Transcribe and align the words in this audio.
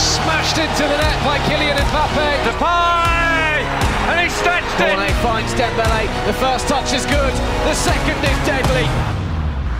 Smashed 0.00 0.56
into 0.56 0.84
the 0.88 0.96
net 0.96 1.18
by 1.28 1.36
Kylian 1.44 1.76
Mbappe. 1.76 2.28
Depay! 2.48 3.60
And 4.08 4.16
he 4.24 4.28
stretched 4.32 4.80
it! 4.80 4.96
Cornet 4.96 5.12
finds 5.20 5.52
Dembele. 5.52 6.08
The 6.24 6.32
first 6.40 6.64
touch 6.68 6.96
is 6.96 7.04
good. 7.04 7.34
The 7.68 7.76
second 7.76 8.16
is 8.24 8.38
deadly. 8.48 8.88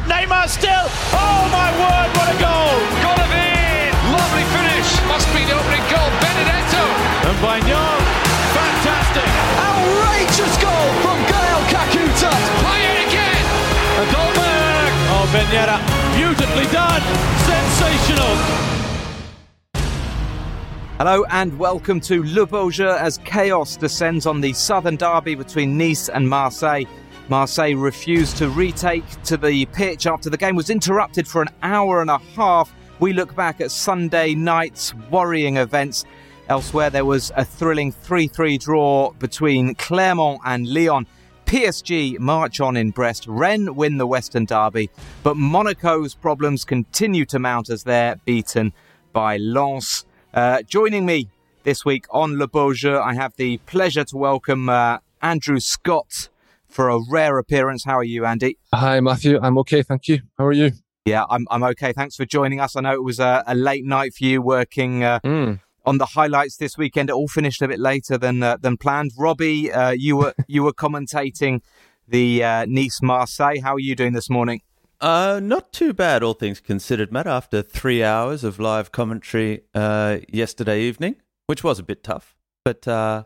Neymar 0.04 0.44
still! 0.52 0.86
Oh 1.16 1.48
my 1.48 1.72
word, 1.80 2.08
what 2.20 2.28
a 2.28 2.36
goal! 2.36 2.76
It! 3.32 3.94
Lovely 4.12 4.44
finish. 4.52 4.88
Must 5.08 5.24
be 5.32 5.40
the 5.48 5.56
opening 5.56 5.84
goal. 5.88 6.10
Benedetto. 6.20 6.84
And 7.30 7.38
Bagnon, 7.40 8.00
fantastic! 8.52 9.30
Outrageous 9.56 10.54
goal 10.60 10.88
from 11.00 11.18
Gael 11.32 11.62
Kakuta. 11.72 12.32
Play 12.60 12.80
it 12.92 12.98
again. 13.08 13.44
A 14.02 14.04
Dolberg! 14.12 14.92
Oh, 15.16 15.24
Ben 15.32 15.48
Yedder, 15.48 15.80
beautifully 16.12 16.68
done! 16.74 17.04
Sensational! 17.48 18.79
Hello 21.00 21.24
and 21.30 21.58
welcome 21.58 21.98
to 21.98 22.22
Le 22.24 22.70
Jeu 22.70 22.90
as 22.90 23.16
chaos 23.24 23.74
descends 23.74 24.26
on 24.26 24.42
the 24.42 24.52
southern 24.52 24.96
derby 24.96 25.34
between 25.34 25.78
Nice 25.78 26.10
and 26.10 26.28
Marseille. 26.28 26.84
Marseille 27.30 27.74
refused 27.74 28.36
to 28.36 28.50
retake 28.50 29.08
to 29.22 29.38
the 29.38 29.64
pitch 29.64 30.06
after 30.06 30.28
the 30.28 30.36
game 30.36 30.56
was 30.56 30.68
interrupted 30.68 31.26
for 31.26 31.40
an 31.40 31.48
hour 31.62 32.02
and 32.02 32.10
a 32.10 32.18
half. 32.18 32.74
We 32.98 33.14
look 33.14 33.34
back 33.34 33.62
at 33.62 33.70
Sunday 33.70 34.34
night's 34.34 34.94
worrying 35.10 35.56
events. 35.56 36.04
Elsewhere, 36.50 36.90
there 36.90 37.06
was 37.06 37.32
a 37.34 37.46
thrilling 37.46 37.92
3 37.92 38.28
3 38.28 38.58
draw 38.58 39.12
between 39.12 39.76
Clermont 39.76 40.42
and 40.44 40.68
Lyon. 40.68 41.06
PSG 41.46 42.18
march 42.18 42.60
on 42.60 42.76
in 42.76 42.90
Brest. 42.90 43.24
Rennes 43.26 43.70
win 43.70 43.96
the 43.96 44.06
Western 44.06 44.44
Derby, 44.44 44.90
but 45.22 45.38
Monaco's 45.38 46.14
problems 46.14 46.66
continue 46.66 47.24
to 47.24 47.38
mount 47.38 47.70
as 47.70 47.84
they're 47.84 48.16
beaten 48.26 48.74
by 49.14 49.38
Lens. 49.38 50.04
Uh, 50.32 50.62
joining 50.62 51.04
me 51.06 51.28
this 51.64 51.84
week 51.84 52.06
on 52.10 52.38
Le 52.38 52.46
Beau 52.46 52.72
Jeu, 52.72 52.98
I 52.98 53.14
have 53.14 53.34
the 53.36 53.58
pleasure 53.58 54.04
to 54.04 54.16
welcome 54.16 54.68
uh, 54.68 54.98
Andrew 55.20 55.58
Scott 55.60 56.28
for 56.68 56.88
a 56.88 56.98
rare 57.10 57.38
appearance. 57.38 57.84
How 57.84 57.98
are 57.98 58.04
you, 58.04 58.24
Andy? 58.24 58.56
Hi, 58.72 59.00
Matthew. 59.00 59.38
I'm 59.42 59.58
okay, 59.58 59.82
thank 59.82 60.08
you. 60.08 60.20
How 60.38 60.46
are 60.46 60.52
you? 60.52 60.72
Yeah, 61.04 61.24
I'm, 61.28 61.46
I'm 61.50 61.62
okay. 61.64 61.92
Thanks 61.92 62.14
for 62.14 62.24
joining 62.24 62.60
us. 62.60 62.76
I 62.76 62.80
know 62.82 62.92
it 62.92 63.02
was 63.02 63.18
a, 63.18 63.42
a 63.46 63.54
late 63.54 63.84
night 63.84 64.14
for 64.14 64.24
you 64.24 64.40
working 64.40 65.02
uh, 65.02 65.18
Mm. 65.24 65.60
on 65.84 65.98
the 65.98 66.06
highlights 66.06 66.56
this 66.58 66.78
weekend. 66.78 67.08
It 67.10 67.14
all 67.14 67.26
finished 67.28 67.60
a 67.62 67.68
bit 67.68 67.80
later 67.80 68.16
than 68.16 68.42
uh, 68.42 68.56
than 68.60 68.76
planned. 68.76 69.12
Robbie, 69.18 69.72
uh, 69.72 69.90
you 69.90 70.16
were 70.16 70.34
you 70.46 70.62
were 70.62 70.72
commentating 70.74 71.62
the 72.06 72.44
uh, 72.44 72.66
Nice 72.68 73.00
Marseille. 73.02 73.60
How 73.62 73.74
are 73.74 73.80
you 73.80 73.96
doing 73.96 74.12
this 74.12 74.30
morning? 74.30 74.60
Uh, 75.00 75.40
not 75.42 75.72
too 75.72 75.94
bad, 75.94 76.22
all 76.22 76.34
things 76.34 76.60
considered, 76.60 77.10
Matt. 77.10 77.26
After 77.26 77.62
three 77.62 78.04
hours 78.04 78.44
of 78.44 78.58
live 78.60 78.92
commentary 78.92 79.62
uh, 79.74 80.18
yesterday 80.28 80.82
evening, 80.82 81.16
which 81.46 81.64
was 81.64 81.78
a 81.78 81.82
bit 81.82 82.04
tough, 82.04 82.36
but 82.64 82.86
uh, 82.86 83.24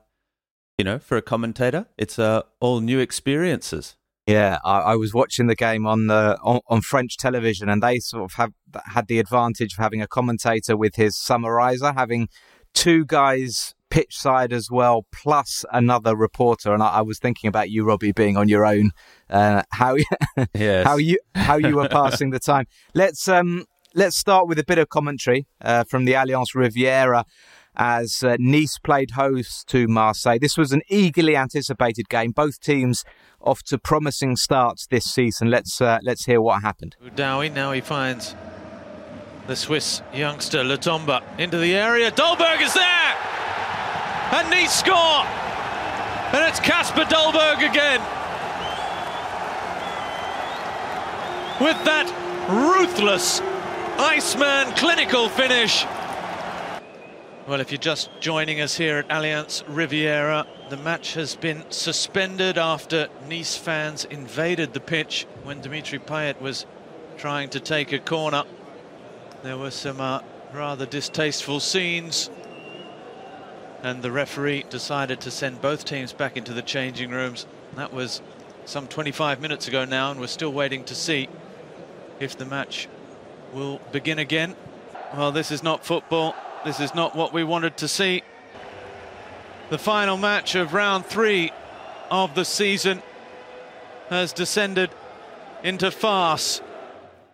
you 0.78 0.84
know, 0.84 0.98
for 1.00 1.16
a 1.16 1.22
commentator, 1.22 1.86
it's 1.98 2.18
uh, 2.18 2.42
all 2.60 2.80
new 2.80 3.00
experiences. 3.00 3.96
Yeah, 4.26 4.58
I, 4.64 4.78
I 4.78 4.94
was 4.96 5.12
watching 5.12 5.48
the 5.48 5.56
game 5.56 5.84
on 5.86 6.06
the 6.06 6.38
on, 6.42 6.60
on 6.68 6.80
French 6.80 7.16
television, 7.16 7.68
and 7.68 7.82
they 7.82 7.98
sort 7.98 8.24
of 8.24 8.34
have 8.34 8.52
had 8.86 9.08
the 9.08 9.18
advantage 9.18 9.72
of 9.72 9.78
having 9.78 10.00
a 10.00 10.06
commentator 10.06 10.76
with 10.76 10.94
his 10.94 11.16
summarizer, 11.16 11.92
having 11.92 12.28
two 12.72 13.04
guys 13.04 13.74
pitch 13.94 14.16
side 14.18 14.52
as 14.52 14.70
well, 14.70 15.06
plus 15.12 15.64
another 15.72 16.16
reporter. 16.16 16.74
And 16.74 16.82
I, 16.82 16.88
I 16.88 17.02
was 17.02 17.18
thinking 17.20 17.48
about 17.48 17.70
you, 17.70 17.84
Robbie, 17.84 18.10
being 18.12 18.36
on 18.36 18.48
your 18.48 18.66
own. 18.66 18.90
Uh, 19.30 19.62
how 19.70 19.96
Yes. 20.54 20.84
how 20.84 20.96
you 20.96 21.18
how 21.34 21.56
you 21.56 21.76
were 21.76 21.88
passing 22.00 22.30
the 22.30 22.40
time. 22.40 22.66
Let's 22.94 23.28
um 23.28 23.66
let's 23.94 24.16
start 24.16 24.48
with 24.48 24.58
a 24.58 24.64
bit 24.64 24.78
of 24.78 24.88
commentary 24.88 25.46
uh, 25.60 25.84
from 25.84 26.04
the 26.06 26.12
Allianz 26.14 26.54
Riviera 26.54 27.24
as 27.76 28.22
uh, 28.22 28.36
Nice 28.38 28.78
played 28.78 29.12
host 29.12 29.66
to 29.68 29.86
Marseille. 29.86 30.38
This 30.40 30.56
was 30.56 30.72
an 30.72 30.82
eagerly 30.88 31.36
anticipated 31.36 32.08
game. 32.08 32.32
Both 32.32 32.60
teams 32.60 33.04
off 33.40 33.62
to 33.64 33.78
promising 33.78 34.36
starts 34.36 34.86
this 34.88 35.04
season. 35.04 35.50
Let's 35.50 35.80
uh, 35.80 35.98
let's 36.02 36.24
hear 36.24 36.40
what 36.40 36.62
happened. 36.62 36.96
Dowie 37.14 37.48
now 37.48 37.70
he 37.72 37.80
finds 37.80 38.34
the 39.46 39.54
Swiss 39.56 40.02
youngster 40.12 40.62
Lotomba 40.64 41.22
into 41.38 41.58
the 41.58 41.74
area. 41.74 42.10
Dolberg 42.10 42.62
is 42.62 42.72
there, 42.74 43.14
and 44.32 44.50
Nice 44.50 44.74
score, 44.74 45.24
and 46.32 46.48
it's 46.48 46.60
Kasper 46.60 47.04
Dolberg 47.04 47.68
again 47.68 48.00
with 51.60 51.84
that 51.84 52.10
ruthless 52.48 53.40
Iceman 53.98 54.74
clinical 54.74 55.28
finish. 55.28 55.86
Well, 57.46 57.60
if 57.60 57.70
you're 57.70 57.78
just 57.78 58.10
joining 58.20 58.60
us 58.60 58.74
here 58.74 58.98
at 58.98 59.08
Allianz 59.08 59.62
Riviera, 59.68 60.46
the 60.70 60.78
match 60.78 61.14
has 61.14 61.36
been 61.36 61.62
suspended 61.70 62.58
after 62.58 63.08
Nice 63.28 63.56
fans 63.56 64.04
invaded 64.06 64.72
the 64.72 64.80
pitch 64.80 65.26
when 65.42 65.60
Dimitri 65.60 65.98
Payet 65.98 66.40
was 66.40 66.66
trying 67.18 67.50
to 67.50 67.60
take 67.60 67.92
a 67.92 67.98
corner. 67.98 68.42
There 69.42 69.58
were 69.58 69.70
some 69.70 70.00
uh, 70.00 70.22
rather 70.52 70.86
distasteful 70.86 71.60
scenes, 71.60 72.30
and 73.84 74.02
the 74.02 74.10
referee 74.10 74.64
decided 74.70 75.20
to 75.20 75.30
send 75.30 75.60
both 75.60 75.84
teams 75.84 76.14
back 76.14 76.38
into 76.38 76.54
the 76.54 76.62
changing 76.62 77.10
rooms. 77.10 77.46
That 77.76 77.92
was 77.92 78.22
some 78.64 78.88
25 78.88 79.42
minutes 79.42 79.68
ago 79.68 79.84
now, 79.84 80.10
and 80.10 80.18
we're 80.18 80.26
still 80.26 80.52
waiting 80.52 80.84
to 80.84 80.94
see 80.94 81.28
if 82.18 82.36
the 82.38 82.46
match 82.46 82.88
will 83.52 83.82
begin 83.92 84.18
again. 84.18 84.56
Well, 85.14 85.32
this 85.32 85.50
is 85.50 85.62
not 85.62 85.84
football. 85.84 86.34
This 86.64 86.80
is 86.80 86.94
not 86.94 87.14
what 87.14 87.34
we 87.34 87.44
wanted 87.44 87.76
to 87.76 87.86
see. 87.86 88.22
The 89.68 89.76
final 89.76 90.16
match 90.16 90.54
of 90.54 90.72
round 90.72 91.04
three 91.04 91.52
of 92.10 92.34
the 92.34 92.46
season 92.46 93.02
has 94.08 94.32
descended 94.32 94.90
into 95.62 95.90
farce. 95.90 96.62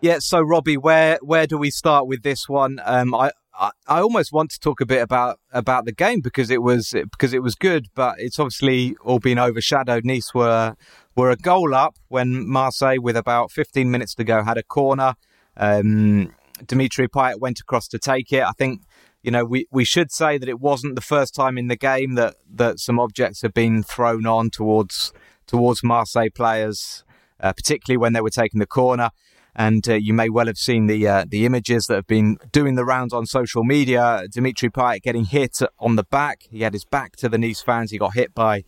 Yeah, 0.00 0.16
so 0.18 0.40
Robbie, 0.40 0.76
where 0.76 1.18
where 1.22 1.46
do 1.46 1.58
we 1.58 1.70
start 1.70 2.08
with 2.08 2.22
this 2.22 2.48
one? 2.48 2.80
Um, 2.84 3.14
I, 3.14 3.30
I 3.60 4.00
almost 4.00 4.32
want 4.32 4.50
to 4.52 4.58
talk 4.58 4.80
a 4.80 4.86
bit 4.86 5.02
about 5.02 5.38
about 5.52 5.84
the 5.84 5.92
game 5.92 6.20
because 6.22 6.50
it 6.50 6.62
was 6.62 6.94
because 7.12 7.34
it 7.34 7.42
was 7.42 7.54
good, 7.54 7.88
but 7.94 8.14
it's 8.18 8.38
obviously 8.38 8.96
all 9.04 9.18
been 9.18 9.38
overshadowed. 9.38 10.06
Nice 10.06 10.32
were 10.32 10.76
were 11.14 11.30
a 11.30 11.36
goal 11.36 11.74
up 11.74 11.96
when 12.08 12.48
Marseille, 12.48 13.00
with 13.00 13.16
about 13.16 13.50
15 13.50 13.90
minutes 13.90 14.14
to 14.14 14.24
go, 14.24 14.42
had 14.42 14.56
a 14.56 14.62
corner. 14.62 15.14
Um, 15.58 16.32
Dimitri 16.64 17.06
Payet 17.06 17.38
went 17.38 17.60
across 17.60 17.86
to 17.88 17.98
take 17.98 18.32
it. 18.32 18.42
I 18.42 18.52
think 18.52 18.80
you 19.22 19.30
know 19.30 19.44
we, 19.44 19.66
we 19.70 19.84
should 19.84 20.10
say 20.10 20.38
that 20.38 20.48
it 20.48 20.58
wasn't 20.58 20.94
the 20.94 21.02
first 21.02 21.34
time 21.34 21.58
in 21.58 21.68
the 21.68 21.76
game 21.76 22.14
that 22.14 22.36
that 22.50 22.78
some 22.78 22.98
objects 22.98 23.42
have 23.42 23.52
been 23.52 23.82
thrown 23.82 24.24
on 24.24 24.48
towards 24.48 25.12
towards 25.46 25.84
Marseille 25.84 26.30
players, 26.34 27.04
uh, 27.40 27.52
particularly 27.52 27.98
when 27.98 28.14
they 28.14 28.22
were 28.22 28.30
taking 28.30 28.60
the 28.60 28.66
corner. 28.66 29.10
And 29.54 29.88
uh, 29.88 29.94
you 29.94 30.14
may 30.14 30.28
well 30.28 30.46
have 30.46 30.58
seen 30.58 30.86
the 30.86 31.06
uh, 31.06 31.24
the 31.28 31.44
images 31.44 31.86
that 31.86 31.94
have 31.94 32.06
been 32.06 32.38
doing 32.52 32.76
the 32.76 32.84
rounds 32.84 33.12
on 33.12 33.26
social 33.26 33.64
media. 33.64 34.24
Dimitri 34.32 34.70
Payet 34.70 35.02
getting 35.02 35.24
hit 35.24 35.58
on 35.78 35.96
the 35.96 36.04
back. 36.04 36.42
He 36.50 36.62
had 36.62 36.72
his 36.72 36.84
back 36.84 37.16
to 37.16 37.28
the 37.28 37.38
Nice 37.38 37.60
fans. 37.60 37.90
He 37.90 37.98
got 37.98 38.14
hit 38.14 38.34
by 38.34 38.64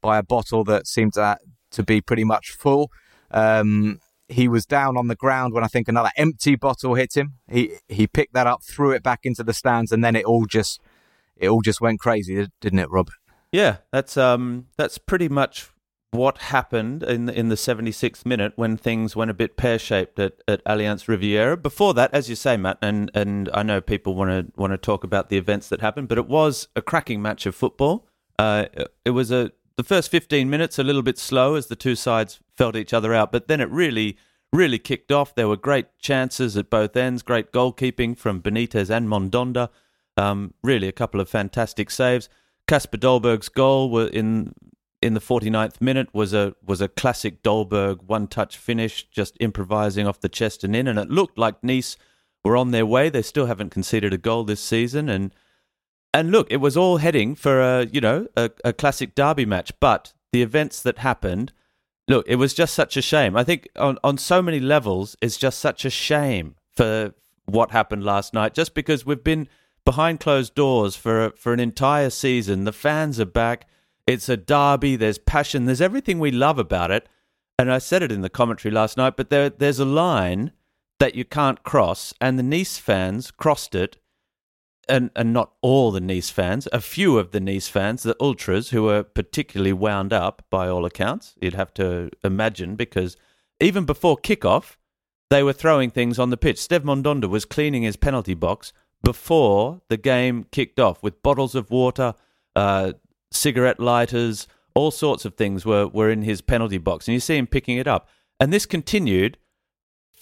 by 0.00 0.18
a 0.18 0.22
bottle 0.22 0.64
that 0.64 0.86
seemed 0.86 1.14
to, 1.14 1.38
to 1.70 1.82
be 1.82 2.00
pretty 2.00 2.24
much 2.24 2.50
full. 2.50 2.90
Um, 3.30 4.00
he 4.28 4.48
was 4.48 4.64
down 4.64 4.96
on 4.96 5.08
the 5.08 5.14
ground 5.14 5.52
when 5.52 5.64
I 5.64 5.68
think 5.68 5.88
another 5.88 6.10
empty 6.16 6.56
bottle 6.56 6.94
hit 6.94 7.16
him. 7.16 7.34
He 7.48 7.76
he 7.88 8.06
picked 8.06 8.34
that 8.34 8.46
up, 8.46 8.62
threw 8.62 8.90
it 8.92 9.02
back 9.02 9.20
into 9.24 9.44
the 9.44 9.52
stands, 9.52 9.92
and 9.92 10.02
then 10.04 10.16
it 10.16 10.24
all 10.24 10.46
just 10.46 10.80
it 11.36 11.48
all 11.48 11.60
just 11.60 11.80
went 11.80 12.00
crazy, 12.00 12.46
didn't 12.60 12.78
it, 12.78 12.90
Rob? 12.90 13.10
Yeah, 13.50 13.78
that's 13.90 14.16
um, 14.16 14.66
that's 14.76 14.98
pretty 14.98 15.28
much 15.28 15.68
what 16.12 16.38
happened 16.38 17.02
in 17.02 17.28
in 17.30 17.48
the 17.48 17.54
76th 17.54 18.24
minute 18.26 18.52
when 18.56 18.76
things 18.76 19.16
went 19.16 19.30
a 19.30 19.34
bit 19.34 19.56
pear 19.56 19.78
shaped 19.78 20.18
at, 20.18 20.34
at 20.46 20.62
Allianz 20.64 21.08
Riviera. 21.08 21.56
Before 21.56 21.94
that, 21.94 22.12
as 22.12 22.28
you 22.28 22.36
say, 22.36 22.56
Matt, 22.56 22.78
and, 22.82 23.10
and 23.14 23.48
I 23.54 23.62
know 23.62 23.80
people 23.80 24.14
want 24.14 24.30
to 24.30 24.60
want 24.60 24.72
to 24.72 24.78
talk 24.78 25.04
about 25.04 25.30
the 25.30 25.38
events 25.38 25.68
that 25.70 25.80
happened, 25.80 26.08
but 26.08 26.18
it 26.18 26.28
was 26.28 26.68
a 26.76 26.82
cracking 26.82 27.22
match 27.22 27.46
of 27.46 27.54
football. 27.54 28.06
Uh, 28.38 28.66
it 29.04 29.10
was 29.10 29.30
a 29.30 29.52
the 29.76 29.82
first 29.82 30.10
15 30.10 30.50
minutes 30.50 30.78
a 30.78 30.84
little 30.84 31.02
bit 31.02 31.18
slow 31.18 31.54
as 31.54 31.68
the 31.68 31.76
two 31.76 31.96
sides 31.96 32.40
felt 32.56 32.76
each 32.76 32.92
other 32.92 33.14
out, 33.14 33.32
but 33.32 33.48
then 33.48 33.60
it 33.60 33.70
really 33.70 34.18
really 34.52 34.78
kicked 34.78 35.10
off. 35.10 35.34
There 35.34 35.48
were 35.48 35.56
great 35.56 35.98
chances 35.98 36.58
at 36.58 36.68
both 36.68 36.94
ends, 36.94 37.22
great 37.22 37.52
goalkeeping 37.52 38.18
from 38.18 38.42
Benitez 38.42 38.90
and 38.90 39.08
Mandanda. 39.08 39.70
Um, 40.18 40.52
really, 40.62 40.88
a 40.88 40.92
couple 40.92 41.20
of 41.20 41.28
fantastic 41.30 41.90
saves. 41.90 42.28
Kasper 42.68 42.98
Dolberg's 42.98 43.48
goal 43.48 43.90
were 43.90 44.08
in 44.08 44.54
in 45.02 45.14
the 45.14 45.20
49th 45.20 45.80
minute 45.80 46.08
was 46.12 46.32
a 46.32 46.54
was 46.64 46.80
a 46.80 46.88
classic 46.88 47.42
Dolberg 47.42 48.04
one 48.04 48.28
touch 48.28 48.56
finish, 48.56 49.08
just 49.10 49.36
improvising 49.40 50.06
off 50.06 50.20
the 50.20 50.28
chest 50.28 50.64
and 50.64 50.74
in, 50.76 50.86
and 50.86 50.98
it 50.98 51.10
looked 51.10 51.36
like 51.36 51.62
Nice 51.62 51.96
were 52.44 52.56
on 52.56 52.70
their 52.70 52.86
way. 52.86 53.10
They 53.10 53.22
still 53.22 53.46
haven't 53.46 53.70
conceded 53.70 54.12
a 54.12 54.18
goal 54.18 54.44
this 54.44 54.60
season, 54.60 55.08
and 55.08 55.34
and 56.14 56.30
look, 56.30 56.46
it 56.50 56.58
was 56.58 56.76
all 56.76 56.98
heading 56.98 57.34
for 57.34 57.60
a 57.60 57.86
you 57.86 58.00
know 58.00 58.28
a, 58.36 58.50
a 58.64 58.72
classic 58.72 59.14
derby 59.14 59.44
match. 59.44 59.72
But 59.80 60.12
the 60.32 60.42
events 60.42 60.80
that 60.82 60.98
happened, 60.98 61.52
look, 62.08 62.24
it 62.28 62.36
was 62.36 62.54
just 62.54 62.74
such 62.74 62.96
a 62.96 63.02
shame. 63.02 63.36
I 63.36 63.44
think 63.44 63.68
on 63.76 63.98
on 64.04 64.18
so 64.18 64.40
many 64.40 64.60
levels, 64.60 65.16
it's 65.20 65.36
just 65.36 65.58
such 65.58 65.84
a 65.84 65.90
shame 65.90 66.54
for 66.70 67.14
what 67.46 67.72
happened 67.72 68.04
last 68.04 68.32
night. 68.32 68.54
Just 68.54 68.74
because 68.74 69.04
we've 69.04 69.24
been 69.24 69.48
behind 69.84 70.20
closed 70.20 70.54
doors 70.54 70.96
for 70.96 71.32
for 71.36 71.52
an 71.52 71.60
entire 71.60 72.10
season. 72.10 72.64
The 72.64 72.72
fans 72.72 73.18
are 73.18 73.26
back. 73.26 73.66
It's 74.06 74.28
a 74.28 74.36
derby. 74.36 74.96
There's 74.96 75.18
passion. 75.18 75.64
There's 75.64 75.80
everything 75.80 76.18
we 76.18 76.30
love 76.30 76.58
about 76.58 76.90
it. 76.90 77.08
And 77.58 77.70
I 77.70 77.78
said 77.78 78.02
it 78.02 78.10
in 78.10 78.22
the 78.22 78.30
commentary 78.30 78.72
last 78.72 78.96
night, 78.96 79.16
but 79.16 79.30
there 79.30 79.50
there's 79.50 79.78
a 79.78 79.84
line 79.84 80.52
that 80.98 81.14
you 81.14 81.24
can't 81.24 81.62
cross, 81.62 82.14
and 82.20 82.38
the 82.38 82.42
Nice 82.42 82.78
fans 82.78 83.30
crossed 83.30 83.74
it. 83.74 83.98
And, 84.88 85.10
and 85.14 85.32
not 85.32 85.52
all 85.62 85.92
the 85.92 86.00
Nice 86.00 86.28
fans, 86.28 86.66
a 86.72 86.80
few 86.80 87.16
of 87.16 87.30
the 87.30 87.38
Nice 87.38 87.68
fans, 87.68 88.02
the 88.02 88.16
ultras, 88.20 88.70
who 88.70 88.82
were 88.82 89.04
particularly 89.04 89.72
wound 89.72 90.12
up 90.12 90.44
by 90.50 90.68
all 90.68 90.84
accounts, 90.84 91.36
you'd 91.40 91.54
have 91.54 91.72
to 91.74 92.10
imagine, 92.24 92.74
because 92.74 93.16
even 93.60 93.84
before 93.84 94.16
kickoff, 94.16 94.76
they 95.30 95.44
were 95.44 95.52
throwing 95.52 95.88
things 95.88 96.18
on 96.18 96.30
the 96.30 96.36
pitch. 96.36 96.58
Steve 96.58 96.82
Mandanda 96.82 97.28
was 97.28 97.44
cleaning 97.44 97.84
his 97.84 97.96
penalty 97.96 98.34
box 98.34 98.72
before 99.04 99.80
the 99.88 99.96
game 99.96 100.46
kicked 100.50 100.80
off 100.80 101.00
with 101.00 101.22
bottles 101.22 101.54
of 101.54 101.70
water, 101.70 102.14
uh, 102.56 102.92
cigarette 103.34 103.80
lighters, 103.80 104.46
all 104.74 104.90
sorts 104.90 105.24
of 105.24 105.34
things 105.34 105.64
were, 105.64 105.86
were 105.86 106.10
in 106.10 106.22
his 106.22 106.40
penalty 106.40 106.78
box. 106.78 107.06
And 107.06 107.14
you 107.14 107.20
see 107.20 107.36
him 107.36 107.46
picking 107.46 107.76
it 107.76 107.86
up. 107.86 108.08
And 108.40 108.52
this 108.52 108.66
continued 108.66 109.38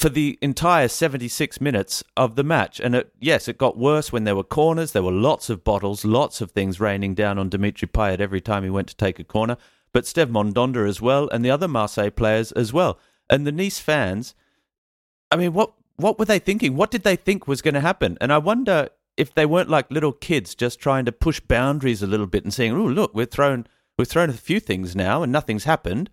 for 0.01 0.09
the 0.09 0.39
entire 0.41 0.89
76 0.89 1.61
minutes 1.61 2.03
of 2.17 2.35
the 2.35 2.43
match. 2.43 2.81
And 2.81 2.95
it, 2.95 3.13
yes, 3.21 3.49
it 3.49 3.59
got 3.59 3.77
worse 3.77 4.11
when 4.11 4.25
there 4.25 4.37
were 4.37 4.43
corners. 4.43 4.93
There 4.93 5.03
were 5.03 5.13
lots 5.13 5.51
of 5.51 5.63
bottles, 5.63 6.05
lots 6.05 6.41
of 6.41 6.53
things 6.53 6.81
raining 6.81 7.15
down 7.15 7.39
on 7.39 7.51
Dimitri 7.51 7.87
Payet 7.87 8.21
every 8.21 8.41
time 8.41 8.65
he 8.65 8.71
went 8.71 8.89
to 8.89 8.97
take 8.97 9.19
a 9.19 9.25
corner. 9.25 9.57
But 9.93 10.07
Steve 10.07 10.31
Mandanda 10.31 10.89
as 10.89 11.03
well, 11.03 11.29
and 11.29 11.45
the 11.45 11.51
other 11.51 11.69
Marseille 11.69 12.11
players 12.11 12.53
as 12.53 12.73
well. 12.73 12.99
And 13.29 13.47
the 13.47 13.53
Nice 13.53 13.79
fans, 13.79 14.35
I 15.31 15.37
mean, 15.37 15.53
what 15.53 15.75
what 15.97 16.19
were 16.19 16.25
they 16.25 16.39
thinking? 16.39 16.77
What 16.77 16.91
did 16.91 17.03
they 17.03 17.17
think 17.17 17.47
was 17.47 17.61
going 17.61 17.75
to 17.75 17.81
happen? 17.81 18.17
And 18.21 18.33
I 18.33 18.39
wonder 18.39 18.89
if 19.21 19.35
they 19.35 19.45
weren't 19.45 19.69
like 19.69 19.91
little 19.91 20.13
kids 20.13 20.55
just 20.55 20.81
trying 20.81 21.05
to 21.05 21.13
push 21.13 21.41
boundaries 21.41 22.03
a 22.03 22.07
little 22.07 22.27
bit 22.27 22.43
and 22.43 22.55
saying, 22.55 22.73
"Oh, 22.73 22.87
look, 22.87 23.15
we're 23.15 23.27
thrown 23.27 23.67
we've 23.99 24.09
thrown 24.09 24.31
a 24.31 24.35
few 24.35 24.61
things 24.61 24.97
now 24.97 25.23
and 25.23 25.31
nothing's 25.31 25.65
happened. 25.65 26.09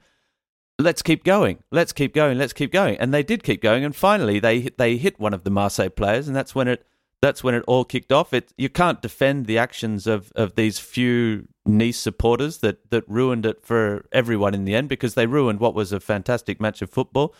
Let's 0.77 1.01
keep 1.01 1.23
going. 1.23 1.63
Let's 1.71 1.93
keep 1.93 2.13
going. 2.13 2.37
Let's 2.37 2.53
keep 2.53 2.71
going." 2.71 2.97
And 2.97 3.13
they 3.13 3.23
did 3.23 3.43
keep 3.43 3.61
going, 3.61 3.85
and 3.85 3.95
finally 3.95 4.39
they 4.39 4.69
they 4.77 4.97
hit 4.97 5.19
one 5.19 5.33
of 5.33 5.45
the 5.45 5.49
Marseille 5.49 5.89
players, 5.89 6.27
and 6.27 6.35
that's 6.35 6.53
when 6.53 6.67
it 6.67 6.85
that's 7.21 7.43
when 7.43 7.55
it 7.55 7.63
all 7.65 7.85
kicked 7.85 8.11
off. 8.11 8.33
It 8.33 8.53
you 8.57 8.69
can't 8.69 9.01
defend 9.01 9.45
the 9.45 9.57
actions 9.57 10.05
of 10.05 10.31
of 10.35 10.55
these 10.55 10.77
few 10.77 11.47
Nice 11.67 11.99
supporters 11.99 12.59
that 12.59 12.89
that 12.91 13.03
ruined 13.09 13.45
it 13.45 13.65
for 13.65 14.05
everyone 14.11 14.53
in 14.53 14.65
the 14.65 14.73
end 14.73 14.87
because 14.87 15.15
they 15.15 15.27
ruined 15.27 15.59
what 15.59 15.73
was 15.73 15.91
a 15.91 15.99
fantastic 15.99 16.61
match 16.61 16.81
of 16.81 16.89
football 16.89 17.35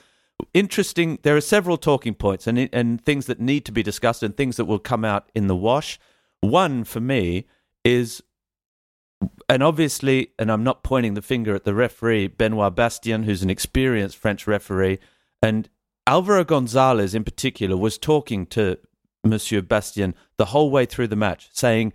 interesting. 0.54 1.20
There 1.24 1.36
are 1.36 1.42
several 1.42 1.78
talking 1.78 2.14
points 2.14 2.48
and 2.48 2.70
and 2.74 3.04
things 3.04 3.26
that 3.26 3.40
need 3.40 3.66
to 3.66 3.72
be 3.72 3.84
discussed 3.84 4.24
and 4.24 4.36
things 4.36 4.58
that 4.58 4.66
will 4.66 4.80
come 4.80 5.06
out 5.06 5.32
in 5.34 5.48
the 5.48 5.56
wash. 5.56 6.00
One 6.42 6.84
for 6.84 7.00
me 7.00 7.46
is, 7.84 8.22
and 9.50 9.64
obviously, 9.64 10.30
and 10.38 10.52
I'm 10.52 10.64
not 10.64 10.84
pointing 10.84 11.16
the 11.16 11.22
finger 11.22 11.56
at 11.56 11.64
the 11.64 11.74
referee 11.74 12.28
Benoit 12.28 12.76
Bastien, 12.76 13.24
who's 13.24 13.44
an 13.44 13.50
experienced 13.50 14.18
French 14.18 14.46
referee, 14.46 15.00
and 15.42 15.70
Alvaro 16.06 16.44
Gonzalez 16.44 17.16
in 17.16 17.24
particular 17.24 17.76
was 17.76 17.98
talking 17.98 18.46
to 18.48 18.78
Monsieur 19.24 19.62
Bastien 19.62 20.14
the 20.38 20.46
whole 20.46 20.70
way 20.72 20.86
through 20.86 21.08
the 21.08 21.16
match, 21.16 21.50
saying. 21.52 21.94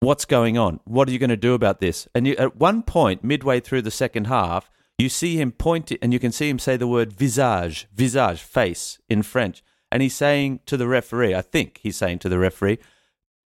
What's 0.00 0.26
going 0.26 0.58
on? 0.58 0.80
What 0.84 1.08
are 1.08 1.10
you 1.10 1.18
going 1.18 1.30
to 1.30 1.38
do 1.38 1.54
about 1.54 1.80
this? 1.80 2.06
And 2.14 2.26
you, 2.26 2.36
at 2.36 2.56
one 2.56 2.82
point, 2.82 3.24
midway 3.24 3.60
through 3.60 3.80
the 3.80 3.90
second 3.90 4.26
half, 4.26 4.70
you 4.98 5.08
see 5.08 5.36
him 5.36 5.52
point 5.52 5.92
and 6.00 6.12
you 6.12 6.18
can 6.18 6.32
see 6.32 6.48
him 6.48 6.58
say 6.58 6.76
the 6.76 6.86
word 6.86 7.12
visage, 7.12 7.86
visage, 7.94 8.40
face 8.40 8.98
in 9.08 9.22
French. 9.22 9.62
And 9.92 10.02
he's 10.02 10.14
saying 10.14 10.60
to 10.66 10.76
the 10.76 10.88
referee, 10.88 11.34
I 11.34 11.42
think 11.42 11.80
he's 11.82 11.96
saying 11.96 12.18
to 12.20 12.28
the 12.28 12.38
referee, 12.38 12.78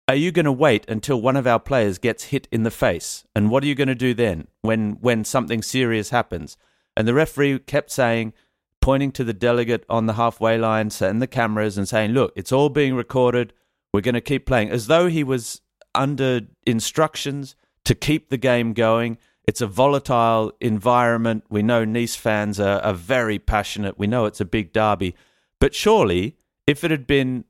are 0.08 0.14
you 0.14 0.30
going 0.30 0.44
to 0.44 0.52
wait 0.52 0.88
until 0.88 1.20
one 1.20 1.36
of 1.36 1.46
our 1.46 1.58
players 1.58 1.98
gets 1.98 2.24
hit 2.24 2.46
in 2.52 2.62
the 2.62 2.70
face? 2.70 3.24
And 3.34 3.50
what 3.50 3.64
are 3.64 3.66
you 3.66 3.74
going 3.74 3.88
to 3.88 3.94
do 3.94 4.14
then 4.14 4.48
when, 4.62 4.92
when 5.00 5.24
something 5.24 5.62
serious 5.62 6.10
happens? 6.10 6.56
And 6.96 7.08
the 7.08 7.14
referee 7.14 7.58
kept 7.60 7.90
saying, 7.90 8.32
pointing 8.80 9.10
to 9.10 9.24
the 9.24 9.32
delegate 9.32 9.84
on 9.88 10.06
the 10.06 10.12
halfway 10.12 10.56
line 10.56 10.90
and 11.00 11.20
the 11.20 11.26
cameras 11.26 11.76
and 11.76 11.88
saying, 11.88 12.12
look, 12.12 12.32
it's 12.36 12.52
all 12.52 12.68
being 12.68 12.94
recorded. 12.94 13.52
We're 13.92 14.00
going 14.00 14.14
to 14.14 14.20
keep 14.20 14.46
playing, 14.46 14.70
as 14.70 14.86
though 14.86 15.08
he 15.08 15.24
was 15.24 15.60
under 15.92 16.42
instructions 16.66 17.56
to 17.84 17.96
keep 17.96 18.28
the 18.28 18.36
game 18.36 18.74
going 18.74 19.18
it's 19.46 19.60
a 19.60 19.66
volatile 19.66 20.52
environment. 20.60 21.44
We 21.48 21.62
know 21.62 21.84
Nice 21.84 22.16
fans 22.16 22.58
are, 22.58 22.80
are 22.80 22.94
very 22.94 23.38
passionate. 23.38 23.98
We 23.98 24.06
know 24.06 24.24
it's 24.24 24.40
a 24.40 24.44
big 24.44 24.72
derby. 24.72 25.14
But 25.60 25.74
surely, 25.74 26.36
if 26.66 26.82
it 26.82 26.90
had 26.90 27.06
been 27.06 27.44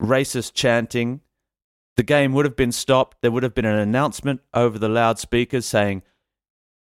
racist 0.00 0.52
chanting, 0.52 1.20
the 1.96 2.02
game 2.02 2.32
would 2.34 2.44
have 2.44 2.56
been 2.56 2.72
stopped. 2.72 3.18
There 3.22 3.30
would 3.30 3.42
have 3.42 3.54
been 3.54 3.64
an 3.64 3.78
announcement 3.78 4.40
over 4.52 4.78
the 4.78 4.88
loudspeakers 4.88 5.66
saying, 5.66 6.02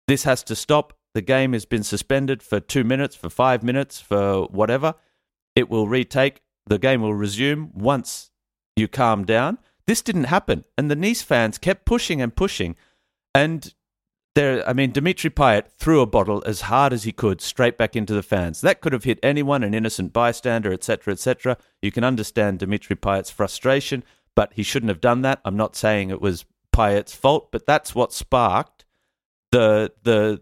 This 0.07 0.23
has 0.23 0.43
to 0.43 0.55
stop. 0.55 0.93
The 1.13 1.21
game 1.21 1.53
has 1.53 1.65
been 1.65 1.83
suspended 1.83 2.41
for 2.41 2.59
two 2.59 2.83
minutes, 2.83 3.15
for 3.15 3.29
five 3.29 3.63
minutes, 3.63 3.99
for 3.99 4.43
whatever. 4.45 4.95
It 5.55 5.69
will 5.69 5.87
retake. 5.87 6.41
The 6.67 6.77
game 6.77 7.01
will 7.01 7.15
resume 7.15 7.71
once 7.73 8.31
you 8.77 8.87
calm 8.87 9.25
down. 9.25 9.57
This 9.87 10.01
didn't 10.01 10.25
happen. 10.25 10.63
And 10.77 10.89
the 10.89 10.95
Nice 10.95 11.23
fans 11.23 11.57
kept 11.57 11.85
pushing 11.85 12.21
and 12.21 12.33
pushing. 12.33 12.75
And 13.35 13.73
there, 14.33 14.67
I 14.67 14.73
mean, 14.73 14.91
Dimitri 14.91 15.29
Payet 15.29 15.67
threw 15.77 16.01
a 16.01 16.05
bottle 16.05 16.41
as 16.45 16.61
hard 16.61 16.93
as 16.93 17.03
he 17.03 17.11
could 17.11 17.41
straight 17.41 17.77
back 17.77 17.95
into 17.95 18.13
the 18.13 18.23
fans. 18.23 18.61
That 18.61 18.79
could 18.79 18.93
have 18.93 19.03
hit 19.03 19.19
anyone, 19.21 19.63
an 19.63 19.73
innocent 19.73 20.13
bystander, 20.13 20.71
etc., 20.71 21.13
etc. 21.13 21.57
You 21.81 21.91
can 21.91 22.03
understand 22.03 22.59
Dimitri 22.59 22.95
Payet's 22.95 23.29
frustration, 23.29 24.03
but 24.35 24.53
he 24.53 24.63
shouldn't 24.63 24.89
have 24.89 25.01
done 25.01 25.21
that. 25.23 25.41
I'm 25.43 25.57
not 25.57 25.75
saying 25.75 26.09
it 26.09 26.21
was 26.21 26.45
Payet's 26.71 27.13
fault, 27.13 27.51
but 27.51 27.65
that's 27.65 27.93
what 27.93 28.13
sparked 28.13 28.85
the 29.51 29.91
the 30.03 30.41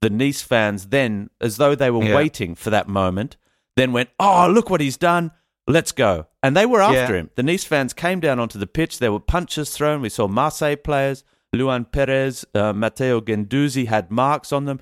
the 0.00 0.10
Nice 0.10 0.42
fans 0.42 0.88
then, 0.88 1.30
as 1.40 1.56
though 1.56 1.74
they 1.74 1.90
were 1.90 2.04
yeah. 2.04 2.14
waiting 2.16 2.54
for 2.54 2.70
that 2.70 2.88
moment, 2.88 3.36
then 3.76 3.92
went, 3.92 4.10
"Oh, 4.18 4.50
look 4.52 4.68
what 4.68 4.80
he's 4.80 4.96
done! 4.96 5.30
Let's 5.68 5.92
go!" 5.92 6.26
And 6.42 6.56
they 6.56 6.66
were 6.66 6.80
after 6.80 7.14
yeah. 7.14 7.20
him. 7.20 7.30
The 7.36 7.44
Nice 7.44 7.64
fans 7.64 7.92
came 7.92 8.18
down 8.18 8.40
onto 8.40 8.58
the 8.58 8.66
pitch. 8.66 8.98
There 8.98 9.12
were 9.12 9.20
punches 9.20 9.70
thrown. 9.70 10.02
We 10.02 10.08
saw 10.08 10.26
Marseille 10.26 10.76
players 10.76 11.22
Luan 11.52 11.84
Perez, 11.84 12.44
uh, 12.54 12.72
Matteo 12.72 13.20
Guendouzi 13.20 13.86
had 13.86 14.10
marks 14.10 14.52
on 14.52 14.66
them, 14.66 14.80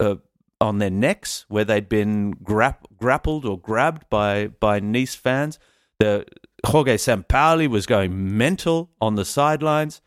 uh, 0.00 0.16
on 0.60 0.78
their 0.78 0.90
necks 0.90 1.44
where 1.48 1.64
they'd 1.64 1.88
been 1.88 2.32
grappled 2.32 3.44
or 3.44 3.58
grabbed 3.58 4.08
by, 4.10 4.48
by 4.48 4.80
Nice 4.80 5.14
fans. 5.14 5.58
The 5.98 6.26
Jorge 6.66 6.96
Sampaoli 6.96 7.68
was 7.68 7.86
going 7.86 8.36
mental 8.36 8.90
on 9.00 9.14
the 9.14 9.24
sidelines. 9.24 10.00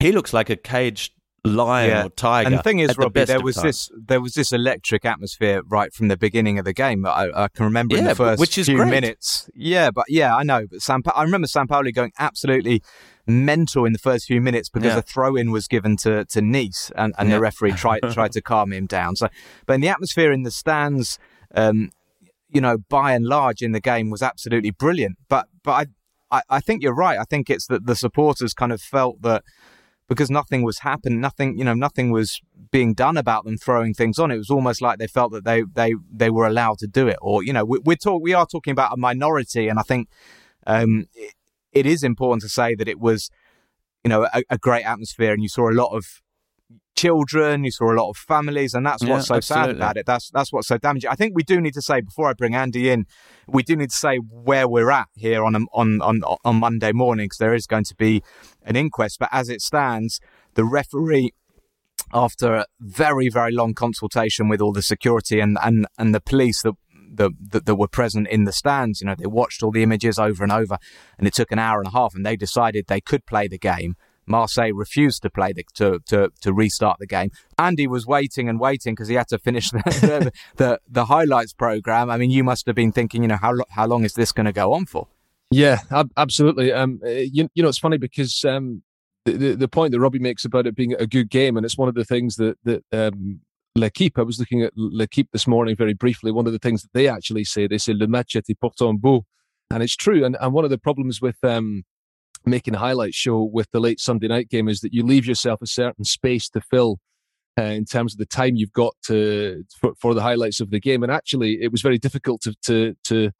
He 0.00 0.12
looks 0.12 0.32
like 0.32 0.50
a 0.50 0.56
caged 0.56 1.12
lion 1.44 1.90
yeah. 1.90 2.06
or 2.06 2.08
tiger. 2.10 2.46
And 2.46 2.58
the 2.58 2.62
thing 2.62 2.78
is, 2.78 2.96
Robbie, 2.96 3.20
the 3.20 3.26
there 3.26 3.40
was 3.40 3.56
this 3.56 3.90
there 3.96 4.20
was 4.20 4.34
this 4.34 4.52
electric 4.52 5.04
atmosphere 5.04 5.62
right 5.68 5.92
from 5.92 6.08
the 6.08 6.16
beginning 6.16 6.58
of 6.58 6.64
the 6.64 6.72
game. 6.72 7.04
I, 7.06 7.30
I 7.34 7.48
can 7.48 7.64
remember 7.64 7.94
yeah, 7.94 8.00
in 8.00 8.04
the 8.06 8.14
first 8.14 8.40
which 8.40 8.58
is 8.58 8.66
few 8.66 8.76
great. 8.76 8.90
minutes. 8.90 9.50
Yeah, 9.54 9.90
but 9.90 10.06
yeah, 10.08 10.34
I 10.36 10.42
know. 10.42 10.66
But 10.70 10.80
Sam, 10.80 11.02
I 11.14 11.22
remember 11.22 11.46
Sampaoli 11.46 11.94
going 11.94 12.12
absolutely 12.18 12.82
mental 13.26 13.84
in 13.84 13.92
the 13.92 13.98
first 13.98 14.26
few 14.26 14.40
minutes 14.40 14.68
because 14.68 14.92
yeah. 14.92 14.98
a 14.98 15.02
throw 15.02 15.36
in 15.36 15.50
was 15.50 15.68
given 15.68 15.96
to, 15.96 16.24
to 16.26 16.42
Nice 16.42 16.90
and, 16.96 17.14
and 17.18 17.28
yeah. 17.28 17.36
the 17.36 17.40
referee 17.40 17.72
tried 17.72 18.00
tried 18.12 18.32
to 18.32 18.40
calm 18.40 18.72
him 18.72 18.86
down. 18.86 19.16
So, 19.16 19.28
but 19.66 19.74
in 19.74 19.80
the 19.80 19.88
atmosphere 19.88 20.32
in 20.32 20.42
the 20.42 20.50
stands, 20.50 21.18
um, 21.54 21.90
you 22.48 22.60
know, 22.60 22.78
by 22.88 23.12
and 23.12 23.24
large 23.24 23.62
in 23.62 23.72
the 23.72 23.80
game 23.80 24.10
was 24.10 24.22
absolutely 24.22 24.70
brilliant. 24.70 25.16
But 25.28 25.48
but 25.62 25.88
I, 26.30 26.38
I, 26.38 26.42
I 26.56 26.60
think 26.60 26.82
you're 26.82 26.94
right. 26.94 27.18
I 27.18 27.24
think 27.24 27.48
it's 27.48 27.66
that 27.66 27.86
the 27.86 27.96
supporters 27.96 28.54
kind 28.54 28.72
of 28.72 28.80
felt 28.80 29.22
that 29.22 29.42
because 30.08 30.30
nothing 30.30 30.62
was 30.62 30.80
happening, 30.80 31.20
nothing 31.20 31.56
you 31.58 31.64
know, 31.64 31.74
nothing 31.74 32.10
was 32.10 32.40
being 32.70 32.94
done 32.94 33.16
about 33.16 33.44
them 33.44 33.56
throwing 33.56 33.94
things 33.94 34.18
on. 34.18 34.30
It 34.30 34.36
was 34.36 34.50
almost 34.50 34.82
like 34.82 34.98
they 34.98 35.06
felt 35.06 35.32
that 35.32 35.44
they 35.44 35.62
they 35.62 35.94
they 36.10 36.30
were 36.30 36.46
allowed 36.46 36.78
to 36.78 36.86
do 36.86 37.08
it, 37.08 37.18
or 37.22 37.42
you 37.42 37.52
know, 37.52 37.64
we, 37.64 37.78
we're 37.84 37.96
talk 37.96 38.22
we 38.22 38.34
are 38.34 38.46
talking 38.46 38.72
about 38.72 38.92
a 38.92 38.96
minority, 38.96 39.68
and 39.68 39.78
I 39.78 39.82
think. 39.82 40.08
Um, 40.64 41.06
it 41.72 41.86
is 41.86 42.02
important 42.02 42.42
to 42.42 42.48
say 42.48 42.74
that 42.74 42.88
it 42.88 43.00
was, 43.00 43.30
you 44.04 44.08
know, 44.08 44.26
a, 44.32 44.42
a 44.50 44.58
great 44.58 44.84
atmosphere, 44.84 45.32
and 45.32 45.42
you 45.42 45.48
saw 45.48 45.70
a 45.70 45.72
lot 45.72 45.94
of 45.94 46.04
children, 46.94 47.64
you 47.64 47.70
saw 47.70 47.92
a 47.92 47.96
lot 47.96 48.10
of 48.10 48.16
families, 48.16 48.74
and 48.74 48.84
that's 48.84 49.02
what's 49.02 49.28
yeah, 49.28 49.34
so 49.34 49.34
absolutely. 49.36 49.68
sad 49.72 49.76
about 49.76 49.96
it. 49.96 50.06
That's 50.06 50.30
that's 50.30 50.52
what's 50.52 50.68
so 50.68 50.78
damaging. 50.78 51.10
I 51.10 51.14
think 51.14 51.34
we 51.34 51.42
do 51.42 51.60
need 51.60 51.74
to 51.74 51.82
say 51.82 52.00
before 52.00 52.28
I 52.28 52.34
bring 52.34 52.54
Andy 52.54 52.90
in, 52.90 53.06
we 53.46 53.62
do 53.62 53.76
need 53.76 53.90
to 53.90 53.96
say 53.96 54.16
where 54.16 54.68
we're 54.68 54.90
at 54.90 55.08
here 55.14 55.44
on 55.44 55.54
on 55.72 56.00
on 56.02 56.22
on 56.44 56.56
Monday 56.56 56.92
morning 56.92 57.26
because 57.26 57.38
there 57.38 57.54
is 57.54 57.66
going 57.66 57.84
to 57.84 57.94
be 57.94 58.22
an 58.62 58.76
inquest. 58.76 59.18
But 59.18 59.30
as 59.32 59.48
it 59.48 59.60
stands, 59.60 60.20
the 60.54 60.64
referee. 60.64 61.32
After 62.14 62.54
a 62.54 62.66
very, 62.78 63.30
very 63.30 63.52
long 63.52 63.72
consultation 63.72 64.46
with 64.46 64.60
all 64.60 64.72
the 64.72 64.82
security 64.82 65.40
and, 65.40 65.56
and, 65.62 65.86
and 65.96 66.14
the 66.14 66.20
police 66.20 66.60
that 66.60 66.74
that, 67.16 67.64
that, 67.66 67.76
were 67.76 67.88
present 67.88 68.28
in 68.28 68.44
the 68.44 68.52
stands. 68.52 69.00
You 69.00 69.06
know, 69.06 69.14
they 69.16 69.26
watched 69.26 69.62
all 69.62 69.70
the 69.70 69.82
images 69.82 70.18
over 70.18 70.42
and 70.42 70.52
over, 70.52 70.78
and 71.18 71.26
it 71.26 71.34
took 71.34 71.52
an 71.52 71.58
hour 71.58 71.78
and 71.78 71.88
a 71.88 71.92
half, 71.92 72.14
and 72.14 72.24
they 72.24 72.36
decided 72.36 72.86
they 72.86 73.00
could 73.00 73.26
play 73.26 73.48
the 73.48 73.58
game. 73.58 73.96
Marseille 74.26 74.72
refused 74.72 75.22
to 75.22 75.30
play 75.30 75.52
the, 75.52 75.64
to, 75.74 75.98
to, 76.06 76.30
to 76.40 76.52
restart 76.52 76.98
the 77.00 77.06
game. 77.06 77.30
Andy 77.58 77.86
was 77.86 78.06
waiting 78.06 78.48
and 78.48 78.60
waiting 78.60 78.94
because 78.94 79.08
he 79.08 79.16
had 79.16 79.28
to 79.28 79.38
finish 79.38 79.70
the, 79.72 79.82
the, 79.84 80.32
the, 80.56 80.80
the 80.88 81.04
highlights 81.06 81.52
program. 81.52 82.10
I 82.10 82.16
mean, 82.16 82.30
you 82.30 82.44
must 82.44 82.66
have 82.66 82.76
been 82.76 82.92
thinking, 82.92 83.22
you 83.22 83.28
know, 83.28 83.36
how 83.36 83.54
how 83.70 83.86
long 83.86 84.04
is 84.04 84.14
this 84.14 84.32
going 84.32 84.46
to 84.46 84.52
go 84.52 84.72
on 84.72 84.86
for? 84.86 85.08
Yeah, 85.50 85.80
ab- 85.90 86.12
absolutely. 86.16 86.72
Um, 86.72 87.00
eh, 87.04 87.26
you, 87.30 87.48
you 87.54 87.62
know, 87.62 87.68
it's 87.68 87.78
funny 87.78 87.98
because 87.98 88.44
um, 88.44 88.82
the, 89.24 89.32
the, 89.32 89.54
the 89.54 89.68
point 89.68 89.92
that 89.92 90.00
Robbie 90.00 90.18
makes 90.18 90.44
about 90.44 90.66
it 90.66 90.74
being 90.74 90.94
a 90.94 91.06
good 91.06 91.30
game, 91.30 91.56
and 91.56 91.66
it's 91.66 91.76
one 91.76 91.88
of 91.88 91.94
the 91.94 92.04
things 92.04 92.36
that 92.36 92.56
that 92.64 92.84
um, 92.92 93.40
L'Equipe. 93.74 94.18
I 94.18 94.22
was 94.22 94.38
looking 94.38 94.62
at 94.62 94.72
L'Equipe 94.76 95.28
this 95.32 95.46
morning 95.46 95.76
very 95.76 95.94
briefly. 95.94 96.30
One 96.30 96.46
of 96.46 96.52
the 96.52 96.58
things 96.58 96.82
that 96.82 96.92
they 96.92 97.08
actually 97.08 97.44
say, 97.44 97.66
they 97.66 97.78
say 97.78 97.94
le 97.94 98.06
match 98.06 98.34
était 98.34 98.58
pourtant 98.58 99.00
beau, 99.00 99.24
and 99.70 99.82
it's 99.82 99.96
true. 99.96 100.24
And 100.24 100.36
and 100.40 100.52
one 100.52 100.64
of 100.64 100.70
the 100.70 100.78
problems 100.78 101.20
with 101.20 101.42
um, 101.42 101.84
making 102.44 102.74
a 102.74 102.78
highlight 102.78 103.14
show 103.14 103.42
with 103.42 103.70
the 103.72 103.80
late 103.80 104.00
Sunday 104.00 104.28
night 104.28 104.48
game 104.48 104.68
is 104.68 104.80
that 104.80 104.92
you 104.92 105.02
leave 105.04 105.26
yourself 105.26 105.62
a 105.62 105.66
certain 105.66 106.04
space 106.04 106.48
to 106.50 106.60
fill. 106.60 106.98
Uh, 107.58 107.64
in 107.64 107.84
terms 107.84 108.14
of 108.14 108.18
the 108.18 108.24
time 108.24 108.56
you've 108.56 108.72
got 108.72 108.94
to 109.04 109.62
for, 109.78 109.92
for 110.00 110.14
the 110.14 110.22
highlights 110.22 110.58
of 110.60 110.70
the 110.70 110.80
game, 110.80 111.02
and 111.02 111.12
actually, 111.12 111.58
it 111.62 111.70
was 111.70 111.82
very 111.82 111.98
difficult 111.98 112.40
to 112.40 112.54
to 112.62 112.94
to 113.04 113.30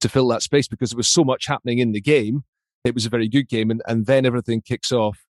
to 0.00 0.08
fill 0.08 0.28
that 0.28 0.42
space 0.42 0.68
because 0.68 0.90
there 0.90 0.96
was 0.96 1.08
so 1.08 1.24
much 1.24 1.46
happening 1.46 1.78
in 1.78 1.92
the 1.92 2.00
game. 2.00 2.44
It 2.84 2.94
was 2.94 3.06
a 3.06 3.10
very 3.10 3.28
good 3.28 3.48
game, 3.48 3.70
and, 3.70 3.82
and 3.86 4.06
then 4.06 4.24
everything 4.24 4.60
kicks 4.60 4.92
off. 4.92 5.25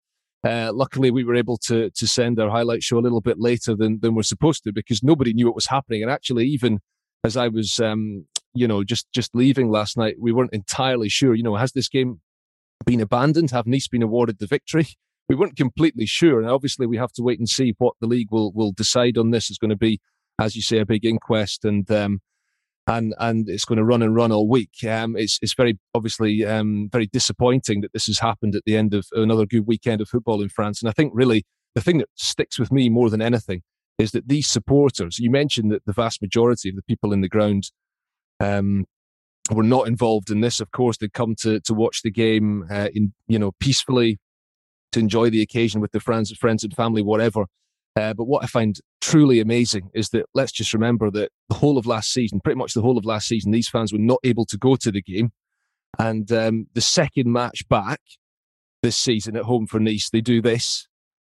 Uh, 0.44 0.70
luckily, 0.74 1.10
we 1.10 1.24
were 1.24 1.34
able 1.34 1.56
to 1.56 1.90
to 1.90 2.06
send 2.06 2.38
our 2.38 2.50
highlight 2.50 2.82
show 2.82 2.98
a 2.98 3.00
little 3.00 3.22
bit 3.22 3.38
later 3.38 3.74
than 3.74 3.98
than 4.00 4.14
we're 4.14 4.22
supposed 4.22 4.62
to 4.64 4.72
because 4.72 5.02
nobody 5.02 5.32
knew 5.32 5.46
what 5.46 5.54
was 5.54 5.66
happening. 5.66 6.02
And 6.02 6.10
actually, 6.10 6.46
even 6.46 6.80
as 7.24 7.36
I 7.36 7.48
was, 7.48 7.80
um, 7.80 8.26
you 8.52 8.68
know, 8.68 8.84
just 8.84 9.10
just 9.12 9.34
leaving 9.34 9.70
last 9.70 9.96
night, 9.96 10.16
we 10.20 10.32
weren't 10.32 10.52
entirely 10.52 11.08
sure. 11.08 11.34
You 11.34 11.42
know, 11.42 11.56
has 11.56 11.72
this 11.72 11.88
game 11.88 12.20
been 12.84 13.00
abandoned? 13.00 13.50
Have 13.52 13.66
Nice 13.66 13.88
been 13.88 14.02
awarded 14.02 14.38
the 14.38 14.46
victory? 14.46 14.86
We 15.26 15.36
weren't 15.36 15.56
completely 15.56 16.04
sure, 16.04 16.38
and 16.38 16.50
obviously, 16.50 16.86
we 16.86 16.98
have 16.98 17.12
to 17.12 17.22
wait 17.22 17.38
and 17.38 17.48
see 17.48 17.74
what 17.78 17.94
the 17.98 18.06
league 18.06 18.28
will 18.30 18.52
will 18.52 18.72
decide 18.72 19.16
on 19.16 19.30
this. 19.30 19.50
Is 19.50 19.56
going 19.56 19.70
to 19.70 19.76
be, 19.76 19.98
as 20.38 20.54
you 20.54 20.60
say, 20.60 20.78
a 20.78 20.84
big 20.84 21.06
inquest, 21.06 21.64
and 21.64 21.90
um, 21.90 22.20
and 22.86 23.14
and 23.18 23.48
it's 23.48 23.64
going 23.64 23.78
to 23.78 23.84
run 23.84 24.02
and 24.02 24.14
run 24.14 24.32
all 24.32 24.48
week. 24.48 24.84
Um, 24.88 25.16
it's 25.16 25.38
it's 25.42 25.54
very 25.54 25.78
obviously 25.94 26.44
um, 26.44 26.88
very 26.92 27.06
disappointing 27.06 27.80
that 27.80 27.92
this 27.92 28.06
has 28.06 28.18
happened 28.18 28.54
at 28.54 28.62
the 28.66 28.76
end 28.76 28.94
of 28.94 29.06
another 29.12 29.46
good 29.46 29.66
weekend 29.66 30.00
of 30.00 30.08
football 30.08 30.42
in 30.42 30.48
France. 30.48 30.80
And 30.82 30.88
I 30.88 30.92
think 30.92 31.12
really 31.14 31.44
the 31.74 31.80
thing 31.80 31.98
that 31.98 32.08
sticks 32.14 32.58
with 32.58 32.70
me 32.70 32.88
more 32.88 33.10
than 33.10 33.22
anything 33.22 33.62
is 33.98 34.12
that 34.12 34.28
these 34.28 34.48
supporters. 34.48 35.18
You 35.18 35.30
mentioned 35.30 35.70
that 35.72 35.84
the 35.86 35.92
vast 35.92 36.20
majority 36.20 36.68
of 36.68 36.76
the 36.76 36.82
people 36.82 37.12
in 37.12 37.20
the 37.20 37.28
ground 37.28 37.70
um, 38.40 38.86
were 39.50 39.62
not 39.62 39.88
involved 39.88 40.30
in 40.30 40.40
this. 40.40 40.60
Of 40.60 40.70
course, 40.70 40.96
they'd 40.96 41.12
come 41.12 41.34
to 41.40 41.60
to 41.60 41.74
watch 41.74 42.02
the 42.02 42.10
game 42.10 42.66
uh, 42.70 42.88
in 42.94 43.14
you 43.28 43.38
know 43.38 43.52
peacefully 43.60 44.18
to 44.92 45.00
enjoy 45.00 45.30
the 45.30 45.42
occasion 45.42 45.80
with 45.80 45.92
their 45.92 46.00
friends, 46.00 46.30
friends 46.32 46.64
and 46.64 46.74
family, 46.74 47.02
whatever. 47.02 47.46
Uh, 47.96 48.12
but 48.12 48.24
what 48.24 48.42
I 48.42 48.46
find 48.46 48.78
truly 49.00 49.40
amazing 49.40 49.90
is 49.94 50.08
that 50.10 50.26
let's 50.34 50.52
just 50.52 50.74
remember 50.74 51.10
that 51.12 51.30
the 51.48 51.54
whole 51.54 51.78
of 51.78 51.86
last 51.86 52.12
season, 52.12 52.40
pretty 52.40 52.58
much 52.58 52.74
the 52.74 52.82
whole 52.82 52.98
of 52.98 53.04
last 53.04 53.28
season, 53.28 53.52
these 53.52 53.68
fans 53.68 53.92
were 53.92 53.98
not 53.98 54.18
able 54.24 54.44
to 54.46 54.58
go 54.58 54.74
to 54.76 54.90
the 54.90 55.02
game. 55.02 55.30
And 55.98 56.30
um, 56.32 56.66
the 56.74 56.80
second 56.80 57.32
match 57.32 57.68
back 57.68 58.00
this 58.82 58.96
season 58.96 59.36
at 59.36 59.44
home 59.44 59.66
for 59.66 59.78
Nice, 59.78 60.10
they 60.10 60.20
do 60.20 60.42
this. 60.42 60.88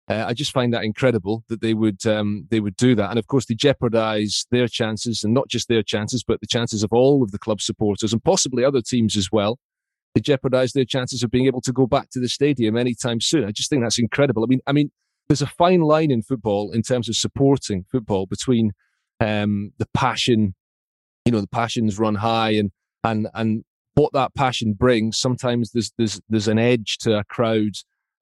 Uh, 0.08 0.24
I 0.26 0.34
just 0.34 0.52
find 0.52 0.72
that 0.74 0.84
incredible 0.84 1.44
that 1.48 1.62
they 1.62 1.72
would 1.72 2.04
um, 2.06 2.46
they 2.50 2.60
would 2.60 2.76
do 2.76 2.94
that, 2.94 3.08
and 3.08 3.18
of 3.18 3.26
course 3.26 3.46
they 3.46 3.54
jeopardise 3.54 4.44
their 4.50 4.68
chances, 4.68 5.24
and 5.24 5.32
not 5.32 5.48
just 5.48 5.68
their 5.68 5.82
chances, 5.82 6.22
but 6.22 6.40
the 6.40 6.46
chances 6.46 6.82
of 6.82 6.92
all 6.92 7.22
of 7.22 7.30
the 7.30 7.38
club 7.38 7.62
supporters 7.62 8.12
and 8.12 8.22
possibly 8.22 8.64
other 8.64 8.82
teams 8.82 9.16
as 9.16 9.32
well. 9.32 9.58
They 10.14 10.20
jeopardise 10.20 10.72
their 10.72 10.84
chances 10.84 11.22
of 11.22 11.30
being 11.30 11.46
able 11.46 11.62
to 11.62 11.72
go 11.72 11.86
back 11.86 12.10
to 12.10 12.20
the 12.20 12.28
stadium 12.28 12.76
anytime 12.76 13.20
soon. 13.20 13.44
I 13.44 13.50
just 13.50 13.70
think 13.70 13.82
that's 13.82 13.98
incredible. 13.98 14.44
I 14.44 14.46
mean, 14.46 14.60
I 14.66 14.72
mean, 14.72 14.90
there's 15.28 15.42
a 15.42 15.46
fine 15.46 15.80
line 15.80 16.10
in 16.10 16.22
football 16.22 16.70
in 16.72 16.82
terms 16.82 17.08
of 17.08 17.16
supporting 17.16 17.84
football 17.90 18.26
between 18.26 18.72
um, 19.20 19.72
the 19.78 19.86
passion, 19.94 20.54
you 21.24 21.32
know, 21.32 21.40
the 21.40 21.46
passions 21.48 21.98
run 21.98 22.16
high 22.16 22.50
and 22.50 22.70
and 23.04 23.28
and 23.34 23.64
what 23.94 24.12
that 24.12 24.34
passion 24.34 24.74
brings. 24.74 25.16
Sometimes 25.16 25.70
there's 25.72 25.92
there's 25.96 26.20
there's 26.28 26.48
an 26.48 26.58
edge 26.58 26.98
to 26.98 27.18
a 27.18 27.24
crowd, 27.24 27.72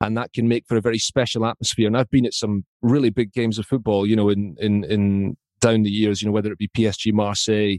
and 0.01 0.17
that 0.17 0.33
can 0.33 0.49
make 0.49 0.67
for 0.67 0.77
a 0.77 0.83
very 0.83 0.99
special 0.99 1.47
atmosphere. 1.47 1.87
And 1.87 1.97
I've 1.97 2.11
been 2.11 2.27
at 2.27 2.35
some 2.35 2.65
really 2.83 3.11
big 3.11 3.33
games 3.33 3.59
of 3.59 3.67
football, 3.67 4.07
you 4.07 4.17
know, 4.17 4.29
in 4.29 4.57
in 4.61 4.85
in 4.85 5.37
down 5.61 5.83
the 5.83 5.91
years, 5.91 6.23
you 6.23 6.27
know, 6.27 6.33
whether 6.33 6.53
it 6.53 6.59
be 6.59 6.69
PSG, 6.69 7.13
Marseille. 7.13 7.79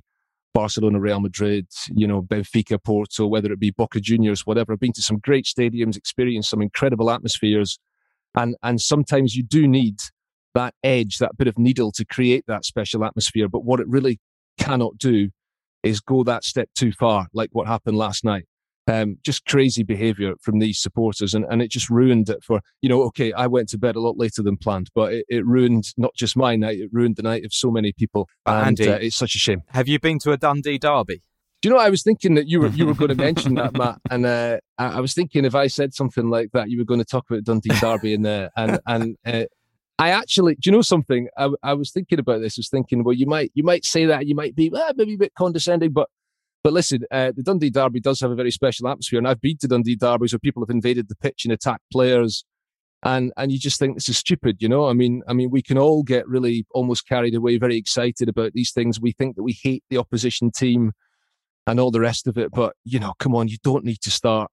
Barcelona, 0.53 0.99
Real 0.99 1.19
Madrid, 1.19 1.65
you 1.95 2.05
know, 2.05 2.21
Benfica, 2.21 2.77
Porto, 2.83 3.25
whether 3.25 3.51
it 3.51 3.59
be 3.59 3.71
Boca 3.71 3.99
Juniors, 3.99 4.45
whatever. 4.45 4.71
I've 4.71 4.79
been 4.79 4.93
to 4.93 5.01
some 5.01 5.17
great 5.17 5.45
stadiums, 5.45 5.97
experienced 5.97 6.51
some 6.51 6.61
incredible 6.61 7.09
atmospheres, 7.09 7.79
and 8.35 8.55
and 8.63 8.81
sometimes 8.81 9.35
you 9.35 9.43
do 9.43 9.67
need 9.67 9.99
that 10.53 10.73
edge, 10.83 11.17
that 11.17 11.37
bit 11.37 11.47
of 11.47 11.57
needle 11.57 11.91
to 11.91 12.05
create 12.05 12.45
that 12.47 12.65
special 12.65 13.03
atmosphere. 13.03 13.47
But 13.49 13.63
what 13.63 13.79
it 13.79 13.87
really 13.87 14.19
cannot 14.57 14.97
do 14.97 15.29
is 15.81 15.99
go 15.99 16.23
that 16.23 16.43
step 16.43 16.69
too 16.75 16.91
far, 16.91 17.27
like 17.33 17.49
what 17.51 17.67
happened 17.67 17.97
last 17.97 18.23
night. 18.23 18.45
Um, 18.85 19.17
just 19.23 19.45
crazy 19.45 19.81
behaviour 19.83 20.33
from 20.41 20.59
these 20.59 20.77
supporters, 20.77 21.33
and, 21.33 21.45
and 21.49 21.61
it 21.61 21.71
just 21.71 21.89
ruined 21.89 22.29
it 22.29 22.43
for 22.43 22.59
you 22.81 22.89
know. 22.89 23.01
Okay, 23.03 23.31
I 23.31 23.47
went 23.47 23.69
to 23.69 23.77
bed 23.77 23.95
a 23.95 24.01
lot 24.01 24.17
later 24.17 24.43
than 24.43 24.57
planned, 24.57 24.89
but 24.93 25.13
it, 25.13 25.25
it 25.29 25.45
ruined 25.45 25.93
not 25.95 26.13
just 26.15 26.35
my 26.35 26.57
night; 26.57 26.79
it 26.79 26.89
ruined 26.91 27.15
the 27.15 27.23
night 27.23 27.45
of 27.45 27.53
so 27.53 27.71
many 27.71 27.93
people, 27.93 28.27
and 28.45 28.79
Andy, 28.79 28.89
uh, 28.89 28.97
it's 28.97 29.15
such 29.15 29.35
a 29.35 29.37
shame. 29.37 29.63
Have 29.69 29.87
you 29.87 29.99
been 29.99 30.19
to 30.19 30.33
a 30.33 30.37
Dundee 30.37 30.79
derby? 30.79 31.21
Do 31.63 31.69
you 31.69 31.75
know? 31.75 31.79
I 31.79 31.89
was 31.89 32.03
thinking 32.03 32.33
that 32.33 32.49
you 32.49 32.59
were 32.59 32.67
you 32.67 32.85
were 32.85 32.93
going 32.93 33.07
to 33.15 33.15
mention 33.15 33.55
that, 33.55 33.77
Matt, 33.77 33.99
and 34.11 34.25
uh, 34.25 34.59
I, 34.77 34.97
I 34.97 34.99
was 34.99 35.13
thinking 35.13 35.45
if 35.45 35.55
I 35.55 35.67
said 35.67 35.93
something 35.93 36.29
like 36.29 36.51
that, 36.51 36.69
you 36.69 36.77
were 36.77 36.83
going 36.83 36.99
to 36.99 37.05
talk 37.05 37.23
about 37.29 37.45
Dundee 37.45 37.69
Derby, 37.79 38.13
and 38.13 38.27
uh, 38.27 38.49
and 38.57 38.79
and 38.85 39.15
uh, 39.25 39.45
I 39.97 40.09
actually, 40.09 40.55
do 40.55 40.69
you 40.69 40.73
know 40.73 40.81
something? 40.81 41.29
I, 41.37 41.51
I 41.63 41.73
was 41.73 41.91
thinking 41.91 42.19
about 42.19 42.41
this. 42.41 42.57
I 42.57 42.59
was 42.59 42.69
thinking, 42.69 43.05
well, 43.05 43.15
you 43.15 43.27
might 43.27 43.49
you 43.53 43.63
might 43.63 43.85
say 43.85 44.03
that, 44.05 44.27
you 44.27 44.35
might 44.35 44.57
be 44.57 44.69
well, 44.69 44.91
maybe 44.97 45.13
a 45.13 45.17
bit 45.17 45.35
condescending, 45.35 45.93
but 45.93 46.09
but 46.65 46.73
listen, 46.73 47.05
uh, 47.11 47.31
the 47.33 47.43
Dundee 47.43 47.69
Derby 47.69 48.01
does 48.01 48.19
have 48.19 48.31
a 48.31 48.35
very 48.35 48.51
special 48.51 48.89
atmosphere, 48.89 49.19
and 49.19 49.27
I've 49.27 49.39
been 49.39 49.57
to 49.59 49.67
Dundee 49.69 49.95
Derbies 49.95 50.33
where 50.33 50.39
people 50.39 50.63
have 50.63 50.69
invaded 50.69 51.07
the 51.07 51.15
pitch 51.15 51.45
and 51.45 51.53
attacked 51.53 51.89
players. 51.93 52.43
And 53.05 53.31
and 53.37 53.53
you 53.53 53.59
just 53.59 53.79
think 53.79 53.95
this 53.95 54.09
is 54.09 54.17
stupid, 54.17 54.57
you 54.59 54.67
know. 54.67 54.87
I 54.87 54.93
mean, 54.93 55.23
I 55.29 55.33
mean, 55.33 55.49
we 55.49 55.61
can 55.61 55.77
all 55.77 56.03
get 56.03 56.27
really 56.27 56.65
almost 56.71 57.07
carried 57.07 57.35
away, 57.35 57.57
very 57.57 57.77
excited 57.77 58.27
about 58.27 58.51
these 58.51 58.71
things. 58.71 58.99
We 58.99 59.13
think 59.13 59.37
that 59.37 59.43
we 59.43 59.57
hate 59.61 59.83
the 59.89 59.97
opposition 59.97 60.51
team 60.51 60.91
and 61.67 61.79
all 61.79 61.91
the 61.91 61.99
rest 61.99 62.27
of 62.27 62.37
it. 62.37 62.51
But, 62.51 62.75
you 62.83 62.99
know, 62.99 63.13
come 63.19 63.35
on, 63.35 63.47
you 63.47 63.57
don't 63.63 63.85
need 63.85 64.01
to 64.01 64.11
start. 64.11 64.49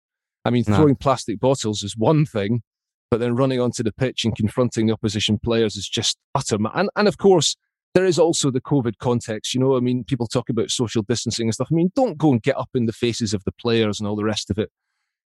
I 0.45 0.51
mean, 0.51 0.65
No. 0.69 0.77
throwing 0.77 0.97
plastic 0.97 1.41
bottles 1.41 1.83
is 1.83 1.97
one 1.97 2.25
thing, 2.27 2.63
but 3.11 3.19
then 3.21 3.35
running 3.37 3.61
onto 3.61 3.83
the 3.83 3.93
pitch 3.93 4.25
and 4.25 4.35
confronting 4.37 4.87
the 4.87 4.93
opposition 4.93 5.39
players 5.39 5.77
is 5.77 5.89
just 5.89 6.19
utter. 6.35 6.59
Ma- 6.59 6.73
and, 6.75 6.91
and 6.97 7.09
of 7.09 7.19
course, 7.19 7.57
there 7.95 8.05
is 8.05 8.19
also 8.19 8.51
the 8.51 8.61
COVID 8.61 8.99
context. 8.99 9.55
You 9.55 9.61
know, 9.61 9.77
I 9.77 9.81
mean, 9.81 10.05
people 10.05 10.27
talk 10.27 10.49
about 10.49 10.71
social 10.71 11.03
distancing 11.03 11.47
and 11.47 11.55
stuff. 11.55 11.69
I 11.71 11.75
mean, 11.75 11.93
don't 11.95 12.19
go 12.19 12.33
and 12.33 12.43
get 12.43 12.59
up 12.59 12.71
in 12.75 12.87
the 12.87 12.93
faces 12.93 13.33
of 13.33 13.45
the 13.45 13.53
players 13.53 14.01
and 14.01 14.09
all 14.09 14.17
the 14.17 14.25
rest 14.25 14.51
of 14.51 14.59
it 14.59 14.71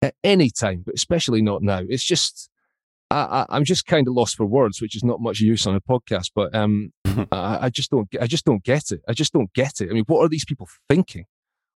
at 0.02 0.16
any 0.24 0.50
time, 0.50 0.84
but 0.86 0.96
especially 0.96 1.42
not 1.42 1.62
now. 1.62 1.82
It's 1.88 2.04
just, 2.04 2.50
I, 3.12 3.22
I, 3.22 3.46
I'm 3.56 3.64
just 3.64 3.86
kind 3.86 4.08
of 4.08 4.14
lost 4.14 4.36
for 4.36 4.46
words, 4.46 4.82
which 4.82 4.96
is 4.96 5.04
not 5.04 5.22
much 5.22 5.40
use 5.40 5.66
on 5.66 5.76
a 5.76 5.82
podcast. 5.82 6.32
But 6.36 6.54
um, 6.54 6.92
I, 7.32 7.60
I 7.66 7.70
just 7.70 7.90
don't, 7.92 8.08
I 8.22 8.28
just 8.28 8.46
don't 8.46 8.64
get 8.64 8.92
it. 8.92 9.02
I 9.08 9.14
just 9.14 9.32
don't 9.34 9.52
get 9.54 9.80
it. 9.82 9.90
I 9.90 9.94
mean, 9.94 10.04
what 10.08 10.20
are 10.24 10.30
these 10.30 10.46
people 10.46 10.68
thinking? 10.90 11.26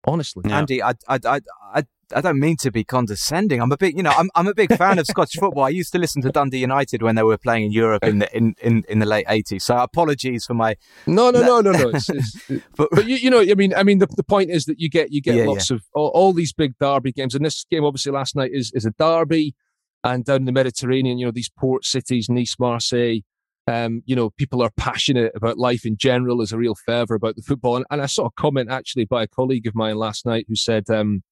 Honestly, 0.06 0.44
Yeah. 0.46 0.58
Andy, 0.58 0.84
I, 0.84 0.92
I, 1.08 1.20
I, 1.26 1.40
I, 1.74 1.84
I 2.16 2.22
don't 2.22 2.40
mean 2.40 2.58
to 2.58 2.72
be 2.72 2.84
condescending. 2.84 3.62
I'm 3.62 3.72
a 3.72 3.78
big, 3.78 3.96
you 3.96 4.04
know, 4.04 4.12
I'm, 4.12 4.30
I'm 4.36 4.48
a 4.48 4.54
big 4.54 4.76
fan 4.76 5.00
of 5.00 5.06
Scottish 5.08 5.40
football. 5.40 5.64
I 5.64 5.70
used 5.70 5.92
to 5.94 6.00
listen 6.00 6.22
to 6.24 6.30
Dundee 6.30 6.60
United 6.60 7.02
when 7.02 7.16
they 7.16 7.24
were 7.24 7.38
playing 7.38 7.66
in 7.66 7.72
Europe 7.72 8.04
in 8.04 8.20
the 8.20 8.36
in, 8.36 8.56
in, 8.62 8.84
in 8.90 9.00
the 9.00 9.06
late 9.06 9.26
'80s. 9.28 9.62
So 9.62 9.78
apologies 9.78 10.46
for 10.46 10.54
my. 10.54 10.76
no, 11.08 11.32
no, 11.32 11.42
no, 11.42 11.62
no, 11.62 11.72
no. 11.72 11.90
It's, 11.94 12.10
it's, 12.10 12.38
But, 12.78 12.90
but 12.92 13.06
you, 13.06 13.16
you 13.16 13.30
know, 13.30 13.42
I 13.42 13.54
mean, 13.56 13.74
I 13.74 13.84
mean, 13.84 14.00
the, 14.00 14.08
the 14.08 14.24
point 14.24 14.50
is 14.50 14.66
that 14.66 14.80
you 14.80 14.90
get 14.90 15.12
you 15.12 15.22
get 15.22 15.36
Yeah, 15.36 15.46
lots 15.46 15.72
of 15.72 15.84
all, 15.94 16.10
all 16.10 16.34
these 16.34 16.54
big 16.54 16.74
derby 16.80 17.12
games, 17.12 17.36
and 17.36 17.46
this 17.46 17.66
game 17.70 17.86
obviously 17.86 18.12
last 18.12 18.36
night 18.36 18.52
is 18.54 18.72
is 18.74 18.86
a 18.86 18.92
derby, 18.92 19.56
and 20.04 20.26
down 20.26 20.38
in 20.38 20.46
the 20.46 20.52
Mediterranean, 20.52 21.18
you 21.18 21.26
know, 21.26 21.32
these 21.32 21.50
port 21.50 21.86
cities, 21.86 22.30
Nice, 22.30 22.56
Marseille, 22.60 23.22
um, 23.68 24.02
you 24.06 24.16
know, 24.16 24.30
people 24.32 24.62
are 24.62 24.72
passionate 24.76 25.32
about 25.36 25.58
life 25.58 25.86
in 25.86 25.98
general. 25.98 26.38
There's 26.38 26.52
a 26.52 26.58
real 26.58 26.76
fervor 26.86 27.16
about 27.16 27.36
the 27.36 27.42
football, 27.42 27.78
and, 27.78 27.86
and 27.90 28.02
I 28.02 28.08
saw 28.08 28.26
a 28.26 28.32
comment 28.32 28.70
actually 28.72 29.06
by 29.06 29.24
a 29.24 29.28
colleague 29.28 29.68
of 29.68 29.76
mine 29.76 29.96
last 29.96 30.26
night 30.26 30.46
who 30.48 30.56
said, 30.56 30.90
um, 30.90 31.24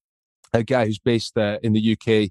a 0.54 0.64
guy 0.64 0.86
who's 0.86 1.00
based 1.00 1.38
uh, 1.38 1.60
in 1.64 1.74
the 1.74 1.94
UK, 1.94 2.30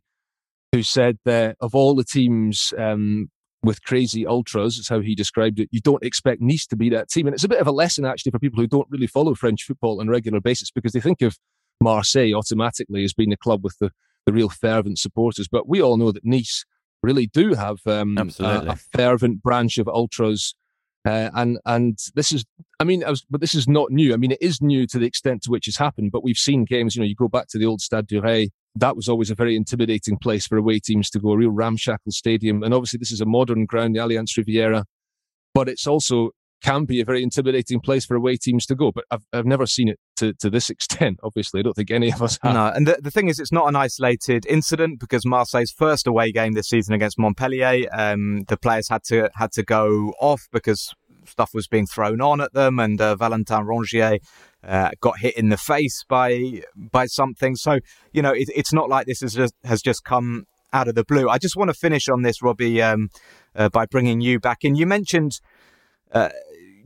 who 0.72 0.82
said 0.82 1.18
that 1.24 1.56
of 1.60 1.74
all 1.74 1.94
the 1.94 2.04
teams. 2.04 2.72
Um, 2.78 3.30
with 3.62 3.82
crazy 3.84 4.26
ultras, 4.26 4.78
is 4.78 4.88
how 4.88 5.00
he 5.00 5.14
described 5.14 5.60
it. 5.60 5.68
You 5.70 5.80
don't 5.80 6.02
expect 6.02 6.40
Nice 6.40 6.66
to 6.68 6.76
be 6.76 6.88
that 6.90 7.10
team. 7.10 7.26
And 7.26 7.34
it's 7.34 7.44
a 7.44 7.48
bit 7.48 7.60
of 7.60 7.66
a 7.66 7.72
lesson 7.72 8.04
actually 8.06 8.32
for 8.32 8.38
people 8.38 8.60
who 8.60 8.66
don't 8.66 8.88
really 8.90 9.06
follow 9.06 9.34
French 9.34 9.64
football 9.64 10.00
on 10.00 10.08
a 10.08 10.10
regular 10.10 10.40
basis 10.40 10.70
because 10.70 10.92
they 10.92 11.00
think 11.00 11.20
of 11.20 11.36
Marseille 11.82 12.34
automatically 12.34 13.04
as 13.04 13.12
being 13.12 13.30
the 13.30 13.36
club 13.36 13.62
with 13.62 13.76
the, 13.78 13.90
the 14.26 14.32
real 14.32 14.48
fervent 14.48 14.98
supporters. 14.98 15.48
But 15.48 15.68
we 15.68 15.82
all 15.82 15.96
know 15.96 16.12
that 16.12 16.24
Nice 16.24 16.64
really 17.02 17.26
do 17.26 17.54
have 17.54 17.78
um, 17.86 18.16
a, 18.16 18.22
Absolutely. 18.22 18.68
a 18.68 18.76
fervent 18.76 19.42
branch 19.42 19.78
of 19.78 19.88
ultras. 19.88 20.54
Uh, 21.06 21.30
and 21.34 21.58
and 21.64 21.98
this 22.14 22.30
is, 22.30 22.44
I 22.78 22.84
mean, 22.84 23.02
I 23.02 23.10
was, 23.10 23.24
but 23.30 23.40
this 23.40 23.54
is 23.54 23.66
not 23.66 23.90
new. 23.90 24.12
I 24.12 24.18
mean, 24.18 24.32
it 24.32 24.42
is 24.42 24.60
new 24.60 24.86
to 24.88 24.98
the 24.98 25.06
extent 25.06 25.42
to 25.42 25.50
which 25.50 25.66
it's 25.66 25.78
happened. 25.78 26.12
But 26.12 26.22
we've 26.22 26.36
seen 26.36 26.64
games. 26.64 26.94
You 26.94 27.00
know, 27.00 27.06
you 27.06 27.14
go 27.14 27.28
back 27.28 27.48
to 27.48 27.58
the 27.58 27.66
old 27.66 27.80
Stade 27.80 28.06
du 28.06 28.20
Ray. 28.20 28.50
That 28.74 28.96
was 28.96 29.08
always 29.08 29.30
a 29.30 29.34
very 29.34 29.56
intimidating 29.56 30.18
place 30.18 30.46
for 30.46 30.58
away 30.58 30.78
teams 30.78 31.08
to 31.10 31.18
go. 31.18 31.30
A 31.30 31.36
real 31.36 31.50
ramshackle 31.50 32.12
stadium. 32.12 32.62
And 32.62 32.74
obviously, 32.74 32.98
this 32.98 33.12
is 33.12 33.20
a 33.20 33.26
modern 33.26 33.64
ground, 33.64 33.96
the 33.96 34.00
Allianz 34.00 34.36
Riviera. 34.36 34.84
But 35.54 35.68
it's 35.68 35.86
also 35.86 36.30
can 36.62 36.84
be 36.84 37.00
a 37.00 37.04
very 37.04 37.22
intimidating 37.22 37.80
place 37.80 38.04
for 38.04 38.14
away 38.14 38.36
teams 38.36 38.66
to 38.66 38.74
go. 38.74 38.92
But 38.92 39.04
I've 39.10 39.24
I've 39.32 39.46
never 39.46 39.66
seen 39.66 39.88
it 39.88 39.98
to, 40.20 40.32
to 40.34 40.50
this 40.50 40.70
extent. 40.74 41.18
Obviously, 41.22 41.60
I 41.60 41.62
don't 41.62 41.74
think 41.74 41.90
any 41.90 42.12
of 42.12 42.22
us 42.22 42.38
have. 42.42 42.54
No, 42.54 42.66
and 42.68 42.86
the, 42.86 42.98
the 43.00 43.10
thing 43.10 43.28
is, 43.28 43.38
it's 43.38 43.52
not 43.52 43.68
an 43.68 43.76
isolated 43.76 44.46
incident 44.46 45.00
because 45.00 45.26
Marseille's 45.26 45.72
first 45.72 46.06
away 46.06 46.32
game 46.32 46.52
this 46.52 46.68
season 46.68 46.94
against 46.94 47.18
Montpellier, 47.18 47.86
um, 47.92 48.44
the 48.48 48.56
players 48.56 48.88
had 48.88 49.02
to 49.04 49.30
had 49.34 49.52
to 49.52 49.62
go 49.62 50.12
off 50.20 50.48
because 50.52 50.94
stuff 51.26 51.50
was 51.54 51.66
being 51.66 51.86
thrown 51.86 52.20
on 52.20 52.40
at 52.40 52.52
them, 52.52 52.78
and 52.78 53.00
uh, 53.00 53.16
Valentin 53.16 53.64
Rongier 53.64 54.18
uh, 54.62 54.90
got 55.00 55.18
hit 55.18 55.36
in 55.36 55.48
the 55.48 55.56
face 55.56 56.04
by 56.08 56.62
by 56.76 57.06
something. 57.06 57.56
So 57.56 57.80
you 58.12 58.22
know, 58.22 58.32
it, 58.32 58.48
it's 58.54 58.72
not 58.72 58.88
like 58.88 59.06
this 59.06 59.20
has 59.20 59.34
just 59.34 59.54
has 59.64 59.82
just 59.82 60.04
come 60.04 60.46
out 60.72 60.88
of 60.88 60.94
the 60.94 61.04
blue. 61.04 61.28
I 61.28 61.38
just 61.38 61.56
want 61.56 61.68
to 61.68 61.74
finish 61.74 62.08
on 62.08 62.22
this, 62.22 62.42
Robbie, 62.42 62.80
um, 62.80 63.08
uh, 63.56 63.68
by 63.68 63.86
bringing 63.86 64.20
you 64.20 64.38
back 64.38 64.58
in. 64.62 64.76
You 64.76 64.86
mentioned 64.86 65.40
uh, 66.12 66.30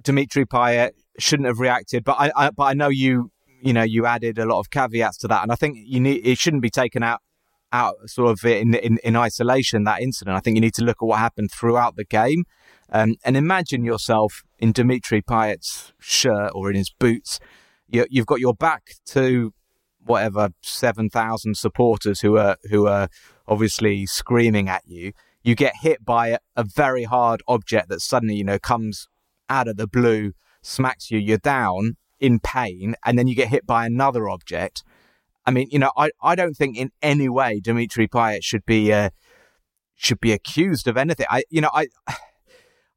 Dimitri 0.03 0.47
Payet 0.47 0.93
shouldn't 1.19 1.47
have 1.47 1.61
reacted, 1.61 2.05
but 2.05 2.17
I, 2.19 2.33
I, 2.37 2.51
but 2.51 2.65
I 2.65 2.75
know 2.75 2.89
you 2.89 3.31
you 3.61 3.73
know 3.73 3.83
you 3.83 4.07
added 4.07 4.39
a 4.39 4.47
lot 4.47 4.61
of 4.61 4.71
caveats 4.71 5.19
to 5.19 5.29
that, 5.29 5.43
and 5.43 5.53
I 5.53 5.55
think 5.55 5.79
you 5.81 6.01
need 6.01 6.27
it 6.27 6.39
shouldn't 6.39 6.63
be 6.63 6.71
taken 6.71 7.03
out 7.03 7.21
out 7.73 7.97
sort 8.07 8.31
of 8.31 8.45
in 8.45 8.75
in, 8.75 8.99
in 9.03 9.17
isolation 9.17 9.85
that 9.85 10.01
incident. 10.01 10.37
I 10.37 10.41
think 10.41 10.57
you 10.57 10.61
need 10.61 10.75
to 10.75 10.85
look 10.85 10.99
at 11.03 11.07
what 11.07 11.19
happened 11.19 11.51
throughout 11.51 11.97
the 11.97 12.05
game, 12.05 12.45
um, 12.91 13.17
and 13.25 13.37
imagine 13.37 13.85
yourself 13.85 14.43
in 14.59 14.73
Dimitri 14.73 15.23
Payet's 15.23 15.93
shirt 15.99 16.53
or 16.55 16.71
in 16.71 16.77
his 16.77 16.91
boots. 16.91 17.41
You, 17.89 18.07
you've 18.09 18.27
got 18.27 18.41
your 18.41 18.55
back 18.55 18.93
to 19.07 19.53
whatever 20.05 20.51
seven 20.63 21.11
thousand 21.11 21.57
supporters 21.57 22.21
who 22.21 22.37
are 22.37 22.57
who 22.71 22.87
are 22.87 23.09
obviously 23.49 24.07
screaming 24.07 24.69
at 24.69 24.83
you. 24.87 25.13
You 25.43 25.55
get 25.55 25.75
hit 25.83 26.05
by 26.05 26.29
a, 26.29 26.39
a 26.57 26.65
very 26.65 27.05
hard 27.05 27.43
object 27.49 27.89
that 27.89 28.01
suddenly 28.01 28.35
you 28.37 28.45
know 28.45 28.59
comes 28.59 29.09
out 29.49 29.69
of 29.69 29.77
the 29.77 29.87
blue 29.87 30.33
smacks 30.65 31.11
you, 31.11 31.19
you're 31.19 31.39
down 31.39 31.97
in 32.21 32.39
pain, 32.41 32.95
and 33.05 33.19
then 33.19 33.27
you 33.27 33.35
get 33.35 33.49
hit 33.49 33.67
by 33.67 33.87
another 33.87 34.29
object. 34.29 34.83
I 35.47 35.51
mean, 35.51 35.69
you 35.71 35.79
know, 35.79 35.93
I, 35.97 36.11
I 36.23 36.35
don't 36.35 36.55
think 36.55 36.77
in 36.77 36.91
any 37.03 37.29
way 37.29 37.61
Dimitri 37.61 38.09
Payet 38.09 38.43
should 38.43 38.65
be 38.65 38.93
uh, 38.93 39.11
should 39.95 40.21
be 40.21 40.33
accused 40.33 40.89
of 40.89 40.97
anything. 40.97 41.27
I 41.31 41.45
you 41.51 41.61
know 41.61 41.71
I. 41.73 41.89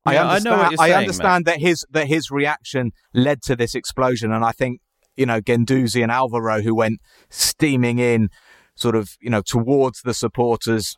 I 0.05 0.13
Yeah, 0.13 0.24
I 0.24 0.36
understand, 0.38 0.71
you're 0.71 0.77
saying, 0.77 0.93
understand 0.93 1.45
that 1.45 1.59
his 1.59 1.86
that 1.89 2.07
his 2.07 2.31
reaction 2.31 2.93
led 3.13 3.41
to 3.41 3.57
this 3.57 3.75
explosion, 3.75 4.31
and 4.31 4.45
I 4.45 4.53
think 4.53 4.79
you 5.17 5.25
know 5.25 5.41
Guendouzi 5.41 6.01
and 6.01 6.09
Alvaro, 6.09 6.62
who 6.62 6.74
went 6.74 7.01
steaming 7.29 8.00
in, 8.00 8.29
sort 8.75 8.95
of 8.95 9.17
you 9.19 9.29
know 9.29 9.41
towards 9.41 10.03
the 10.03 10.13
supporters, 10.13 10.95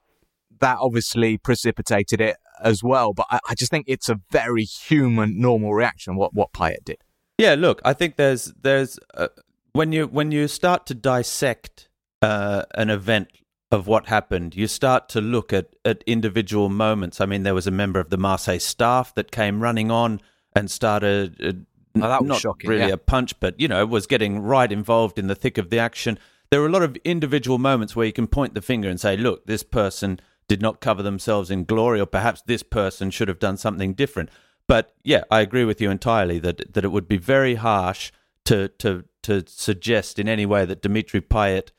that 0.59 0.77
obviously 0.79 1.39
precipitated 1.39 2.21
it 2.21 2.37
as 2.63 2.83
well. 2.83 3.13
But 3.13 3.27
I, 3.29 3.39
I 3.49 3.55
just 3.55 3.71
think 3.71 3.85
it's 3.87 4.09
a 4.09 4.19
very 4.31 4.63
human, 4.63 5.39
normal 5.39 5.73
reaction. 5.73 6.15
What 6.15 6.33
what 6.33 6.53
Payet 6.53 6.85
did. 6.85 6.97
Yeah, 7.37 7.55
look, 7.55 7.81
I 7.85 7.93
think 7.93 8.15
there's 8.17 8.53
there's 8.61 8.99
uh, 9.13 9.29
when 9.73 9.91
you 9.91 10.07
when 10.07 10.31
you 10.31 10.47
start 10.47 10.85
to 10.87 10.93
dissect 10.93 11.89
uh, 12.21 12.63
an 12.75 12.89
event 12.89 13.29
of 13.71 13.87
what 13.87 14.07
happened, 14.07 14.55
you 14.55 14.67
start 14.67 15.09
to 15.09 15.21
look 15.21 15.53
at 15.53 15.67
at 15.85 16.03
individual 16.05 16.69
moments. 16.69 17.21
I 17.21 17.25
mean, 17.25 17.43
there 17.43 17.53
was 17.53 17.67
a 17.67 17.71
member 17.71 17.99
of 17.99 18.09
the 18.09 18.17
Marseille 18.17 18.59
staff 18.59 19.13
that 19.15 19.31
came 19.31 19.61
running 19.61 19.91
on 19.91 20.21
and 20.55 20.69
started. 20.69 21.41
Uh, 21.41 21.53
Oh, 21.95 22.01
that 22.01 22.21
was 22.21 22.27
not 22.27 22.39
shocking, 22.39 22.69
really 22.69 22.87
yeah. 22.87 22.93
a 22.93 22.97
punch, 22.97 23.37
but 23.39 23.59
you 23.59 23.67
know, 23.67 23.83
was 23.83 24.05
getting 24.05 24.39
right 24.39 24.71
involved 24.71 25.17
in 25.17 25.25
the 25.25 25.33
thick 25.33 25.57
of 25.57 25.71
the 25.71 25.79
action. 25.79 26.19
There 26.51 26.61
are 26.61 26.67
a 26.67 26.71
lot 26.71 26.83
of 26.83 26.95
individual 26.97 27.57
moments 27.57 27.95
where 27.95 28.05
you 28.05 28.13
can 28.13 28.27
point 28.27 28.53
the 28.53 28.61
finger 28.61 28.87
and 28.87 28.99
say, 28.99 29.17
"Look, 29.17 29.47
this 29.47 29.63
person 29.63 30.19
did 30.49 30.61
not 30.61 30.81
cover 30.81 31.01
themselves 31.01 31.49
in 31.49 31.63
glory, 31.63 32.01
or 32.01 32.05
perhaps 32.05 32.41
this 32.41 32.63
person 32.63 33.09
should 33.09 33.29
have 33.29 33.39
done 33.39 33.55
something 33.55 33.93
different." 33.93 34.29
But 34.67 34.93
yeah, 35.03 35.23
I 35.31 35.39
agree 35.39 35.63
with 35.63 35.79
you 35.79 35.89
entirely 35.89 36.39
that 36.39 36.73
that 36.73 36.83
it 36.83 36.91
would 36.91 37.07
be 37.07 37.17
very 37.17 37.55
harsh 37.55 38.11
to 38.45 38.67
to 38.79 39.05
to 39.23 39.43
suggest 39.47 40.19
in 40.19 40.27
any 40.27 40.45
way 40.45 40.65
that 40.65 40.81
Dimitri 40.81 41.21
Payet 41.21 41.71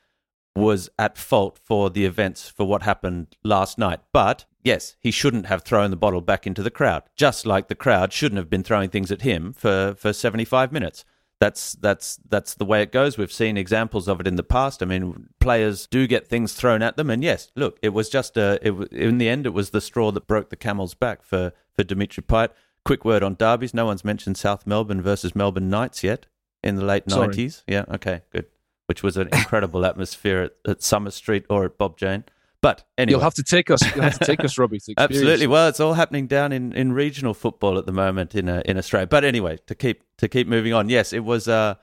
was 0.57 0.89
at 0.99 1.17
fault 1.17 1.59
for 1.63 1.91
the 1.91 2.05
events 2.05 2.49
for 2.49 2.67
what 2.67 2.83
happened 2.83 3.37
last 3.45 3.79
night. 3.79 4.01
But 4.13 4.45
yes, 4.63 4.97
he 5.01 5.11
shouldn't 5.11 5.47
have 5.47 5.63
thrown 5.63 5.91
the 5.91 5.97
bottle 5.97 6.21
back 6.21 6.47
into 6.47 6.63
the 6.63 6.71
crowd, 6.71 7.03
just 7.17 7.47
like 7.47 7.69
the 7.69 7.75
crowd 7.75 8.13
shouldn't 8.13 8.39
have 8.39 8.51
been 8.51 8.63
throwing 8.63 8.91
things 8.91 9.11
at 9.11 9.23
him 9.23 9.53
for, 9.53 9.95
for 9.97 10.13
75 10.13 10.73
minutes. 10.73 11.05
That's 11.41 11.73
that's 11.73 12.17
that's 12.29 12.55
the 12.55 12.67
way 12.67 12.83
it 12.83 12.93
goes. 12.93 13.17
We've 13.17 13.33
seen 13.33 13.57
examples 13.57 14.09
of 14.09 14.21
it 14.21 14.27
in 14.27 14.37
the 14.37 14.43
past. 14.43 14.83
I 14.83 14.87
mean, 14.87 15.31
players 15.41 15.87
do 15.87 16.07
get 16.07 16.29
things 16.29 16.53
thrown 16.53 16.83
at 16.83 16.99
them, 16.99 17.09
and 17.09 17.25
yes, 17.25 17.51
look, 17.57 17.79
it 17.81 17.89
was 17.91 18.11
just 18.11 18.37
a. 18.37 18.59
It, 18.61 18.93
in 18.93 19.17
the 19.17 19.29
end, 19.31 19.47
it 19.47 19.55
was 19.55 19.71
the 19.71 19.81
straw 19.81 20.13
that 20.13 20.27
broke 20.27 20.51
the 20.51 20.57
camel's 20.57 20.93
back 20.95 21.23
for 21.23 21.53
for 21.75 21.83
Dimitri 21.83 22.23
Payet. 22.23 22.51
Quick 22.85 23.07
word 23.07 23.23
on 23.23 23.37
derbies. 23.37 23.73
No 23.73 23.87
one's 23.87 24.05
mentioned 24.05 24.37
South 24.37 24.67
Melbourne 24.67 25.01
versus 25.01 25.35
Melbourne 25.35 25.71
Knights 25.71 26.05
yet 26.05 26.27
in 26.63 26.77
the 26.77 26.85
late 26.85 27.07
nineties. 27.07 27.65
Yeah, 27.67 27.87
okay, 27.89 28.21
good. 28.31 28.45
Which 28.85 29.03
was 29.03 29.17
an 29.17 29.29
incredible 29.33 29.87
atmosphere 29.91 30.43
at, 30.43 30.71
at 30.71 30.83
Summer 30.83 31.11
Street 31.11 31.47
or 31.49 31.65
at 31.65 31.79
Bob 31.79 31.97
Jane. 31.97 32.25
But 32.63 32.85
anyway, 32.99 33.15
You'll 33.15 33.23
have 33.25 33.35
to 33.35 33.43
take 33.43 33.71
us. 33.71 33.81
You'll 33.95 34.05
have 34.05 34.19
to 34.19 34.25
take 34.25 34.45
us, 34.45 34.59
Robbie. 34.59 34.81
Absolutely. 34.99 35.47
Well, 35.47 35.69
it's 35.69 35.81
all 35.81 35.95
happening 35.95 36.27
down 36.27 36.53
in, 36.53 36.73
in 36.75 36.93
regional 36.93 37.33
football 37.33 37.79
at 37.79 37.87
the 37.87 37.93
moment 37.93 38.35
in 38.35 38.49
uh, 38.49 38.63
in 38.67 38.77
Australia. 38.77 39.07
But 39.07 39.25
anyway, 39.25 39.59
to 39.67 39.75
keep 39.75 40.05
to 40.19 40.29
keep 40.29 40.47
moving 40.47 40.73
on. 40.75 40.89
Yes, 40.89 41.13
it 41.13 41.25
was. 41.25 41.49
Uh, 41.49 41.77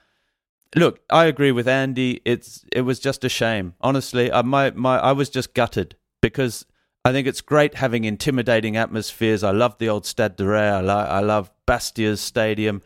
look, 0.76 1.00
I 1.10 1.26
agree 1.26 1.52
with 1.52 1.68
Andy. 1.68 2.22
It's 2.26 2.64
it 2.72 2.82
was 2.82 3.00
just 3.00 3.24
a 3.24 3.30
shame. 3.30 3.74
Honestly, 3.82 4.32
I, 4.32 4.44
my 4.44 4.72
my 4.72 5.00
I 5.00 5.14
was 5.14 5.30
just 5.30 5.56
gutted 5.56 5.96
because 6.22 6.64
I 7.04 7.12
think 7.12 7.26
it's 7.26 7.42
great 7.42 7.76
having 7.76 8.04
intimidating 8.04 8.78
atmospheres. 8.78 9.44
I 9.44 9.52
love 9.52 9.78
the 9.80 9.90
old 9.90 10.06
Stade 10.06 10.36
de 10.36 10.46
Ray. 10.46 10.68
I, 10.70 10.82
lo- 10.82 11.08
I 11.10 11.22
love 11.22 11.50
Bastia's 11.66 12.22
Stadium. 12.22 12.84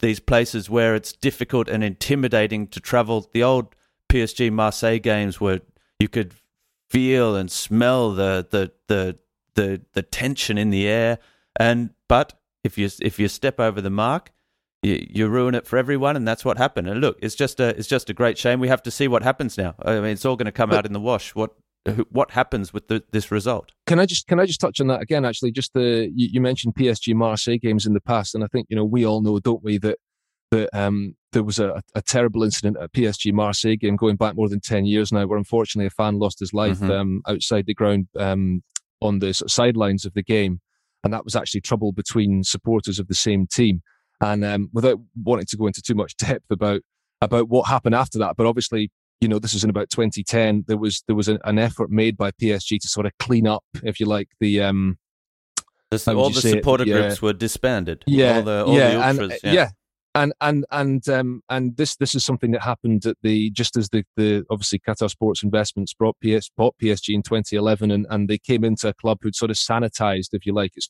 These 0.00 0.20
places 0.20 0.68
where 0.68 0.96
it's 0.96 1.12
difficult 1.12 1.68
and 1.68 1.84
intimidating 1.84 2.66
to 2.68 2.80
travel. 2.80 3.28
The 3.32 3.44
old 3.44 3.76
PSG 4.08 4.50
Marseille 4.50 4.98
games 4.98 5.40
where 5.40 5.60
you 6.00 6.08
could 6.08 6.34
feel 6.88 7.36
and 7.36 7.50
smell 7.50 8.12
the 8.12 8.46
the 8.50 8.72
the 8.86 9.18
the, 9.54 9.80
the 9.92 10.02
tension 10.02 10.56
in 10.56 10.70
the 10.70 10.86
air. 10.86 11.18
And 11.58 11.90
but 12.08 12.34
if 12.64 12.78
you 12.78 12.88
if 13.00 13.18
you 13.18 13.28
step 13.28 13.58
over 13.58 13.80
the 13.80 13.90
mark, 13.90 14.30
you, 14.82 15.04
you 15.10 15.28
ruin 15.28 15.54
it 15.54 15.66
for 15.66 15.76
everyone, 15.76 16.16
and 16.16 16.26
that's 16.26 16.44
what 16.44 16.58
happened. 16.58 16.88
And 16.88 17.00
look, 17.00 17.18
it's 17.20 17.34
just 17.34 17.60
a 17.60 17.76
it's 17.76 17.88
just 17.88 18.08
a 18.10 18.14
great 18.14 18.38
shame. 18.38 18.60
We 18.60 18.68
have 18.68 18.82
to 18.84 18.90
see 18.90 19.08
what 19.08 19.22
happens 19.22 19.58
now. 19.58 19.74
I 19.82 19.94
mean, 19.96 20.12
it's 20.12 20.24
all 20.24 20.36
going 20.36 20.46
to 20.46 20.52
come 20.52 20.72
out 20.72 20.86
in 20.86 20.92
the 20.92 21.00
wash. 21.00 21.34
What 21.34 21.54
what 22.10 22.32
happens 22.32 22.72
with 22.72 22.88
the, 22.88 23.02
this 23.10 23.30
result? 23.30 23.72
Can 23.86 23.98
I 23.98 24.06
just 24.06 24.26
can 24.26 24.40
I 24.40 24.46
just 24.46 24.60
touch 24.60 24.80
on 24.80 24.86
that 24.88 25.02
again? 25.02 25.24
Actually, 25.24 25.52
just 25.52 25.74
the 25.74 26.10
you, 26.14 26.28
you 26.32 26.40
mentioned 26.40 26.74
PSG 26.74 27.14
Marseille 27.14 27.58
games 27.58 27.86
in 27.86 27.94
the 27.94 28.00
past, 28.00 28.34
and 28.34 28.44
I 28.44 28.46
think 28.48 28.66
you 28.68 28.76
know 28.76 28.84
we 28.84 29.04
all 29.04 29.22
know, 29.22 29.38
don't 29.40 29.62
we, 29.62 29.78
that 29.78 29.98
that 30.50 30.70
um, 30.78 31.14
there 31.32 31.42
was 31.44 31.58
a, 31.58 31.82
a 31.94 32.02
terrible 32.02 32.42
incident 32.42 32.76
at 32.80 32.92
PSG 32.92 33.32
Marseille 33.32 33.76
game 33.76 33.96
going 33.96 34.16
back 34.16 34.34
more 34.34 34.48
than 34.48 34.60
ten 34.60 34.84
years 34.86 35.12
now, 35.12 35.26
where 35.26 35.38
unfortunately 35.38 35.86
a 35.86 35.90
fan 35.90 36.18
lost 36.18 36.38
his 36.40 36.52
life 36.54 36.78
Mhm. 36.78 36.90
um, 36.90 37.22
outside 37.28 37.66
the 37.66 37.74
ground 37.74 38.08
um, 38.18 38.62
on 39.00 39.18
the 39.18 39.32
sidelines 39.34 40.04
of 40.04 40.14
the 40.14 40.22
game, 40.22 40.60
and 41.04 41.12
that 41.12 41.24
was 41.24 41.36
actually 41.36 41.60
trouble 41.60 41.92
between 41.92 42.42
supporters 42.44 42.98
of 42.98 43.08
the 43.08 43.14
same 43.14 43.46
team. 43.46 43.82
And 44.20 44.44
um, 44.44 44.68
without 44.72 44.98
wanting 45.22 45.46
to 45.46 45.56
go 45.56 45.66
into 45.68 45.82
too 45.82 45.94
much 45.94 46.16
depth 46.18 46.50
about 46.50 46.80
about 47.20 47.48
what 47.48 47.66
happened 47.68 47.94
after 47.94 48.18
that, 48.20 48.36
but 48.36 48.46
obviously 48.46 48.90
you 49.20 49.26
know, 49.26 49.40
this 49.40 49.52
was 49.52 49.64
in 49.64 49.70
about 49.70 49.90
2010. 49.90 50.64
There 50.68 50.76
was 50.78 51.02
there 51.08 51.16
was 51.16 51.26
an, 51.26 51.38
an 51.44 51.58
effort 51.58 51.90
made 51.90 52.16
by 52.16 52.30
PSG 52.30 52.78
to 52.80 52.86
sort 52.88 53.04
of 53.04 53.10
clean 53.18 53.48
up, 53.48 53.64
if 53.82 53.98
you 53.98 54.06
like, 54.06 54.28
the 54.38 54.60
um, 54.62 54.96
This, 55.90 56.06
all 56.06 56.30
the 56.30 56.40
say 56.40 56.50
it? 56.50 56.52
supporter 56.52 56.84
Yeah. 56.84 57.00
groups 57.00 57.20
were 57.20 57.32
disbanded. 57.32 58.04
yeah, 58.06 58.36
all 58.36 58.42
the 58.42 58.64
all 58.64 58.74
yeah, 58.76 58.90
the 58.90 59.02
and 59.04 59.20
ultras. 59.20 59.40
uh, 59.44 59.50
yeah. 59.50 59.70
And 60.18 60.32
and 60.40 60.64
and 60.70 61.08
um, 61.08 61.42
and 61.48 61.76
this 61.76 61.96
this 61.96 62.14
is 62.14 62.24
something 62.24 62.50
that 62.50 62.62
happened 62.62 63.06
at 63.06 63.16
the 63.22 63.50
just 63.50 63.76
as 63.76 63.88
the 63.90 64.04
the 64.16 64.44
obviously 64.50 64.80
Qatar 64.80 65.08
Sports 65.08 65.42
Investments 65.42 65.94
brought 65.94 66.16
PS 66.22 66.50
bought 66.56 66.74
PSG 66.82 67.14
in 67.14 67.22
2011, 67.22 67.90
and 67.90 68.06
and 68.10 68.28
they 68.28 68.38
came 68.38 68.64
into 68.64 68.88
a 68.88 68.94
club 68.94 69.18
who'd 69.22 69.36
sort 69.36 69.50
of 69.50 69.56
sanitized, 69.56 70.30
if 70.32 70.44
you 70.44 70.52
like. 70.52 70.72
It 70.76 70.86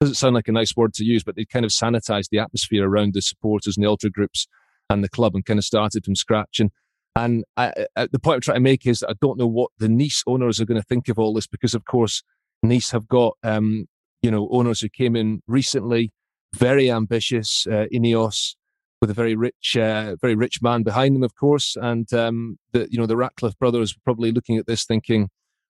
doesn't 0.00 0.14
sound 0.14 0.34
like 0.34 0.48
a 0.48 0.52
nice 0.52 0.74
word 0.74 0.94
to 0.94 1.04
use, 1.04 1.22
but 1.22 1.36
they 1.36 1.44
kind 1.44 1.64
of 1.64 1.70
sanitized 1.70 2.28
the 2.30 2.38
atmosphere 2.38 2.88
around 2.88 3.12
the 3.12 3.20
supporters 3.20 3.76
and 3.76 3.84
the 3.84 3.90
ultra 3.90 4.10
groups 4.10 4.46
and 4.88 5.04
the 5.04 5.08
club, 5.08 5.34
and 5.34 5.44
kind 5.44 5.58
of 5.58 5.64
started 5.64 6.04
from 6.04 6.14
scratch. 6.14 6.58
And 6.58 6.70
and 7.16 7.44
I, 7.56 7.86
I, 7.96 8.08
the 8.10 8.18
point 8.18 8.36
I'm 8.36 8.40
trying 8.40 8.56
to 8.56 8.60
make 8.60 8.86
is 8.86 9.00
that 9.00 9.10
I 9.10 9.14
don't 9.20 9.38
know 9.38 9.46
what 9.46 9.70
the 9.78 9.88
Nice 9.88 10.22
owners 10.26 10.60
are 10.60 10.64
going 10.64 10.80
to 10.80 10.86
think 10.86 11.08
of 11.08 11.18
all 11.18 11.34
this 11.34 11.46
because, 11.46 11.74
of 11.74 11.84
course, 11.84 12.22
Nice 12.62 12.90
have 12.92 13.08
got 13.08 13.36
um, 13.42 13.86
you 14.22 14.30
know 14.30 14.48
owners 14.50 14.80
who 14.80 14.88
came 14.88 15.16
in 15.16 15.42
recently, 15.46 16.12
very 16.54 16.90
ambitious, 16.90 17.66
uh, 17.66 17.86
Ineos, 17.92 18.54
with 19.00 19.10
a 19.10 19.14
very 19.14 19.34
rich, 19.34 19.76
uh, 19.76 20.16
very 20.20 20.34
rich 20.34 20.60
man 20.62 20.82
behind 20.82 21.14
them, 21.14 21.22
of 21.22 21.34
course, 21.34 21.76
and 21.80 22.12
um, 22.12 22.58
the 22.72 22.86
you 22.90 22.98
know 22.98 23.06
the 23.06 23.16
Ratcliffe 23.16 23.58
brothers 23.58 23.94
were 23.94 24.02
probably 24.04 24.30
looking 24.30 24.58
at 24.58 24.66
this 24.66 24.84
thinking, 24.84 25.28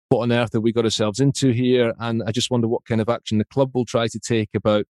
what 0.08 0.22
on 0.22 0.32
earth 0.32 0.52
have 0.52 0.62
we 0.62 0.72
got 0.72 0.84
ourselves 0.84 1.20
into 1.20 1.52
here? 1.52 1.94
And 1.98 2.22
I 2.26 2.32
just 2.32 2.50
wonder 2.50 2.68
what 2.68 2.84
kind 2.84 3.00
of 3.00 3.08
action 3.08 3.38
the 3.38 3.44
club 3.44 3.70
will 3.74 3.84
try 3.84 4.08
to 4.08 4.18
take 4.18 4.50
about 4.54 4.84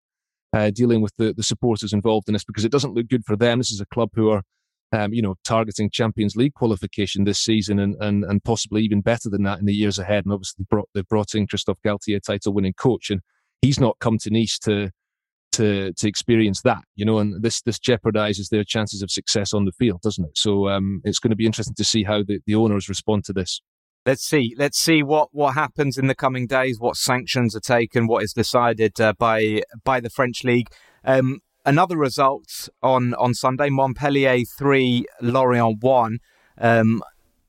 uh, 0.53 0.71
dealing 0.71 1.03
with 1.03 1.13
the 1.19 1.35
the 1.35 1.43
supporters 1.43 1.93
involved 1.93 2.29
in 2.29 2.33
this 2.33 2.45
because 2.45 2.65
it 2.65 2.73
doesn't 2.73 2.95
look 2.95 3.09
good 3.09 3.25
for 3.25 3.37
them. 3.37 3.59
This 3.59 3.71
is 3.71 3.81
a 3.81 3.87
club 3.87 4.11
who 4.15 4.31
are. 4.31 4.43
Um, 4.93 5.13
you 5.13 5.23
know, 5.23 5.37
targeting 5.45 5.89
Champions 5.89 6.35
League 6.35 6.55
qualification 6.55 7.23
this 7.23 7.39
season 7.39 7.79
and, 7.79 7.95
and 8.01 8.25
and 8.25 8.43
possibly 8.43 8.83
even 8.83 9.03
better 9.03 9.31
than 9.31 9.45
that 9.45 9.61
in 9.61 9.67
the 9.67 9.73
years 9.73 10.01
ahead. 10.01 10.25
And 10.25 10.33
obviously, 10.33 10.67
brought, 10.69 10.89
they've 10.95 11.07
brought 11.07 11.37
in 11.37 11.47
Christophe 11.47 11.79
Galtier, 11.87 12.21
title-winning 12.21 12.73
coach, 12.73 13.09
and 13.09 13.21
he's 13.63 13.79
not 13.79 14.01
come 14.01 14.19
to 14.19 14.31
Nice 14.31 14.59
to 14.65 14.91
to 15.53 15.93
to 15.93 16.09
experience 16.09 16.63
that, 16.63 16.83
you 16.97 17.05
know, 17.05 17.19
and 17.19 17.43
this 17.43 17.63
this 17.63 17.79
jeopardizes 17.79 18.49
their 18.51 18.65
chances 18.65 19.03
of 19.03 19.11
success 19.11 19.53
on 19.53 19.65
the 19.65 19.73
field, 19.73 20.01
doesn't 20.03 20.25
it? 20.25 20.37
So 20.37 20.69
um, 20.69 21.01
it's 21.05 21.19
going 21.19 21.31
to 21.31 21.37
be 21.37 21.47
interesting 21.47 21.75
to 21.77 21.85
see 21.85 22.05
how 22.05 22.23
the, 22.23 22.41
the 22.47 22.55
owners 22.55 22.89
respond 22.89 23.25
to 23.25 23.33
this. 23.33 23.61
Let's 24.07 24.25
see. 24.25 24.55
Let's 24.57 24.79
see 24.79 25.03
what, 25.03 25.29
what 25.33 25.53
happens 25.55 25.99
in 25.99 26.07
the 26.07 26.15
coming 26.15 26.47
days. 26.47 26.81
What 26.81 26.97
sanctions 26.97 27.55
are 27.55 27.61
taken. 27.61 28.07
What 28.07 28.23
is 28.23 28.33
decided 28.33 28.99
uh, 29.01 29.13
by 29.19 29.63
by 29.85 30.01
the 30.01 30.09
French 30.09 30.43
league. 30.43 30.69
Um, 31.05 31.41
another 31.67 31.99
result 31.99 32.71
on 32.83 33.15
on 33.15 33.35
Sunday: 33.35 33.69
Montpellier 33.69 34.39
three, 34.59 35.05
Lorient 35.21 35.83
one. 35.83 36.21
Um, 36.57 37.03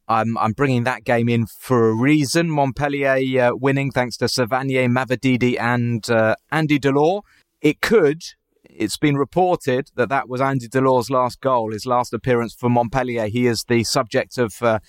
I'm 0.10 0.38
I'm 0.38 0.52
bringing 0.52 0.84
that 0.84 1.06
game 1.06 1.30
in 1.30 1.46
for 1.46 1.88
a 1.88 1.96
reason. 1.96 2.50
Montpellier 2.50 3.42
uh, 3.42 3.56
winning 3.56 3.92
thanks 3.92 4.18
to 4.18 4.26
Savanier, 4.26 4.90
Mavididi, 4.90 5.58
and 5.58 6.10
uh, 6.10 6.36
Andy 6.52 6.80
Delort. 6.80 7.22
It 7.62 7.82
could. 7.82 8.24
It's 8.64 8.98
been 8.98 9.18
reported 9.18 9.92
that 9.96 10.10
that 10.10 10.30
was 10.30 10.42
Andy 10.42 10.68
Delort's 10.68 11.10
last 11.10 11.42
goal, 11.42 11.72
his 11.72 11.86
last 11.86 12.14
appearance 12.14 12.54
for 12.54 12.70
Montpellier. 12.70 13.28
He 13.28 13.46
is 13.46 13.66
the 13.66 13.84
subject 13.84 14.38
of 14.38 14.62
uh, 14.62 14.80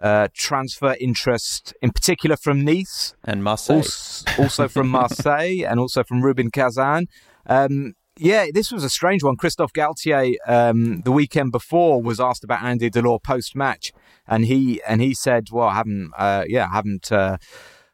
uh, 0.00 0.28
transfer 0.34 0.96
interest, 1.00 1.74
in 1.82 1.90
particular 1.90 2.36
from 2.36 2.64
Nice 2.64 3.14
and 3.24 3.42
Marseille, 3.42 3.76
also, 3.76 4.24
also 4.38 4.68
from 4.68 4.88
Marseille, 5.00 5.64
and 5.66 5.80
also 5.80 6.04
from 6.04 6.22
Rubin 6.22 6.50
Kazan. 6.50 7.06
Um, 7.46 7.94
yeah, 8.16 8.46
this 8.52 8.70
was 8.70 8.84
a 8.84 8.90
strange 8.90 9.22
one. 9.22 9.36
Christophe 9.36 9.72
Galtier, 9.72 10.34
um, 10.46 11.00
the 11.02 11.12
weekend 11.12 11.52
before, 11.52 12.02
was 12.02 12.20
asked 12.20 12.44
about 12.44 12.62
Andy 12.62 12.90
Delort 12.90 13.22
post 13.22 13.56
match, 13.56 13.92
and 14.26 14.44
he 14.44 14.82
and 14.86 15.00
he 15.00 15.14
said, 15.14 15.48
"Well, 15.50 15.68
I 15.68 15.74
haven't, 15.74 16.12
uh, 16.16 16.44
yeah, 16.46 16.68
I 16.70 16.74
haven't 16.74 17.10
uh, 17.10 17.38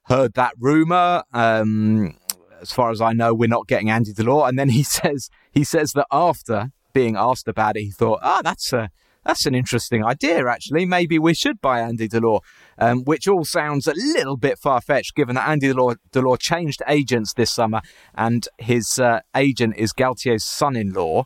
heard 0.04 0.34
that 0.34 0.54
rumor. 0.58 1.22
Um, 1.32 2.16
as 2.60 2.72
far 2.72 2.90
as 2.90 3.00
I 3.00 3.12
know, 3.12 3.34
we're 3.34 3.48
not 3.48 3.66
getting 3.66 3.90
Andy 3.90 4.12
Delort." 4.12 4.48
And 4.48 4.58
then 4.58 4.68
he 4.68 4.82
says 4.98 5.30
he 5.50 5.64
says 5.64 5.92
that 5.92 6.06
after 6.10 6.72
being 6.92 7.16
asked 7.16 7.48
about 7.48 7.76
it, 7.76 7.82
he 7.82 7.90
thought, 7.90 8.20
"Ah, 8.22 8.38
oh, 8.38 8.42
that's 8.42 8.72
a." 8.72 8.90
That's 9.26 9.44
an 9.44 9.56
interesting 9.56 10.04
idea, 10.04 10.46
actually. 10.46 10.86
Maybe 10.86 11.18
we 11.18 11.34
should 11.34 11.60
buy 11.60 11.80
Andy 11.80 12.08
Delort, 12.08 12.42
um, 12.78 13.02
which 13.02 13.26
all 13.26 13.44
sounds 13.44 13.88
a 13.88 13.92
little 13.92 14.36
bit 14.36 14.56
far 14.56 14.80
fetched 14.80 15.16
given 15.16 15.34
that 15.34 15.48
Andy 15.48 15.72
Delort 15.72 16.38
changed 16.38 16.80
agents 16.86 17.34
this 17.34 17.50
summer 17.50 17.80
and 18.14 18.46
his 18.58 19.00
uh, 19.00 19.22
agent 19.34 19.74
is 19.76 19.92
Galtier's 19.92 20.44
son 20.44 20.76
in 20.76 20.92
law. 20.92 21.24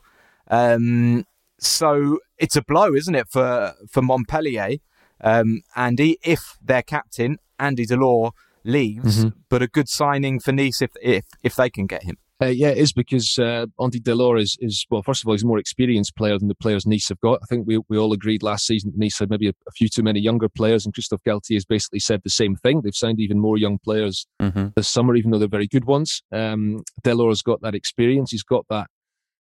Um, 0.48 1.26
so 1.58 2.20
it's 2.38 2.56
a 2.56 2.62
blow, 2.62 2.94
isn't 2.94 3.14
it, 3.14 3.28
for, 3.28 3.74
for 3.90 4.00
Montpellier? 4.00 4.78
Um, 5.20 5.60
Andy, 5.76 6.18
if 6.24 6.56
their 6.62 6.82
captain, 6.82 7.38
Andy 7.58 7.84
Delort, 7.84 8.32
leaves, 8.64 9.24
mm-hmm. 9.24 9.38
but 9.48 9.62
a 9.62 9.66
good 9.68 9.88
signing 9.88 10.40
for 10.40 10.52
Nice 10.52 10.82
if, 10.82 10.90
if, 11.02 11.24
if 11.42 11.56
they 11.56 11.70
can 11.70 11.86
get 11.86 12.04
him. 12.04 12.16
Uh, 12.42 12.46
yeah, 12.46 12.68
it 12.68 12.78
is 12.78 12.92
because 12.92 13.38
uh, 13.38 13.66
Andy 13.78 14.00
Delort 14.00 14.40
is, 14.40 14.56
is, 14.60 14.86
well, 14.88 15.02
first 15.02 15.22
of 15.22 15.28
all, 15.28 15.34
he's 15.34 15.42
a 15.42 15.46
more 15.46 15.58
experienced 15.58 16.16
player 16.16 16.38
than 16.38 16.48
the 16.48 16.54
players 16.54 16.86
Nice 16.86 17.10
have 17.10 17.20
got. 17.20 17.38
I 17.42 17.46
think 17.46 17.66
we, 17.66 17.78
we 17.90 17.98
all 17.98 18.14
agreed 18.14 18.42
last 18.42 18.66
season 18.66 18.90
that 18.90 18.98
Nice 18.98 19.18
had 19.18 19.28
maybe 19.28 19.48
a, 19.48 19.52
a 19.68 19.70
few 19.72 19.88
too 19.88 20.02
many 20.02 20.20
younger 20.20 20.48
players, 20.48 20.86
and 20.86 20.94
Christophe 20.94 21.22
Galtier 21.26 21.56
has 21.56 21.66
basically 21.66 21.98
said 21.98 22.22
the 22.24 22.30
same 22.30 22.56
thing. 22.56 22.80
They've 22.82 22.94
signed 22.94 23.20
even 23.20 23.38
more 23.38 23.58
young 23.58 23.78
players 23.78 24.26
mm-hmm. 24.40 24.68
this 24.74 24.88
summer, 24.88 25.16
even 25.16 25.30
though 25.30 25.38
they're 25.38 25.48
very 25.48 25.68
good 25.68 25.84
ones. 25.84 26.22
Um, 26.32 26.82
Delort's 27.02 27.42
got 27.42 27.60
that 27.60 27.74
experience, 27.74 28.30
he's 28.30 28.42
got 28.42 28.64
that 28.70 28.86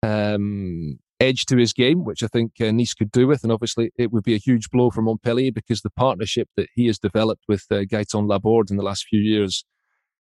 um, 0.03 0.99
edge 1.21 1.45
to 1.45 1.57
his 1.57 1.73
game, 1.73 2.03
which 2.03 2.23
I 2.23 2.27
think 2.27 2.53
uh, 2.59 2.71
Nice 2.71 2.93
could 2.93 3.11
do 3.11 3.27
with. 3.27 3.43
And 3.43 3.51
obviously, 3.51 3.91
it 3.97 4.11
would 4.11 4.23
be 4.23 4.33
a 4.33 4.39
huge 4.39 4.69
blow 4.69 4.89
for 4.89 5.01
Montpellier 5.01 5.51
because 5.51 5.81
the 5.81 5.89
partnership 5.91 6.49
that 6.57 6.67
he 6.75 6.87
has 6.87 6.99
developed 6.99 7.43
with 7.47 7.65
uh, 7.71 7.83
Gaetan 7.85 8.27
Laborde 8.27 8.71
in 8.71 8.77
the 8.77 8.83
last 8.83 9.05
few 9.05 9.19
years 9.19 9.63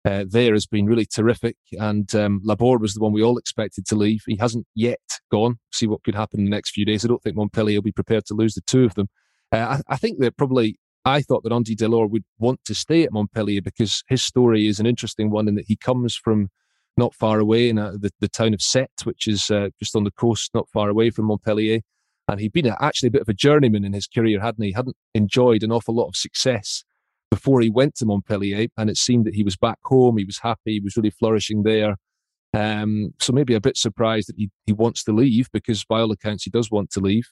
uh, 0.05 0.25
there 0.27 0.53
has 0.53 0.65
been 0.65 0.85
really 0.85 1.05
terrific. 1.05 1.55
And 1.73 2.13
um, 2.15 2.41
Laborde 2.43 2.81
was 2.81 2.93
the 2.93 2.99
one 2.99 3.13
we 3.13 3.23
all 3.23 3.37
expected 3.37 3.85
to 3.87 3.95
leave. 3.95 4.23
He 4.27 4.35
hasn't 4.37 4.67
yet 4.75 4.99
gone. 5.31 5.59
See 5.71 5.87
what 5.87 6.03
could 6.03 6.15
happen 6.15 6.41
in 6.41 6.45
the 6.45 6.51
next 6.51 6.71
few 6.71 6.85
days. 6.85 7.05
I 7.05 7.07
don't 7.07 7.21
think 7.23 7.35
Montpellier 7.35 7.77
will 7.77 7.83
be 7.83 7.91
prepared 7.91 8.25
to 8.25 8.33
lose 8.33 8.53
the 8.53 8.61
two 8.61 8.83
of 8.83 8.95
them. 8.95 9.07
Uh, 9.51 9.79
I, 9.87 9.93
I, 9.93 9.97
think 9.97 10.19
that 10.19 10.35
probably, 10.35 10.77
I 11.05 11.21
thought 11.21 11.43
that 11.43 11.53
Andy 11.53 11.75
Delort 11.75 12.09
would 12.09 12.25
want 12.37 12.59
to 12.65 12.75
stay 12.75 13.03
at 13.03 13.13
Montpellier 13.13 13.61
because 13.61 14.03
his 14.07 14.23
story 14.23 14.67
is 14.67 14.79
an 14.79 14.85
interesting 14.85 15.29
one 15.29 15.47
in 15.47 15.55
that 15.55 15.65
he 15.67 15.75
comes 15.75 16.15
from 16.15 16.49
not 16.97 17.15
far 17.15 17.39
away 17.39 17.69
in 17.69 17.79
uh, 17.79 17.91
the, 17.91 18.11
the 18.19 18.29
town 18.29 18.53
of 18.53 18.59
Sète, 18.59 19.05
which 19.05 19.27
is 19.27 19.49
uh, 19.49 19.69
just 19.79 19.95
on 19.95 20.03
the 20.03 20.11
coast, 20.11 20.51
not 20.53 20.69
far 20.69 20.89
away 20.89 21.09
from 21.09 21.25
Montpellier. 21.25 21.81
And 22.27 22.39
he'd 22.39 22.53
been 22.53 22.73
actually 22.79 23.07
a 23.07 23.11
bit 23.11 23.21
of 23.21 23.29
a 23.29 23.33
journeyman 23.33 23.83
in 23.83 23.93
his 23.93 24.07
career, 24.07 24.39
hadn't 24.39 24.63
he? 24.63 24.71
Hadn't 24.71 24.95
enjoyed 25.13 25.63
an 25.63 25.71
awful 25.71 25.95
lot 25.95 26.07
of 26.07 26.15
success 26.15 26.83
before 27.29 27.61
he 27.61 27.69
went 27.69 27.95
to 27.95 28.05
Montpellier, 28.05 28.67
and 28.77 28.89
it 28.89 28.97
seemed 28.97 29.25
that 29.25 29.35
he 29.35 29.43
was 29.43 29.57
back 29.57 29.79
home. 29.83 30.17
He 30.17 30.23
was 30.23 30.39
happy. 30.39 30.73
He 30.73 30.79
was 30.79 30.95
really 30.95 31.09
flourishing 31.09 31.63
there. 31.63 31.97
Um, 32.53 33.13
so 33.19 33.33
maybe 33.33 33.55
a 33.55 33.61
bit 33.61 33.77
surprised 33.77 34.29
that 34.29 34.37
he, 34.37 34.51
he 34.65 34.73
wants 34.73 35.03
to 35.05 35.11
leave 35.11 35.49
because 35.51 35.83
by 35.83 35.99
all 35.99 36.11
accounts 36.11 36.43
he 36.43 36.51
does 36.51 36.69
want 36.69 36.91
to 36.91 36.99
leave. 36.99 37.27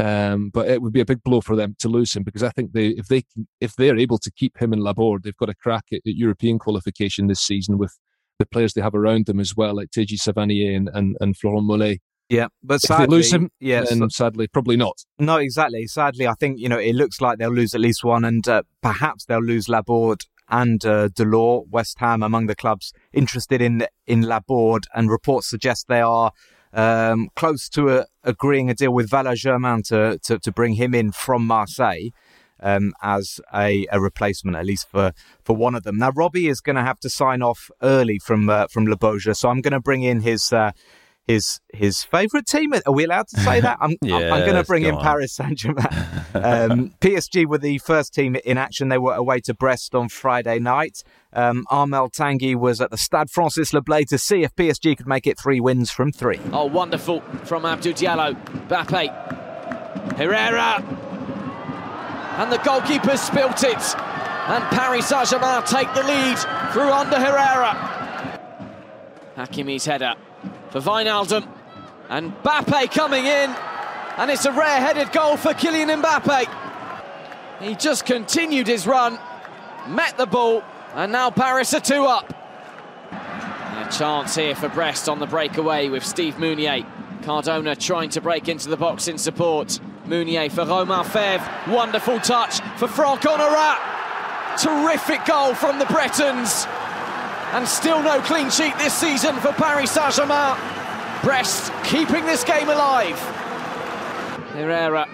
Um, 0.00 0.50
but 0.50 0.68
it 0.68 0.82
would 0.82 0.92
be 0.92 1.00
a 1.00 1.06
big 1.06 1.22
blow 1.22 1.40
for 1.40 1.56
them 1.56 1.74
to 1.80 1.88
lose 1.88 2.14
him 2.14 2.22
because 2.22 2.44
I 2.44 2.50
think 2.50 2.72
they 2.72 2.88
if 2.88 3.08
they 3.08 3.24
if 3.60 3.74
they're 3.74 3.98
able 3.98 4.18
to 4.18 4.30
keep 4.30 4.56
him 4.58 4.72
in 4.72 4.80
Laborde, 4.80 5.24
they've 5.24 5.36
got 5.36 5.48
a 5.48 5.54
crack 5.54 5.86
at, 5.92 5.98
at, 6.06 6.14
European 6.14 6.58
qualification 6.58 7.26
this 7.26 7.40
season 7.40 7.78
with 7.78 7.96
the 8.38 8.46
players 8.46 8.74
they 8.74 8.80
have 8.80 8.94
around 8.94 9.26
them 9.26 9.40
as 9.40 9.56
well, 9.56 9.74
like 9.74 9.90
Teji 9.90 10.18
Savanier 10.20 10.76
and, 10.76 10.88
and, 10.92 11.16
and 11.20 11.36
Florent 11.36 11.68
Mollet. 11.68 11.98
Yeah, 12.28 12.48
but 12.62 12.80
sadly, 12.82 13.04
if 13.04 13.10
they 13.10 13.16
lose 13.16 13.32
him, 13.32 13.50
yes, 13.58 13.88
then 13.88 14.10
sadly, 14.10 14.48
probably 14.48 14.76
not. 14.76 14.98
No, 15.18 15.36
exactly. 15.36 15.86
Sadly, 15.86 16.26
I 16.26 16.34
think 16.34 16.58
you 16.58 16.68
know 16.68 16.78
it 16.78 16.94
looks 16.94 17.22
like 17.22 17.38
they'll 17.38 17.54
lose 17.54 17.74
at 17.74 17.80
least 17.80 18.04
one, 18.04 18.24
and 18.24 18.46
uh, 18.46 18.62
perhaps 18.82 19.24
they'll 19.24 19.42
lose 19.42 19.66
Laborde 19.68 20.24
and 20.50 20.84
uh, 20.84 21.08
Delort. 21.08 21.68
West 21.70 21.98
Ham 22.00 22.22
among 22.22 22.46
the 22.46 22.54
clubs 22.54 22.92
interested 23.14 23.62
in 23.62 23.86
in 24.06 24.22
Laborde, 24.22 24.84
and 24.94 25.10
reports 25.10 25.48
suggest 25.48 25.86
they 25.88 26.02
are 26.02 26.32
um, 26.72 27.28
close 27.34 27.68
to 27.70 27.88
a, 27.88 28.06
agreeing 28.24 28.70
a 28.70 28.74
deal 28.74 28.92
with 28.92 29.08
Valère 29.08 29.36
Germain 29.36 29.82
to, 29.84 30.18
to, 30.24 30.38
to 30.38 30.52
bring 30.52 30.74
him 30.74 30.94
in 30.94 31.12
from 31.12 31.46
Marseille. 31.46 32.10
Um, 32.60 32.92
as 33.02 33.40
a, 33.54 33.86
a, 33.92 34.00
replacement, 34.00 34.56
at 34.56 34.66
least 34.66 34.88
for, 34.90 35.12
for 35.44 35.54
one 35.54 35.76
of 35.76 35.84
them. 35.84 35.96
Now, 35.96 36.10
Robbie 36.10 36.48
is 36.48 36.60
going 36.60 36.74
to 36.74 36.82
have 36.82 36.98
to 37.00 37.08
sign 37.08 37.40
off 37.40 37.70
early 37.82 38.18
from 38.18 38.50
uh, 38.50 38.66
from 38.66 38.86
Le 38.86 38.96
Beau 38.96 39.16
Jeu, 39.16 39.32
so 39.32 39.48
I'm 39.48 39.60
going 39.60 39.72
to 39.72 39.80
bring 39.80 40.02
in 40.02 40.22
his 40.22 40.52
uh, 40.52 40.72
his 41.28 41.60
his 41.72 42.02
favourite 42.02 42.46
team. 42.46 42.72
Are 42.74 42.92
we 42.92 43.04
allowed 43.04 43.28
to 43.28 43.40
say 43.40 43.60
that? 43.60 43.78
I'm, 43.80 43.94
yeah, 44.02 44.16
I'm, 44.16 44.32
I'm 44.32 44.40
going 44.40 44.54
to 44.54 44.64
bring 44.64 44.84
in 44.84 44.94
on. 44.96 45.02
Paris 45.02 45.36
Saint 45.36 45.56
Germain. 45.56 45.86
Um, 46.34 46.92
PSG 47.00 47.46
were 47.46 47.58
the 47.58 47.78
first 47.78 48.12
team 48.14 48.36
in 48.44 48.58
action. 48.58 48.90
They 48.90 48.98
were 48.98 49.14
away 49.14 49.40
to 49.40 49.54
Brest 49.54 49.94
on 49.94 50.08
Friday 50.08 50.58
night. 50.58 51.02
Um, 51.32 51.64
Armel 51.70 52.10
Tanguy 52.10 52.54
was 52.54 52.80
at 52.80 52.90
the 52.90 52.98
Stade 52.98 53.30
Francis 53.30 53.72
Le 53.72 53.80
Blé 53.80 54.06
to 54.08 54.18
see 54.18 54.42
if 54.42 54.54
PSG 54.54 54.96
could 54.96 55.08
make 55.08 55.26
it 55.26 55.38
three 55.38 55.58
wins 55.58 55.90
from 55.90 56.12
three. 56.12 56.38
Oh, 56.52 56.66
wonderful 56.66 57.22
from 57.44 57.64
Abdou 57.64 57.92
Diallo. 57.94 58.34
Bappe. 58.68 60.16
Herrera. 60.16 61.07
And 62.38 62.52
the 62.52 62.58
goalkeeper 62.58 63.16
spilt 63.16 63.64
it. 63.64 63.96
And 64.48 64.64
Paris 64.70 65.08
Saint 65.08 65.28
Germain 65.28 65.62
take 65.64 65.92
the 65.92 66.04
lead 66.04 66.38
through 66.72 66.90
Ander 66.90 67.18
Herrera. 67.18 68.40
Hakimi's 69.36 69.84
header 69.84 70.14
for 70.70 70.80
Wijnaldum. 70.80 71.46
And 72.08 72.32
Mbappe 72.42 72.92
coming 72.92 73.26
in. 73.26 73.50
And 74.16 74.30
it's 74.30 74.46
a 74.46 74.52
rare-headed 74.52 75.12
goal 75.12 75.36
for 75.36 75.52
Kylian 75.52 76.00
Mbappe. 76.00 76.46
He 77.60 77.74
just 77.74 78.06
continued 78.06 78.68
his 78.68 78.86
run, 78.86 79.18
met 79.88 80.16
the 80.16 80.26
ball, 80.26 80.62
and 80.94 81.10
now 81.10 81.30
Paris 81.30 81.74
are 81.74 81.80
two 81.80 82.04
up. 82.04 82.32
A 83.10 83.88
chance 83.90 84.36
here 84.36 84.54
for 84.54 84.68
Brest 84.68 85.08
on 85.08 85.18
the 85.18 85.26
breakaway 85.26 85.88
with 85.88 86.04
Steve 86.04 86.34
Mounié. 86.36 86.86
Cardona 87.22 87.74
trying 87.74 88.10
to 88.10 88.20
break 88.20 88.48
into 88.48 88.68
the 88.68 88.76
box 88.76 89.08
in 89.08 89.18
support. 89.18 89.80
Mounié 90.08 90.50
for 90.50 90.64
Romain 90.64 91.04
Faivre. 91.04 91.46
Wonderful 91.68 92.18
touch 92.20 92.60
for 92.76 92.88
Franck 92.88 93.20
Honorat. 93.22 93.78
Terrific 94.58 95.24
goal 95.24 95.54
from 95.54 95.78
the 95.78 95.84
Bretons 95.86 96.66
and 97.52 97.66
still 97.66 98.02
no 98.02 98.20
clean 98.20 98.50
sheet 98.50 98.76
this 98.78 98.94
season 98.94 99.36
for 99.36 99.52
Paris 99.52 99.90
Saint-Germain. 99.90 100.56
Brest 101.22 101.72
keeping 101.84 102.24
this 102.26 102.44
game 102.44 102.68
alive. 102.68 103.18
Herrera 104.52 105.08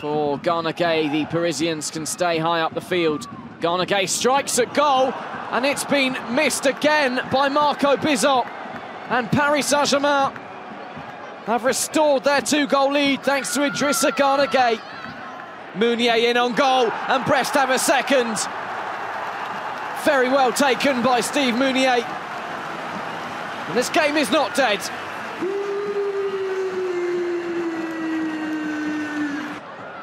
for 0.00 0.38
Gana 0.38 0.72
Gueye. 0.72 1.10
The 1.10 1.24
Parisians 1.26 1.90
can 1.90 2.06
stay 2.06 2.38
high 2.38 2.60
up 2.60 2.74
the 2.74 2.80
field. 2.80 3.26
Gana 3.60 3.86
Gueye 3.86 4.08
strikes 4.08 4.58
at 4.58 4.74
goal, 4.74 5.12
and 5.50 5.64
it's 5.64 5.84
been 5.84 6.16
missed 6.34 6.66
again 6.66 7.20
by 7.32 7.48
Marco 7.48 7.96
Bizot. 7.96 8.46
And 9.10 9.30
Paris 9.30 9.66
Saint-Germain 9.66 10.32
have 11.46 11.64
restored 11.64 12.24
their 12.24 12.40
two-goal 12.40 12.92
lead 12.92 13.22
thanks 13.22 13.52
to 13.54 13.60
Idrissa 13.60 14.16
Gana 14.16 14.46
Gueye. 14.46 14.80
Mounié 15.74 16.24
in 16.24 16.36
on 16.36 16.54
goal, 16.54 16.90
and 17.08 17.24
Brest 17.24 17.54
have 17.54 17.70
a 17.70 17.78
second. 17.78 18.36
Very 20.04 20.28
well 20.28 20.52
taken 20.52 21.02
by 21.02 21.20
Steve 21.20 21.54
Mounié. 21.54 22.02
And 23.68 23.76
this 23.76 23.88
game 23.90 24.16
is 24.16 24.30
not 24.30 24.54
dead. 24.54 24.80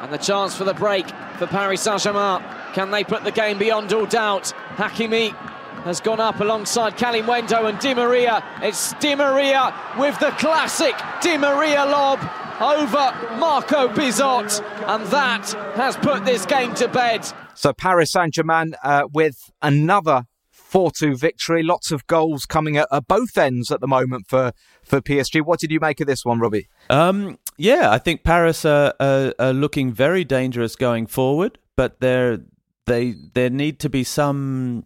And 0.02 0.12
the 0.12 0.18
chance 0.18 0.56
for 0.56 0.64
the 0.64 0.74
break 0.74 1.08
for 1.38 1.48
Paris 1.48 1.82
Saint-Germain. 1.82 2.44
Can 2.74 2.92
they 2.92 3.04
put 3.04 3.24
the 3.24 3.32
game 3.32 3.58
beyond 3.58 3.94
all 3.94 4.06
doubt? 4.06 4.54
Hakimi 4.76 5.36
has 5.84 6.00
gone 6.00 6.20
up 6.20 6.40
alongside 6.40 6.98
Kalimuendo 6.98 7.68
and 7.68 7.80
Di 7.80 7.94
Maria. 7.94 8.44
It's 8.62 8.94
Di 8.94 9.16
Maria 9.16 9.74
with 9.98 10.18
the 10.20 10.32
classic 10.32 10.96
Di 11.22 11.38
Maria 11.38 11.86
lob 11.86 12.20
over 12.62 13.38
Marco 13.38 13.88
Bizot, 13.88 14.62
and 14.88 15.06
that 15.08 15.52
has 15.76 15.98
put 15.98 16.26
this 16.26 16.46
game 16.46 16.74
to 16.76 16.88
bed. 16.88 17.28
So 17.56 17.74
Paris 17.74 18.12
Saint 18.12 18.34
Germain 18.34 18.76
uh, 18.84 19.08
with 19.12 19.52
another 19.62 20.26
4 20.72 20.92
2 20.92 21.18
victory. 21.18 21.64
Lots 21.64 21.92
of 21.92 22.08
goals 22.08 22.46
coming 22.46 22.78
at, 22.78 22.88
at, 22.92 23.08
both 23.08 23.38
ends 23.38 23.72
at 23.72 23.82
the 23.82 23.88
moment 23.88 24.28
for, 24.28 24.54
for 24.84 25.02
PSG. 25.02 25.42
What 25.42 25.60
did 25.60 25.72
you 25.72 25.80
make 25.80 26.00
of 26.00 26.08
this 26.08 26.24
one, 26.24 26.40
Robbie? 26.40 26.70
Um, 26.90 27.40
yeah, 27.58 27.92
I 27.92 27.98
think 27.98 28.24
Paris 28.24 28.64
are, 28.64 28.94
are, 29.00 29.34
are, 29.38 29.54
looking 29.54 29.92
very 29.92 30.24
dangerous 30.24 30.76
going 30.76 31.08
forward, 31.08 31.60
but 31.76 32.00
there 32.00 32.40
they 32.86 33.16
there 33.34 33.50
need 33.50 33.80
to 33.80 33.90
be 33.90 34.04
some 34.04 34.86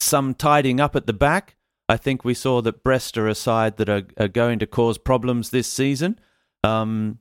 some 0.00 0.34
tidying 0.34 0.80
up 0.80 0.96
at 0.96 1.06
the 1.06 1.12
back. 1.12 1.56
I 1.88 1.96
think 1.96 2.24
we 2.24 2.34
saw 2.34 2.60
that 2.62 2.84
Brest 2.84 3.16
are 3.16 3.28
a 3.28 3.34
side 3.34 3.78
that 3.78 3.88
are, 3.88 4.02
are 4.18 4.28
going 4.28 4.58
to 4.58 4.66
cause 4.66 4.98
problems 4.98 5.50
this 5.50 5.66
season. 5.66 6.18
Um, 6.62 7.18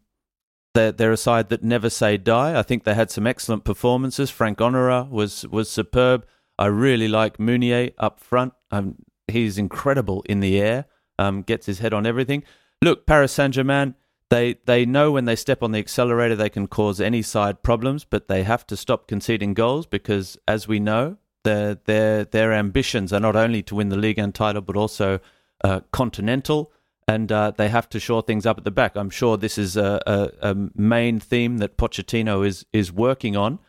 they're, 0.74 0.92
they're, 0.92 1.12
a 1.12 1.18
side 1.18 1.50
that 1.50 1.64
never 1.64 1.90
say 1.90 2.18
die. 2.18 2.58
I 2.58 2.64
think 2.64 2.84
they 2.84 2.94
had 2.94 3.10
some 3.10 3.26
excellent 3.26 3.64
performances. 3.64 4.30
Frank 4.30 4.60
Honorat 4.60 5.10
was 5.10 5.48
was 5.48 5.70
superb. 5.70 6.26
I 6.60 6.68
really 6.68 7.08
like 7.08 7.38
Mounié 7.38 7.94
up 7.98 8.20
front. 8.20 8.54
Um, 8.72 8.96
he's 9.28 9.58
incredible 9.58 10.24
in 10.28 10.40
the 10.40 10.60
air. 10.60 10.86
Um, 11.20 11.42
gets 11.42 11.66
his 11.66 11.80
head 11.80 11.94
on 11.94 12.06
everything. 12.06 12.44
Look, 12.82 13.08
Paris 13.08 13.32
Saint 13.32 13.54
Germain. 13.54 13.96
They 14.30 14.58
they 14.66 14.86
know 14.86 15.14
when 15.14 15.26
they 15.26 15.38
step 15.38 15.64
on 15.64 15.72
the 15.72 15.80
accelerator 15.80 16.36
they 16.36 16.50
can 16.50 16.68
cause 16.68 17.00
any 17.00 17.22
side 17.22 17.64
problems, 17.64 18.04
but 18.04 18.28
they 18.28 18.44
have 18.44 18.68
to 18.68 18.76
stop 18.76 19.08
conceding 19.08 19.54
goals 19.54 19.88
because, 19.88 20.38
as 20.48 20.68
we 20.68 20.80
know, 20.80 21.18
their 21.48 21.76
their 21.76 22.26
their 22.26 22.52
ambitions 22.54 23.14
are 23.14 23.22
not 23.22 23.36
only 23.36 23.64
to 23.64 23.76
win 23.76 23.90
the 23.90 23.96
league 23.96 24.20
and 24.20 24.36
title 24.36 24.62
but 24.62 24.76
also 24.76 25.20
uh, 25.64 25.80
continental, 25.92 26.72
and 27.08 27.32
uh, 27.32 27.52
they 27.52 27.70
have 27.70 27.88
to 27.90 28.00
shore 28.00 28.22
things 28.22 28.46
up 28.46 28.58
at 28.58 28.66
the 28.66 28.72
back. 28.72 28.96
I'm 28.96 29.10
sure 29.10 29.38
this 29.38 29.58
is 29.58 29.78
a, 29.78 30.02
a, 30.06 30.52
a 30.52 30.56
main 30.76 31.20
theme 31.20 31.60
that 31.60 31.78
Pochettino 31.78 32.46
is 32.46 32.66
is 32.74 32.92
working 32.92 33.38
on. 33.38 33.60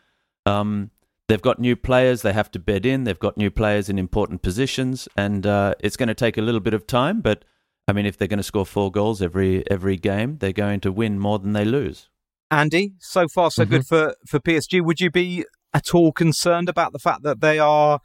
Um, 0.45 0.91
they've 1.27 1.41
got 1.41 1.59
new 1.59 1.75
players 1.75 2.21
they 2.21 2.33
have 2.33 2.51
to 2.51 2.59
bed 2.59 2.85
in. 2.85 3.05
They've 3.05 3.17
got 3.27 3.37
new 3.37 3.49
players 3.49 3.87
in 3.87 3.97
important 3.97 4.41
positions, 4.41 5.07
and 5.15 5.47
uh, 5.47 5.75
it's 5.79 5.95
going 5.95 6.09
to 6.09 6.15
take 6.15 6.37
a 6.37 6.41
little 6.41 6.59
bit 6.59 6.73
of 6.73 6.85
time. 6.85 7.21
But 7.21 7.45
I 7.87 7.93
mean, 7.93 8.05
if 8.05 8.17
they're 8.17 8.27
going 8.27 8.37
to 8.37 8.43
score 8.43 8.65
four 8.65 8.91
goals 8.91 9.21
every 9.21 9.63
every 9.71 9.95
game, 9.95 10.37
they're 10.39 10.51
going 10.51 10.81
to 10.81 10.91
win 10.91 11.17
more 11.17 11.39
than 11.39 11.53
they 11.53 11.65
lose. 11.65 12.09
Andy, 12.51 12.93
so 12.99 13.27
far 13.27 13.51
so 13.51 13.63
mm-hmm. 13.63 13.71
good 13.71 13.87
for 13.87 14.15
for 14.27 14.39
PSG. 14.39 14.83
Would 14.83 14.99
you 14.99 15.09
be 15.09 15.45
at 15.73 15.93
all 15.93 16.11
concerned 16.11 16.69
about 16.69 16.93
the 16.93 16.99
fact 16.99 17.23
that 17.23 17.41
they 17.41 17.59
are 17.59 17.99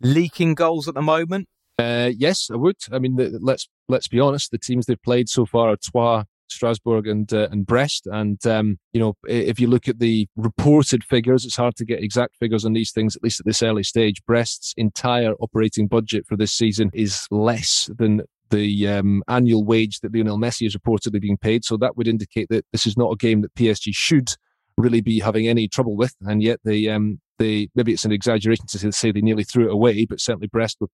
leaking 0.00 0.54
goals 0.54 0.88
at 0.88 0.94
the 0.94 1.02
moment? 1.02 1.48
Uh, 1.78 2.10
yes, 2.16 2.50
I 2.52 2.56
would. 2.56 2.76
I 2.92 2.98
mean, 2.98 3.16
the, 3.16 3.38
let's 3.40 3.68
let's 3.88 4.08
be 4.08 4.20
honest. 4.20 4.50
The 4.50 4.58
teams 4.58 4.86
they've 4.86 5.02
played 5.02 5.28
so 5.28 5.46
far 5.46 5.70
are 5.70 5.76
Troyes, 5.76 6.24
Strasbourg, 6.48 7.06
and 7.06 7.32
uh, 7.32 7.48
and 7.52 7.66
Brest. 7.66 8.06
And 8.06 8.44
um, 8.46 8.78
you 8.92 9.00
know, 9.00 9.14
if 9.28 9.60
you 9.60 9.68
look 9.68 9.86
at 9.86 10.00
the 10.00 10.26
reported 10.36 11.04
figures, 11.04 11.44
it's 11.44 11.56
hard 11.56 11.76
to 11.76 11.84
get 11.84 12.02
exact 12.02 12.36
figures 12.36 12.64
on 12.64 12.72
these 12.72 12.90
things. 12.90 13.14
At 13.14 13.22
least 13.22 13.40
at 13.40 13.46
this 13.46 13.62
early 13.62 13.84
stage, 13.84 14.24
Brest's 14.26 14.74
entire 14.76 15.34
operating 15.34 15.86
budget 15.86 16.26
for 16.26 16.36
this 16.36 16.52
season 16.52 16.90
is 16.92 17.26
less 17.30 17.90
than 17.96 18.22
the 18.50 18.88
um, 18.88 19.22
annual 19.28 19.62
wage 19.62 20.00
that 20.00 20.14
Lionel 20.14 20.38
Messi 20.38 20.66
is 20.66 20.76
reportedly 20.76 21.20
being 21.20 21.36
paid. 21.36 21.64
So 21.64 21.76
that 21.76 21.96
would 21.96 22.08
indicate 22.08 22.48
that 22.48 22.64
this 22.72 22.86
is 22.86 22.96
not 22.96 23.12
a 23.12 23.16
game 23.16 23.42
that 23.42 23.54
PSG 23.54 23.90
should 23.92 24.34
really 24.78 25.00
be 25.00 25.18
having 25.20 25.48
any 25.48 25.68
trouble 25.68 25.96
with, 25.96 26.14
and 26.22 26.42
yet 26.42 26.60
they 26.64 26.88
um, 26.88 27.20
they 27.38 27.68
maybe 27.74 27.92
it's 27.92 28.04
an 28.04 28.12
exaggeration 28.12 28.66
to 28.66 28.92
say 28.92 29.12
they 29.12 29.20
nearly 29.20 29.44
threw 29.44 29.66
it 29.66 29.72
away, 29.72 30.06
but 30.06 30.20
certainly 30.20 30.46
Brest 30.46 30.78
were 30.80 30.88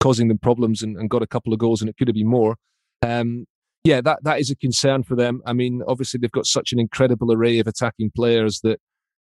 causing 0.00 0.28
them 0.28 0.38
problems 0.38 0.82
and, 0.82 0.96
and 0.96 1.10
got 1.10 1.22
a 1.22 1.26
couple 1.26 1.52
of 1.52 1.58
goals, 1.58 1.80
and 1.80 1.88
it 1.88 1.96
could 1.96 2.08
have 2.08 2.14
been 2.14 2.28
more. 2.28 2.56
Um, 3.02 3.46
yeah, 3.84 4.00
that 4.00 4.18
that 4.24 4.40
is 4.40 4.50
a 4.50 4.56
concern 4.56 5.02
for 5.02 5.14
them. 5.14 5.40
I 5.46 5.52
mean, 5.52 5.82
obviously 5.86 6.18
they've 6.18 6.30
got 6.30 6.46
such 6.46 6.72
an 6.72 6.80
incredible 6.80 7.32
array 7.32 7.58
of 7.58 7.66
attacking 7.66 8.10
players 8.14 8.60
that 8.60 8.80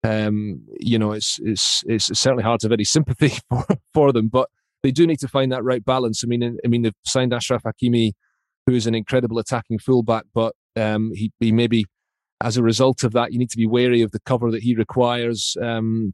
um, 0.03 0.61
you 0.79 0.99
know 0.99 1.13
it's 1.13 1.39
it's 1.43 1.83
it's 1.87 2.05
certainly 2.19 2.43
hard 2.43 2.59
to 2.61 2.65
have 2.65 2.73
any 2.73 2.83
sympathy 2.97 3.33
for 3.49 3.65
for 3.93 4.11
them, 4.11 4.27
but 4.27 4.49
they 4.83 4.91
do 4.91 5.07
need 5.07 5.19
to 5.19 5.27
find 5.27 5.51
that 5.51 5.63
right 5.63 5.83
balance. 5.85 6.23
I 6.23 6.27
mean, 6.27 6.57
I 6.63 6.67
mean 6.67 6.81
they've 6.81 6.93
signed 7.05 7.31
Achraf 7.31 7.61
Hakimi, 7.63 8.11
who 8.65 8.73
is 8.73 8.87
an 8.87 8.95
incredible 8.95 9.39
attacking 9.39 9.79
fullback, 9.79 10.25
but 10.33 10.53
um, 10.75 11.11
he, 11.13 11.31
he 11.39 11.51
maybe 11.51 11.85
as 12.41 12.57
a 12.57 12.63
result 12.63 13.03
of 13.03 13.13
that, 13.13 13.31
you 13.31 13.39
need 13.39 13.49
to 13.51 13.57
be 13.57 13.67
wary 13.67 14.01
of 14.01 14.11
the 14.11 14.19
cover 14.19 14.51
that 14.51 14.63
he 14.63 14.75
requires. 14.75 15.55
Um, 15.61 16.13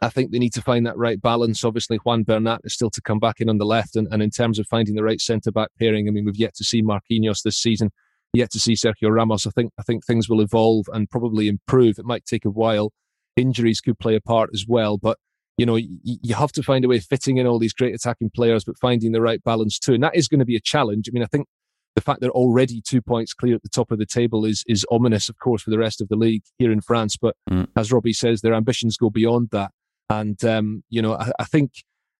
I 0.00 0.08
think 0.08 0.32
they 0.32 0.38
need 0.38 0.52
to 0.54 0.62
find 0.62 0.84
that 0.86 0.96
right 0.96 1.20
balance. 1.22 1.64
Obviously, 1.64 1.98
Juan 1.98 2.24
Bernat 2.24 2.60
is 2.64 2.74
still 2.74 2.90
to 2.90 3.00
come 3.00 3.20
back 3.20 3.40
in 3.40 3.48
on 3.48 3.58
the 3.58 3.64
left. 3.64 3.94
And, 3.94 4.08
and 4.10 4.20
in 4.20 4.30
terms 4.30 4.58
of 4.58 4.66
finding 4.66 4.96
the 4.96 5.04
right 5.04 5.20
centre 5.20 5.52
back 5.52 5.68
pairing, 5.78 6.08
I 6.08 6.10
mean, 6.10 6.24
we've 6.24 6.36
yet 6.36 6.54
to 6.56 6.64
see 6.64 6.82
Marquinhos 6.82 7.42
this 7.44 7.56
season, 7.56 7.90
yet 8.32 8.50
to 8.50 8.58
see 8.58 8.72
Sergio 8.72 9.10
Ramos. 9.10 9.46
I 9.46 9.50
think, 9.50 9.72
I 9.78 9.82
think 9.82 10.04
things 10.04 10.28
will 10.28 10.40
evolve 10.40 10.86
and 10.92 11.08
probably 11.08 11.46
improve. 11.46 11.98
It 11.98 12.04
might 12.04 12.24
take 12.24 12.44
a 12.44 12.50
while. 12.50 12.92
Injuries 13.36 13.80
could 13.80 13.98
play 13.98 14.16
a 14.16 14.20
part 14.20 14.50
as 14.52 14.64
well. 14.66 14.98
But, 14.98 15.18
you 15.56 15.66
know, 15.66 15.76
you, 15.76 15.98
you 16.02 16.34
have 16.34 16.52
to 16.52 16.64
find 16.64 16.84
a 16.84 16.88
way 16.88 16.96
of 16.96 17.04
fitting 17.04 17.36
in 17.36 17.46
all 17.46 17.60
these 17.60 17.72
great 17.72 17.94
attacking 17.94 18.30
players, 18.34 18.64
but 18.64 18.78
finding 18.80 19.12
the 19.12 19.22
right 19.22 19.42
balance 19.44 19.78
too. 19.78 19.94
And 19.94 20.02
that 20.02 20.16
is 20.16 20.26
going 20.26 20.40
to 20.40 20.44
be 20.46 20.56
a 20.56 20.60
challenge. 20.60 21.08
I 21.08 21.12
mean, 21.12 21.22
I 21.22 21.26
think 21.26 21.46
the 21.94 22.00
fact 22.00 22.20
they're 22.20 22.30
already 22.30 22.80
two 22.80 23.02
points 23.02 23.34
clear 23.34 23.54
at 23.54 23.62
the 23.62 23.68
top 23.68 23.90
of 23.90 23.98
the 23.98 24.06
table 24.06 24.44
is 24.44 24.64
is 24.66 24.86
ominous, 24.90 25.28
of 25.28 25.38
course, 25.38 25.62
for 25.62 25.70
the 25.70 25.78
rest 25.78 26.00
of 26.00 26.08
the 26.08 26.16
league 26.16 26.42
here 26.58 26.72
in 26.72 26.80
France. 26.80 27.16
But 27.16 27.36
mm. 27.50 27.68
as 27.76 27.92
Robbie 27.92 28.12
says, 28.12 28.40
their 28.40 28.54
ambitions 28.54 28.96
go 28.96 29.10
beyond 29.10 29.48
that, 29.52 29.72
and 30.08 30.42
um, 30.44 30.84
you 30.88 31.02
know, 31.02 31.14
I, 31.14 31.30
I 31.38 31.44
think 31.44 31.72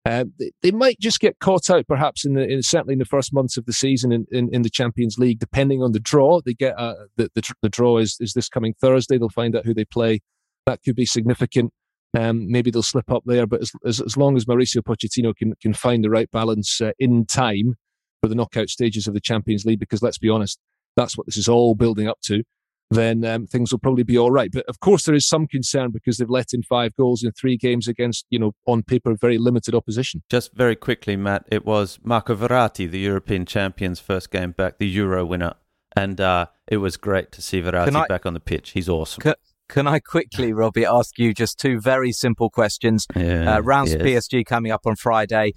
uh, 0.05 0.25
they, 0.37 0.51
they, 0.61 0.71
might 0.71 0.99
just 0.99 1.21
get 1.21 1.39
caught 1.39 1.69
out, 1.69 1.87
perhaps 1.87 2.25
in 2.25 2.33
the 2.33 2.47
in, 2.47 2.61
certainly 2.61 2.93
in 2.93 2.99
the 2.99 3.05
first 3.05 3.33
months 3.33 3.55
of 3.55 3.65
the 3.65 3.73
season 3.73 4.11
in, 4.11 4.25
in, 4.31 4.53
in 4.53 4.61
the 4.61 4.69
Champions 4.69 5.17
League, 5.17 5.39
depending 5.39 5.81
on 5.81 5.93
the 5.93 5.99
draw. 5.99 6.41
They 6.41 6.53
get 6.53 6.77
uh, 6.77 6.95
the, 7.15 7.31
the, 7.35 7.53
the 7.61 7.69
draw 7.69 7.97
is 7.97 8.17
is 8.19 8.33
this 8.33 8.49
coming 8.49 8.73
Thursday. 8.81 9.17
They'll 9.17 9.29
find 9.29 9.55
out 9.55 9.65
who 9.65 9.73
they 9.73 9.85
play. 9.85 10.19
That 10.65 10.81
could 10.83 10.95
be 10.95 11.05
significant. 11.05 11.71
Um, 12.15 12.51
maybe 12.51 12.69
they'll 12.69 12.83
slip 12.83 13.11
up 13.11 13.23
there, 13.25 13.47
but 13.47 13.61
as, 13.61 13.71
as, 13.85 13.99
as 13.99 14.17
long 14.17 14.37
as 14.37 14.45
Mauricio 14.45 14.81
Pochettino 14.81 15.35
can 15.35 15.53
can 15.61 15.73
find 15.73 16.03
the 16.03 16.09
right 16.09 16.29
balance 16.31 16.81
uh, 16.81 16.91
in 16.99 17.25
time, 17.25 17.75
for 18.23 18.29
the 18.29 18.35
knockout 18.35 18.69
stages 18.69 19.05
of 19.05 19.13
the 19.13 19.19
Champions 19.19 19.65
League, 19.65 19.81
because 19.81 20.01
let's 20.01 20.17
be 20.17 20.29
honest, 20.29 20.57
that's 20.95 21.17
what 21.17 21.27
this 21.27 21.35
is 21.35 21.49
all 21.49 21.75
building 21.75 22.07
up 22.07 22.21
to, 22.21 22.41
then 22.89 23.25
um, 23.25 23.47
things 23.47 23.69
will 23.69 23.79
probably 23.79 24.03
be 24.03 24.17
all 24.17 24.31
right. 24.31 24.49
But 24.49 24.63
of 24.69 24.79
course, 24.79 25.03
there 25.03 25.13
is 25.13 25.27
some 25.27 25.45
concern 25.45 25.91
because 25.91 26.17
they've 26.17 26.29
let 26.29 26.53
in 26.53 26.63
five 26.63 26.95
goals 26.95 27.21
in 27.21 27.33
three 27.33 27.57
games 27.57 27.89
against, 27.89 28.25
you 28.29 28.39
know, 28.39 28.53
on 28.65 28.81
paper, 28.81 29.13
very 29.19 29.37
limited 29.37 29.75
opposition. 29.75 30.23
Just 30.29 30.53
very 30.53 30.77
quickly, 30.77 31.17
Matt, 31.17 31.45
it 31.51 31.65
was 31.65 31.99
Marco 32.01 32.33
Verratti, 32.33 32.89
the 32.89 32.99
European 32.99 33.45
champions' 33.45 33.99
first 33.99 34.31
game 34.31 34.51
back, 34.51 34.77
the 34.77 34.87
Euro 34.87 35.25
winner. 35.25 35.55
And 35.93 36.21
uh, 36.21 36.45
it 36.65 36.77
was 36.77 36.95
great 36.95 37.33
to 37.33 37.41
see 37.41 37.61
Verratti 37.61 37.93
I, 37.93 38.07
back 38.07 38.25
on 38.25 38.33
the 38.33 38.39
pitch. 38.39 38.69
He's 38.69 38.87
awesome. 38.87 39.21
Can, 39.21 39.35
can 39.67 39.87
I 39.87 39.99
quickly, 39.99 40.53
Robbie, 40.53 40.85
ask 40.85 41.19
you 41.19 41.33
just 41.33 41.59
two 41.59 41.81
very 41.81 42.13
simple 42.13 42.49
questions? 42.49 43.05
Yeah, 43.15 43.55
uh, 43.57 43.59
rounds 43.59 43.93
yes. 43.93 44.01
PSG 44.01 44.45
coming 44.45 44.71
up 44.71 44.85
on 44.85 44.95
Friday 44.95 45.53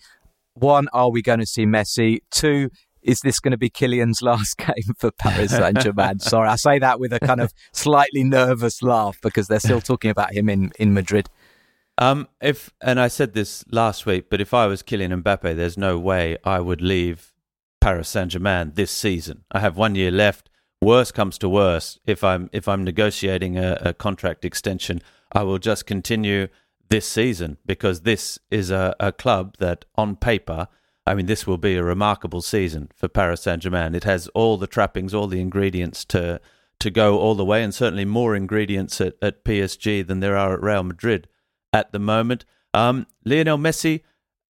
one, 0.56 0.88
are 0.92 1.10
we 1.10 1.22
going 1.22 1.40
to 1.40 1.46
see 1.46 1.66
Messi? 1.66 2.20
Two, 2.30 2.70
is 3.02 3.20
this 3.20 3.40
going 3.40 3.52
to 3.52 3.58
be 3.58 3.70
Kylian's 3.70 4.22
last 4.22 4.56
game 4.58 4.94
for 4.98 5.10
Paris 5.10 5.52
Saint 5.52 5.78
Germain? 5.80 6.18
Sorry, 6.18 6.48
I 6.48 6.56
say 6.56 6.78
that 6.78 6.98
with 6.98 7.12
a 7.12 7.20
kind 7.20 7.40
of 7.40 7.52
slightly 7.72 8.24
nervous 8.24 8.82
laugh 8.82 9.18
because 9.22 9.48
they're 9.48 9.60
still 9.60 9.80
talking 9.80 10.10
about 10.10 10.34
him 10.34 10.48
in, 10.48 10.72
in 10.78 10.92
Madrid. 10.92 11.28
Um, 11.98 12.28
if 12.42 12.74
and 12.82 13.00
I 13.00 13.08
said 13.08 13.32
this 13.32 13.64
last 13.70 14.04
week, 14.04 14.28
but 14.28 14.40
if 14.40 14.52
I 14.52 14.66
was 14.66 14.82
Kylian 14.82 15.22
Mbappe, 15.22 15.56
there's 15.56 15.78
no 15.78 15.98
way 15.98 16.36
I 16.44 16.60
would 16.60 16.82
leave 16.82 17.32
Paris 17.80 18.08
Saint 18.08 18.32
Germain 18.32 18.72
this 18.74 18.90
season. 18.90 19.44
I 19.50 19.60
have 19.60 19.76
one 19.76 19.94
year 19.94 20.10
left. 20.10 20.50
Worst 20.82 21.14
comes 21.14 21.38
to 21.38 21.48
worst, 21.48 21.98
if 22.04 22.22
I'm 22.22 22.50
if 22.52 22.68
I'm 22.68 22.84
negotiating 22.84 23.56
a, 23.56 23.78
a 23.80 23.94
contract 23.94 24.44
extension, 24.44 25.00
I 25.32 25.42
will 25.42 25.58
just 25.58 25.86
continue 25.86 26.48
this 26.88 27.06
season 27.06 27.58
because 27.66 28.02
this 28.02 28.38
is 28.50 28.70
a, 28.70 28.94
a 29.00 29.12
club 29.12 29.56
that, 29.58 29.84
on 29.96 30.16
paper, 30.16 30.68
I 31.06 31.14
mean, 31.14 31.26
this 31.26 31.46
will 31.46 31.58
be 31.58 31.76
a 31.76 31.84
remarkable 31.84 32.42
season 32.42 32.90
for 32.94 33.08
Paris 33.08 33.42
Saint 33.42 33.62
Germain. 33.62 33.94
It 33.94 34.04
has 34.04 34.28
all 34.28 34.56
the 34.56 34.66
trappings, 34.66 35.14
all 35.14 35.28
the 35.28 35.40
ingredients 35.40 36.04
to 36.06 36.40
to 36.78 36.90
go 36.90 37.18
all 37.18 37.34
the 37.34 37.44
way, 37.44 37.62
and 37.62 37.74
certainly 37.74 38.04
more 38.04 38.36
ingredients 38.36 39.00
at, 39.00 39.14
at 39.22 39.44
PSG 39.44 40.06
than 40.06 40.20
there 40.20 40.36
are 40.36 40.52
at 40.52 40.62
Real 40.62 40.82
Madrid 40.82 41.26
at 41.72 41.90
the 41.92 41.98
moment. 41.98 42.44
Um, 42.74 43.06
Lionel 43.24 43.56
Messi, 43.56 44.02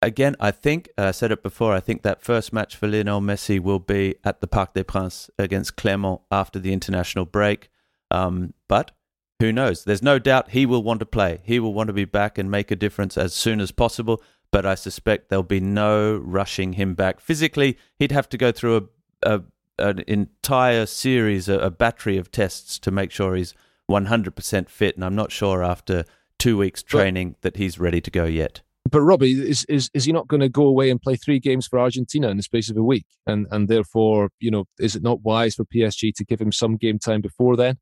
again, 0.00 0.34
I 0.40 0.50
think 0.50 0.88
I 0.96 1.10
said 1.10 1.32
it 1.32 1.42
before. 1.42 1.74
I 1.74 1.80
think 1.80 2.02
that 2.02 2.22
first 2.22 2.50
match 2.50 2.76
for 2.76 2.86
Lionel 2.86 3.20
Messi 3.20 3.60
will 3.60 3.78
be 3.78 4.14
at 4.24 4.40
the 4.40 4.46
Parc 4.46 4.72
des 4.72 4.84
Princes 4.84 5.28
against 5.38 5.76
Clermont 5.76 6.22
after 6.30 6.58
the 6.58 6.72
international 6.72 7.26
break. 7.26 7.68
Um, 8.10 8.54
but 8.68 8.92
who 9.40 9.52
knows? 9.52 9.84
There's 9.84 10.02
no 10.02 10.18
doubt 10.18 10.50
he 10.50 10.66
will 10.66 10.82
want 10.82 11.00
to 11.00 11.06
play. 11.06 11.40
He 11.44 11.58
will 11.58 11.74
want 11.74 11.88
to 11.88 11.92
be 11.92 12.04
back 12.04 12.38
and 12.38 12.50
make 12.50 12.70
a 12.70 12.76
difference 12.76 13.18
as 13.18 13.34
soon 13.34 13.60
as 13.60 13.72
possible. 13.72 14.22
But 14.52 14.64
I 14.64 14.76
suspect 14.76 15.28
there'll 15.28 15.42
be 15.42 15.60
no 15.60 16.16
rushing 16.16 16.74
him 16.74 16.94
back. 16.94 17.20
Physically, 17.20 17.76
he'd 17.98 18.12
have 18.12 18.28
to 18.28 18.38
go 18.38 18.52
through 18.52 18.88
a, 19.22 19.34
a 19.34 19.42
an 19.76 20.04
entire 20.06 20.86
series, 20.86 21.48
a, 21.48 21.58
a 21.58 21.70
battery 21.70 22.16
of 22.16 22.30
tests 22.30 22.78
to 22.78 22.92
make 22.92 23.10
sure 23.10 23.34
he's 23.34 23.54
100% 23.90 24.68
fit. 24.68 24.94
And 24.94 25.04
I'm 25.04 25.16
not 25.16 25.32
sure 25.32 25.64
after 25.64 26.04
two 26.38 26.56
weeks 26.56 26.82
training 26.82 27.34
that 27.40 27.56
he's 27.56 27.78
ready 27.78 28.00
to 28.00 28.10
go 28.10 28.24
yet. 28.24 28.60
but 28.88 29.00
Robbie, 29.00 29.32
is, 29.32 29.64
is 29.68 29.90
is 29.94 30.04
he 30.04 30.12
not 30.12 30.28
going 30.28 30.40
to 30.40 30.48
go 30.48 30.66
away 30.66 30.90
and 30.90 31.00
play 31.00 31.16
three 31.16 31.40
games 31.40 31.66
for 31.66 31.78
Argentina 31.78 32.28
in 32.28 32.36
the 32.36 32.42
space 32.42 32.70
of 32.70 32.76
a 32.76 32.82
week? 32.82 33.06
And 33.26 33.46
and 33.50 33.66
therefore, 33.66 34.30
you 34.40 34.50
know, 34.50 34.66
is 34.78 34.94
it 34.94 35.02
not 35.02 35.22
wise 35.22 35.54
for 35.56 35.64
PSG 35.64 36.14
to 36.14 36.24
give 36.24 36.40
him 36.40 36.52
some 36.52 36.76
game 36.76 36.98
time 36.98 37.20
before 37.20 37.56
then, 37.56 37.78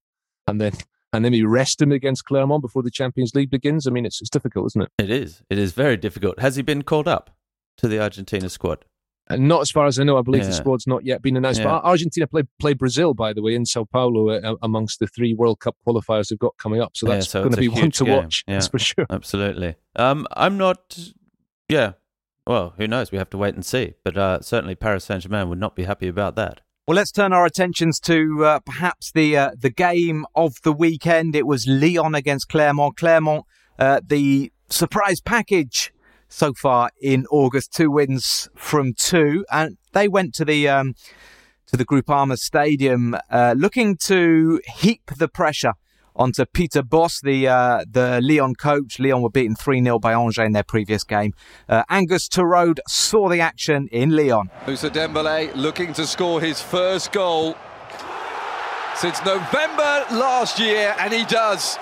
and 0.47 0.61
then 0.61 0.73
and 1.13 1.25
then 1.25 1.33
we 1.33 1.43
rest 1.43 1.81
him 1.81 1.93
against 1.93 2.25
Clermont 2.25 2.63
before 2.63 2.83
the 2.83 2.91
Champions 2.91 3.35
League 3.35 3.51
begins? 3.51 3.87
I 3.87 3.91
mean, 3.91 4.07
it's 4.07 4.21
it's 4.21 4.31
difficult, 4.31 4.67
isn't 4.67 4.83
it? 4.83 4.91
It 4.99 5.11
is. 5.11 5.43
It 5.51 5.59
is 5.59 5.73
very 5.73 5.97
difficult. 5.97 6.39
Has 6.41 6.57
he 6.57 6.63
been 6.63 6.83
called 6.83 7.09
up 7.09 7.31
to 7.79 7.89
the 7.89 8.01
Argentina 8.01 8.49
squad? 8.49 8.85
And 9.29 9.49
not 9.49 9.61
as 9.61 9.71
far 9.71 9.87
as 9.87 9.99
I 9.99 10.05
know. 10.05 10.19
I 10.19 10.23
believe 10.23 10.43
yeah. 10.43 10.49
the 10.49 10.55
squad's 10.55 10.87
not 10.87 11.05
yet 11.05 11.23
been 11.23 11.37
announced. 11.37 11.61
Yeah. 11.61 11.67
But 11.67 11.85
Argentina 11.85 12.27
play 12.27 12.43
play 12.59 12.75
Brazil, 12.75 13.15
by 13.15 13.33
the 13.33 13.41
way, 13.41 13.55
in 13.55 13.65
Sao 13.65 13.85
Paulo 13.85 14.31
uh, 14.31 14.57
amongst 14.63 14.99
the 14.99 15.07
three 15.07 15.33
World 15.33 15.61
Cup 15.61 15.77
qualifiers 15.87 16.29
they've 16.29 16.39
got 16.39 16.57
coming 16.59 16.81
up. 16.81 16.97
So 16.97 17.07
that's 17.07 17.27
yeah, 17.27 17.31
so 17.31 17.41
going 17.43 17.53
to 17.53 17.61
be 17.61 17.69
one 17.69 17.91
to 17.93 18.05
game. 18.05 18.17
watch. 18.17 18.45
That's 18.47 18.69
for 18.69 18.79
sure. 18.79 19.07
Absolutely. 19.11 19.77
Um, 19.97 20.27
I'm 20.33 20.59
not. 20.59 20.99
Yeah. 21.69 21.93
Well, 22.47 22.75
who 22.77 22.89
knows? 22.89 23.13
We 23.13 23.19
have 23.19 23.31
to 23.31 23.39
wait 23.39 23.55
and 23.55 23.65
see. 23.65 23.95
But 24.05 24.17
uh, 24.17 24.41
certainly, 24.41 24.75
Paris 24.75 25.05
Saint 25.05 25.23
Germain 25.23 25.49
would 25.49 25.61
not 25.61 25.77
be 25.77 25.85
happy 25.85 26.09
about 26.09 26.35
that. 26.37 26.61
Well, 26.85 26.97
let's 26.97 27.13
turn 27.13 27.33
our 27.33 27.47
attentions 27.47 28.01
to 28.01 28.45
uh, 28.45 28.59
perhaps 28.59 29.13
the 29.13 29.37
uh, 29.37 29.51
the 29.57 29.71
game 29.71 30.27
of 30.35 30.61
the 30.65 30.73
weekend. 30.73 31.37
It 31.37 31.47
was 31.47 31.65
Lyon 31.65 32.17
against 32.17 32.49
Clermont. 32.49 32.97
Clermont, 32.97 33.45
uh, 33.79 34.01
the 34.05 34.51
surprise 34.69 35.21
package 35.21 35.93
so 36.29 36.53
far 36.55 36.91
in 37.01 37.25
August. 37.27 37.73
Two 37.73 37.89
wins 37.89 38.49
from 38.57 38.95
two, 38.99 39.45
and 39.53 39.79
they 39.93 40.09
went 40.09 40.35
to 40.35 40.45
the 40.45 40.69
um, 40.69 40.95
to 41.69 41.77
the 41.77 41.85
Groupama 41.85 42.37
Stadium 42.37 43.17
uh, 43.31 43.55
looking 43.57 43.97
to 43.99 44.61
heap 44.79 45.03
the 45.17 45.29
pressure 45.29 45.75
onto 46.15 46.45
Peter 46.47 46.83
Bosz, 46.83 47.21
the 47.23 47.49
uh, 47.49 47.85
the 47.91 48.21
Lyon 48.23 48.55
coach. 48.55 48.99
Lyon 48.99 49.23
were 49.23 49.31
beaten 49.31 49.55
3 49.55 49.83
0 49.83 49.99
by 49.99 50.13
Angers 50.13 50.39
in 50.39 50.53
their 50.53 50.63
previous 50.63 51.05
game. 51.05 51.33
Uh, 51.69 51.83
Angus 51.89 52.29
Turode 52.29 52.81
saw 52.89 53.29
the 53.29 53.41
action 53.41 53.89
in 53.93 54.11
Lyon. 54.11 54.51
Moussa 54.67 54.91
Dembele 54.91 55.55
looking 55.55 55.93
to 55.95 56.07
score 56.07 56.41
his 56.41 56.61
first 56.61 57.13
goal 57.13 57.57
since 58.97 59.25
November 59.25 60.05
last 60.11 60.59
year, 60.59 60.95
and 60.99 61.13
he 61.13 61.25
does. 61.25 61.79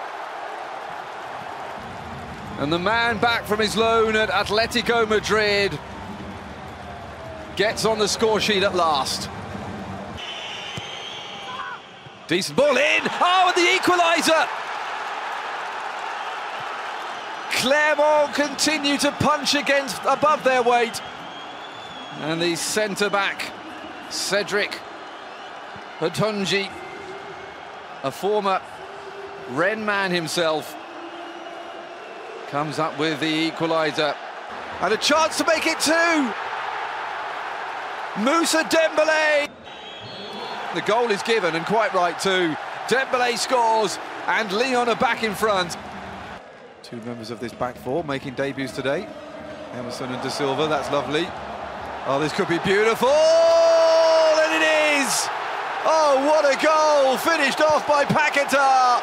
And 2.59 2.73
the 2.73 2.79
man 2.79 3.19
back 3.19 3.45
from 3.45 3.59
his 3.59 3.77
loan 3.77 4.17
at 4.17 4.29
Atletico 4.29 5.09
Madrid 5.09 5.79
gets 7.57 7.85
on 7.85 7.99
the 7.99 8.09
score 8.09 8.41
sheet 8.41 8.63
at 8.63 8.75
last. 8.75 9.29
Decent 12.31 12.57
ball 12.57 12.77
in. 12.77 13.01
Oh, 13.21 13.53
and 13.53 13.57
the 13.57 13.69
equaliser. 13.77 14.47
Clermont 17.51 18.33
continue 18.37 18.97
to 18.99 19.11
punch 19.11 19.57
against 19.57 20.01
above 20.09 20.45
their 20.45 20.63
weight. 20.63 21.03
And 22.21 22.41
the 22.41 22.55
centre 22.55 23.11
back, 23.11 23.51
Cedric 24.11 24.79
Hountondji, 25.99 26.71
a 28.05 28.13
former 28.13 28.63
Rennes 29.49 29.85
man 29.85 30.13
himself, 30.13 30.77
Comes 32.47 32.79
up 32.79 32.97
with 32.97 33.19
the 33.19 33.51
equaliser. 33.51 34.15
And 34.81 34.95
a 34.95 34.97
chance 34.97 35.37
to 35.39 35.45
make 35.47 35.67
it 35.67 35.81
two. 35.81 36.33
Moussa 38.23 38.63
Dembele. 38.63 39.49
The 40.75 40.83
goal 40.83 41.11
is 41.11 41.23
given, 41.25 41.57
and 41.57 41.67
quite 41.67 41.93
right 41.95 42.19
too. 42.19 42.55
Dembele 42.87 43.37
scores, 43.37 43.99
and 44.27 44.53
Lyon 44.53 44.89
are 44.89 44.97
back 44.97 45.25
in 45.25 45.35
front. 45.35 45.77
Two 46.85 46.99
members 46.99 47.31
of 47.31 47.41
this 47.41 47.53
back 47.53 47.77
four 47.77 48.05
making 48.05 48.35
debuts 48.35 48.73
today. 48.73 49.09
Emerson 49.73 50.13
and 50.13 50.23
Da 50.23 50.29
Silva, 50.29 50.69
that's 50.69 50.91
lovely. 50.91 51.27
Oh, 52.07 52.19
this 52.21 52.33
could 52.33 52.49
be 52.49 52.59
beautiful, 52.59 53.09
and 53.09 54.63
it 54.63 55.01
is! 55.01 55.29
Oh, 55.85 56.25
what 56.27 56.45
a 56.45 56.57
goal! 56.65 57.17
Finished 57.17 57.61
off 57.61 57.87
by 57.89 58.05
Paquetá. 58.05 59.03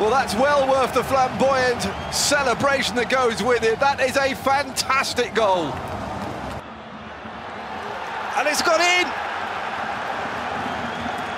Well, 0.00 0.10
that's 0.10 0.34
well 0.34 0.66
worth 0.66 0.94
the 0.94 1.04
flamboyant 1.04 1.82
celebration 2.14 2.96
that 2.96 3.10
goes 3.10 3.42
with 3.42 3.62
it. 3.64 3.78
That 3.80 4.00
is 4.00 4.16
a 4.16 4.34
fantastic 4.34 5.34
goal. 5.34 5.74
And 8.40 8.48
it's 8.48 8.62
got 8.62 8.80
in. 8.80 9.06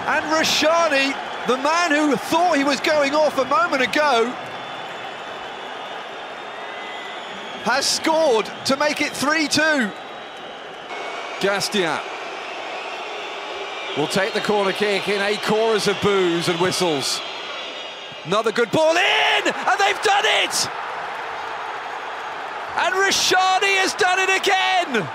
And 0.07 0.25
Rashani, 0.27 1.13
the 1.49 1.57
man 1.57 1.91
who 1.91 2.15
thought 2.15 2.57
he 2.57 2.63
was 2.63 2.79
going 2.79 3.13
off 3.13 3.39
a 3.39 3.45
moment 3.45 3.83
ago, 3.83 4.31
has 7.65 7.89
scored 7.89 8.49
to 8.67 8.77
make 8.77 9.01
it 9.01 9.15
3-2. 9.15 9.93
Gastien 11.41 12.01
will 13.97 14.07
take 14.07 14.33
the 14.33 14.41
corner 14.41 14.71
kick 14.71 15.09
in 15.09 15.21
a 15.21 15.37
chorus 15.39 15.89
of 15.89 16.01
boos 16.03 16.49
and 16.49 16.61
whistles. 16.61 17.21
Another 18.27 18.53
good 18.53 18.71
ball 18.71 18.93
in, 18.93 19.43
and 19.49 19.81
they've 19.81 20.03
done 20.03 20.25
it! 20.25 20.69
And 22.79 22.95
Rashani 22.95 23.75
has 23.79 23.93
done 23.95 24.21
it 24.21 24.31
again! 24.41 25.09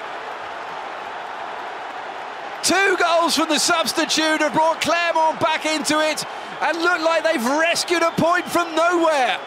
Two 2.67 2.97
goals 2.99 3.35
from 3.35 3.49
the 3.49 3.59
substitute 3.59 4.41
have 4.41 4.53
brought 4.53 4.81
Clermont 4.81 5.39
back 5.39 5.65
into 5.65 5.99
it 5.99 6.25
and 6.61 6.77
look 6.77 7.01
like 7.01 7.23
they've 7.23 7.45
rescued 7.45 8.03
a 8.03 8.11
point 8.11 8.45
from 8.45 8.75
nowhere. 8.75 9.39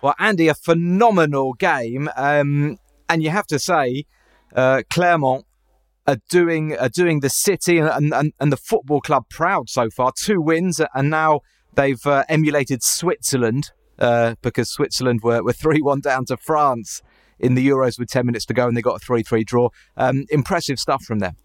Well, 0.00 0.14
Andy, 0.18 0.46
a 0.46 0.54
phenomenal 0.54 1.54
game. 1.54 2.08
Um, 2.16 2.78
and 3.08 3.22
you 3.22 3.30
have 3.30 3.46
to 3.48 3.58
say, 3.58 4.04
uh, 4.54 4.82
Clermont 4.90 5.44
are 6.06 6.18
doing 6.30 6.76
are 6.76 6.88
doing 6.88 7.20
the 7.20 7.28
city 7.28 7.78
and, 7.78 8.14
and, 8.14 8.32
and 8.38 8.52
the 8.52 8.56
football 8.56 9.00
club 9.00 9.24
proud 9.28 9.68
so 9.68 9.90
far. 9.90 10.12
Two 10.16 10.40
wins, 10.40 10.80
and 10.94 11.10
now 11.10 11.40
They've 11.78 12.06
uh, 12.06 12.24
emulated 12.28 12.82
Switzerland 12.82 13.70
uh, 14.00 14.34
because 14.42 14.68
Switzerland 14.68 15.20
were, 15.22 15.44
were 15.44 15.52
3 15.64 15.80
1 15.80 16.00
down 16.00 16.24
to 16.24 16.36
France 16.36 17.02
in 17.38 17.54
the 17.54 17.68
Euros 17.68 18.00
with 18.00 18.08
10 18.08 18.26
minutes 18.26 18.44
to 18.46 18.54
go 18.54 18.66
and 18.66 18.76
they 18.76 18.82
got 18.82 18.96
a 18.96 18.98
3 18.98 19.22
3 19.22 19.44
draw. 19.44 19.68
Um, 19.96 20.24
impressive 20.28 20.80
stuff 20.80 21.04
from 21.04 21.20
them. 21.20 21.36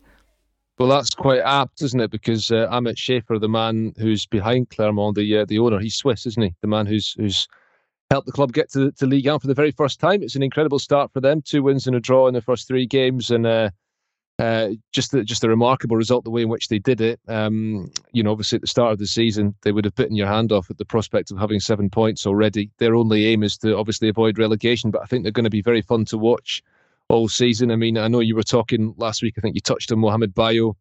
Well, 0.80 0.90
that's 0.90 1.12
quite 1.12 1.42
apt, 1.42 1.82
isn't 1.84 2.00
it? 2.00 2.10
Because 2.10 2.52
uh, 2.52 2.68
Ahmet 2.70 2.98
Schaefer, 2.98 3.38
the 3.38 3.48
man 3.48 3.94
who's 3.98 4.26
behind 4.26 4.70
Clermont, 4.70 5.16
the 5.16 5.38
uh, 5.38 5.46
the 5.46 5.60
owner, 5.60 5.80
he's 5.80 5.96
Swiss, 5.96 6.26
isn't 6.26 6.42
he? 6.42 6.56
The 6.62 6.68
man 6.68 6.88
who's 6.88 7.14
who's 7.14 7.48
helped 8.10 8.26
the 8.26 8.34
club 8.34 8.54
get 8.54 8.72
to, 8.72 8.92
to 8.92 9.06
Ligue 9.06 9.28
1 9.28 9.40
for 9.40 9.48
the 9.48 9.54
very 9.54 9.72
first 9.72 10.00
time. 10.00 10.22
It's 10.22 10.36
an 10.36 10.44
incredible 10.44 10.80
start 10.80 11.12
for 11.14 11.22
them. 11.22 11.42
Two 11.42 11.64
wins 11.64 11.88
and 11.88 11.96
a 11.96 12.00
draw 12.00 12.28
in 12.28 12.34
the 12.34 12.42
first 12.42 12.68
three 12.68 12.86
games, 12.86 13.30
and 13.30 13.46
uh, 13.46 13.70
uh, 14.40 14.70
just 14.92 15.12
the, 15.12 15.24
just 15.24 15.44
a 15.44 15.50
remarkable 15.50 15.96
result 15.96 16.24
the 16.24 16.32
way 16.32 16.42
in 16.42 16.50
which 16.50 16.68
they 16.68 16.80
did 16.80 17.02
it. 17.02 17.20
Um, 17.28 17.92
you 18.12 18.24
know, 18.24 18.32
obviously 18.32 18.56
at 18.58 18.62
the 18.62 18.68
start 18.68 18.92
of 18.92 19.00
the 19.00 19.08
season 19.08 19.56
they 19.62 19.72
would 19.72 19.86
have 19.86 19.96
bitten 19.96 20.16
your 20.16 20.28
hand 20.28 20.52
off 20.52 20.72
at 20.72 20.78
the 20.80 20.86
prospect 20.86 21.30
of 21.32 21.38
having 21.38 21.60
seven 21.60 21.90
points 21.90 22.26
already. 22.26 22.72
Their 22.80 22.96
only 22.96 23.28
aim 23.28 23.44
is 23.44 23.58
to 23.60 23.78
obviously 23.78 24.10
avoid 24.10 24.40
relegation, 24.40 24.90
but 24.90 25.04
I 25.04 25.06
think 25.06 25.24
they're 25.24 25.32
going 25.32 25.44
to 25.44 25.52
be 25.52 25.62
very 25.62 25.82
fun 25.82 26.06
to 26.06 26.18
watch 26.18 26.64
all 27.14 27.28
season. 27.28 27.72
I 27.72 27.76
mean, 27.76 27.98
I 27.98 28.08
know 28.08 28.20
you 28.20 28.36
were 28.36 28.44
talking 28.44 28.94
last 28.98 29.22
week. 29.22 29.36
I 29.38 29.42
think 29.42 29.56
you 29.56 29.62
touched 29.62 29.92
on 29.92 30.00
Mohamed 30.00 30.34
Bayo, 30.34 30.76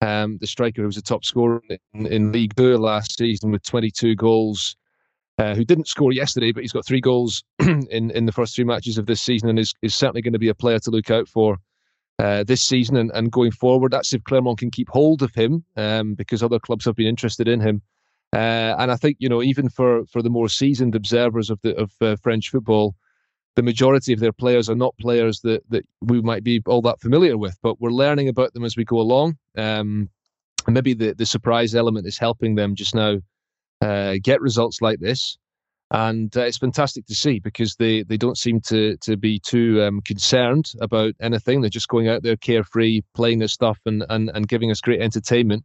um, 0.00 0.38
the 0.38 0.46
striker 0.46 0.80
who 0.82 0.86
was 0.86 0.96
a 0.96 1.02
top 1.02 1.24
scorer 1.24 1.62
in, 1.92 2.06
in 2.06 2.32
League 2.32 2.56
Two 2.56 2.76
last 2.78 3.16
season 3.18 3.52
with 3.52 3.62
22 3.62 4.16
goals. 4.16 4.76
Uh, 5.38 5.54
who 5.54 5.64
didn't 5.64 5.88
score 5.88 6.12
yesterday, 6.12 6.52
but 6.52 6.62
he's 6.62 6.72
got 6.72 6.84
three 6.84 7.00
goals 7.00 7.42
in, 7.60 8.10
in 8.10 8.26
the 8.26 8.32
first 8.32 8.54
three 8.54 8.64
matches 8.64 8.98
of 8.98 9.06
this 9.06 9.22
season 9.22 9.48
and 9.48 9.58
is, 9.58 9.72
is 9.80 9.94
certainly 9.94 10.20
going 10.20 10.34
to 10.34 10.38
be 10.38 10.50
a 10.50 10.54
player 10.54 10.78
to 10.78 10.90
look 10.90 11.10
out 11.10 11.26
for 11.26 11.56
uh, 12.18 12.44
this 12.44 12.60
season 12.60 12.94
and, 12.96 13.10
and 13.14 13.32
going 13.32 13.50
forward. 13.50 13.92
That's 13.92 14.12
if 14.12 14.22
Clermont 14.24 14.58
can 14.58 14.70
keep 14.70 14.90
hold 14.90 15.22
of 15.22 15.34
him 15.34 15.64
um, 15.78 16.12
because 16.12 16.42
other 16.42 16.58
clubs 16.58 16.84
have 16.84 16.94
been 16.94 17.06
interested 17.06 17.48
in 17.48 17.58
him. 17.58 17.80
Uh, 18.34 18.76
and 18.78 18.92
I 18.92 18.96
think 18.96 19.16
you 19.18 19.30
know 19.30 19.42
even 19.42 19.70
for 19.70 20.04
for 20.04 20.20
the 20.20 20.28
more 20.28 20.48
seasoned 20.48 20.94
observers 20.94 21.48
of 21.48 21.58
the 21.62 21.74
of 21.74 21.90
uh, 22.02 22.16
French 22.22 22.50
football, 22.50 22.94
the 23.60 23.64
majority 23.64 24.14
of 24.14 24.20
their 24.20 24.32
players 24.32 24.70
are 24.70 24.74
not 24.74 24.96
players 24.98 25.40
that 25.40 25.62
that 25.68 25.84
we 26.00 26.22
might 26.22 26.42
be 26.42 26.62
all 26.64 26.80
that 26.82 27.00
familiar 27.00 27.36
with. 27.36 27.58
But 27.62 27.78
we're 27.78 27.90
learning 27.90 28.28
about 28.28 28.54
them 28.54 28.64
as 28.64 28.74
we 28.74 28.84
go 28.84 28.98
along. 29.00 29.36
Um, 29.54 30.08
and 30.66 30.74
maybe 30.74 30.94
the 30.94 31.14
the 31.14 31.26
surprise 31.26 31.74
element 31.74 32.06
is 32.06 32.16
helping 32.16 32.54
them 32.54 32.74
just 32.74 32.94
now 32.94 33.18
uh, 33.82 34.14
get 34.22 34.40
results 34.40 34.80
like 34.80 35.00
this 35.00 35.36
and 35.90 36.34
uh, 36.36 36.42
it's 36.42 36.58
fantastic 36.58 37.04
to 37.06 37.14
see 37.14 37.40
because 37.40 37.74
they, 37.74 38.04
they 38.04 38.16
don't 38.16 38.38
seem 38.38 38.60
to 38.60 38.96
to 38.98 39.16
be 39.16 39.40
too 39.40 39.82
um, 39.82 40.00
concerned 40.02 40.72
about 40.80 41.14
anything. 41.20 41.60
They're 41.60 41.70
just 41.70 41.88
going 41.88 42.08
out 42.08 42.22
there 42.22 42.36
carefree, 42.36 43.02
playing 43.14 43.40
their 43.40 43.48
stuff, 43.48 43.78
and 43.84 44.04
and, 44.08 44.30
and 44.34 44.48
giving 44.48 44.70
us 44.70 44.80
great 44.80 45.02
entertainment. 45.02 45.64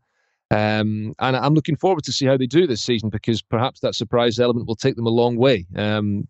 Um, 0.51 1.13
and 1.19 1.35
I'm 1.35 1.53
looking 1.53 1.75
forward 1.75 2.03
to 2.05 2.11
see 2.11 2.25
how 2.25 2.37
they 2.37 2.47
do 2.47 2.67
this 2.67 2.81
season 2.81 3.09
because 3.09 3.41
perhaps 3.41 3.79
that 3.81 3.95
surprise 3.95 4.39
element 4.39 4.67
will 4.67 4.75
take 4.75 4.95
them 4.95 5.07
a 5.07 5.11
long 5.11 5.37
way. 5.37 5.65
Um, 5.75 6.27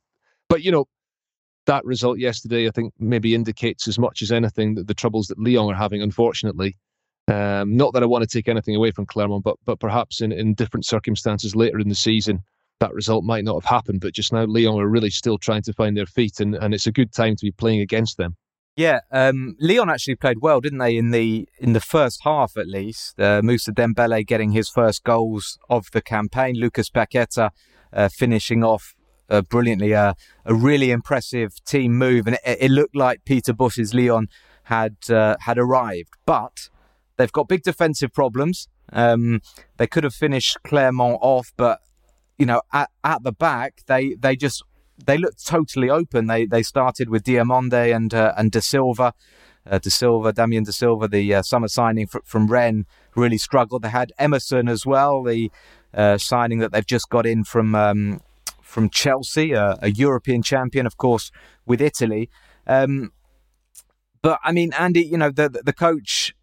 but 0.49 0.61
you 0.61 0.71
know, 0.71 0.87
that 1.65 1.85
result 1.85 2.19
yesterday, 2.19 2.67
I 2.67 2.71
think, 2.71 2.93
maybe 2.99 3.35
indicates 3.35 3.87
as 3.87 3.99
much 3.99 4.21
as 4.21 4.31
anything 4.31 4.75
that 4.75 4.87
the 4.87 4.93
troubles 4.93 5.27
that 5.27 5.39
Lyon 5.39 5.71
are 5.71 5.75
having, 5.75 6.01
unfortunately. 6.01 6.77
Um, 7.27 7.75
not 7.75 7.93
that 7.93 8.03
I 8.03 8.05
want 8.05 8.27
to 8.27 8.37
take 8.37 8.47
anything 8.47 8.75
away 8.75 8.91
from 8.91 9.05
Clermont, 9.07 9.43
but 9.43 9.57
but 9.65 9.79
perhaps 9.79 10.21
in, 10.21 10.31
in 10.31 10.53
different 10.53 10.85
circumstances 10.85 11.55
later 11.55 11.79
in 11.79 11.89
the 11.89 11.95
season, 11.95 12.43
that 12.79 12.93
result 12.93 13.23
might 13.23 13.43
not 13.43 13.55
have 13.55 13.65
happened. 13.65 14.01
But 14.01 14.13
just 14.13 14.31
now, 14.31 14.45
Lyon 14.45 14.79
are 14.79 14.87
really 14.87 15.09
still 15.09 15.37
trying 15.37 15.63
to 15.63 15.73
find 15.73 15.97
their 15.97 16.05
feet, 16.05 16.39
and, 16.39 16.55
and 16.55 16.73
it's 16.73 16.87
a 16.87 16.91
good 16.91 17.11
time 17.11 17.35
to 17.35 17.45
be 17.45 17.51
playing 17.51 17.81
against 17.81 18.17
them. 18.17 18.35
Yeah, 18.75 18.99
um, 19.09 19.55
Lyon 19.59 19.89
actually 19.89 20.15
played 20.15 20.41
well, 20.41 20.59
didn't 20.59 20.79
they? 20.79 20.97
In 20.97 21.11
the 21.11 21.47
in 21.57 21.73
the 21.73 21.79
first 21.79 22.21
half, 22.23 22.57
at 22.57 22.67
least, 22.67 23.19
uh, 23.19 23.41
Moussa 23.41 23.71
Dembele 23.71 24.25
getting 24.25 24.51
his 24.51 24.69
first 24.69 25.03
goals 25.03 25.57
of 25.69 25.87
the 25.93 26.01
campaign. 26.01 26.55
Lucas 26.55 26.89
Paqueta 26.89 27.51
uh, 27.93 28.09
finishing 28.09 28.63
off 28.63 28.93
uh, 29.29 29.41
brilliantly. 29.41 29.91
a 29.93 30.15
really 30.45 30.91
impressive 30.91 31.63
team 31.65 31.97
move, 31.97 32.27
and 32.27 32.37
it, 32.45 32.57
it 32.61 32.71
looked 32.71 32.95
like 32.95 33.25
Peter 33.25 33.53
Bosz's 33.53 33.93
Lyon 33.93 34.27
had 34.63 34.95
uh, 35.09 35.35
had 35.41 35.57
arrived. 35.57 36.13
But 36.25 36.69
they've 37.17 37.31
got 37.31 37.47
big 37.47 37.63
defensive 37.63 38.13
problems. 38.13 38.67
Um, 38.91 39.41
they 39.77 39.87
could 39.87 40.03
have 40.03 40.13
finished 40.13 40.57
Clermont 40.63 41.17
off, 41.21 41.51
but 41.57 41.79
you 42.37 42.45
know, 42.45 42.61
at, 42.73 42.89
at 43.03 43.23
the 43.23 43.31
back, 43.31 43.81
they 43.87 44.15
they 44.15 44.35
just 44.35 44.63
they 45.05 45.17
looked 45.17 45.45
totally 45.45 45.89
open. 45.89 46.27
They 46.27 46.45
they 46.45 46.63
started 46.63 47.09
with 47.09 47.23
Diomande 47.23 47.95
and 47.95 48.13
uh, 48.13 48.33
and 48.37 48.51
Da 48.51 48.59
Silva. 48.59 49.13
Uh, 49.67 49.79
Da 49.79 49.89
Silva, 49.89 50.31
Damien 50.31 50.63
Da 50.63 50.71
Silva, 50.71 51.07
the 51.07 51.33
uh, 51.33 51.41
summer 51.41 51.67
signing 51.67 52.05
fr- 52.05 52.19
from 52.23 52.45
Rennes, 52.45 52.85
really 53.15 53.39
struggled. 53.39 53.81
They 53.81 53.89
had 53.89 54.13
Emerson 54.19 54.69
as 54.69 54.85
well, 54.85 55.23
the 55.23 55.51
uh, 55.91 56.19
signing 56.19 56.59
that 56.59 56.71
they've 56.71 56.85
just 56.85 57.09
got 57.09 57.25
in 57.25 57.43
from 57.43 57.73
um, 57.73 58.21
from 58.75 58.89
Chelsea, 58.89 59.53
a, 59.53 59.77
a, 59.81 59.89
European 59.89 60.43
champion, 60.43 60.85
of 60.85 60.97
course, 60.97 61.31
with 61.65 61.81
Italy. 61.81 62.29
Um, 62.67 63.13
but 64.21 64.37
I 64.43 64.51
mean, 64.51 64.73
Andy, 64.77 65.05
you 65.05 65.17
know, 65.17 65.31
the 65.31 65.47
the 65.63 65.71
coach 65.71 66.35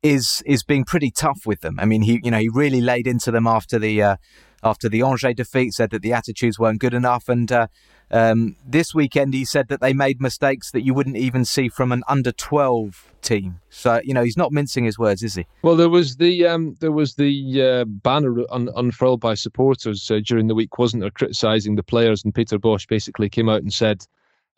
is 0.00 0.44
is 0.46 0.62
being 0.62 0.84
pretty 0.84 1.10
tough 1.10 1.40
with 1.44 1.62
them. 1.62 1.80
I 1.80 1.84
mean, 1.84 2.02
he 2.02 2.20
you 2.22 2.30
know 2.30 2.38
he 2.38 2.48
really 2.48 2.80
laid 2.80 3.08
into 3.08 3.32
them 3.32 3.48
after 3.48 3.80
the 3.80 4.00
uh, 4.00 4.16
after 4.62 4.88
the 4.88 5.02
Angers 5.02 5.34
defeat, 5.34 5.72
said 5.74 5.90
that 5.90 6.02
the 6.02 6.12
attitudes 6.12 6.56
weren't 6.56 6.78
good 6.78 6.94
enough, 6.94 7.28
and 7.28 7.50
uh, 7.50 7.66
um, 8.10 8.56
this 8.64 8.94
weekend 8.94 9.34
he 9.34 9.44
said 9.44 9.68
that 9.68 9.80
they 9.80 9.92
made 9.92 10.20
mistakes 10.20 10.70
that 10.70 10.82
you 10.82 10.94
wouldn't 10.94 11.16
even 11.16 11.44
see 11.44 11.68
from 11.68 11.92
an 11.92 12.02
under 12.08 12.32
twelve 12.32 13.12
team. 13.22 13.60
So 13.70 14.00
you 14.04 14.14
know 14.14 14.22
he's 14.22 14.36
not 14.36 14.52
mincing 14.52 14.84
his 14.84 14.98
words, 14.98 15.22
is 15.22 15.34
he? 15.34 15.46
Well, 15.62 15.76
there 15.76 15.88
was 15.88 16.16
the 16.16 16.46
um, 16.46 16.76
there 16.80 16.92
was 16.92 17.14
the 17.14 17.62
uh, 17.62 17.84
banner 17.84 18.44
un- 18.50 18.70
unfurled 18.76 19.20
by 19.20 19.34
supporters 19.34 20.10
uh, 20.10 20.20
during 20.24 20.46
the 20.46 20.54
week, 20.54 20.78
wasn't 20.78 21.02
there, 21.02 21.10
criticising 21.10 21.76
the 21.76 21.82
players, 21.82 22.24
and 22.24 22.34
Peter 22.34 22.58
Bosz 22.58 22.86
basically 22.88 23.28
came 23.28 23.48
out 23.48 23.62
and 23.62 23.72
said. 23.72 24.04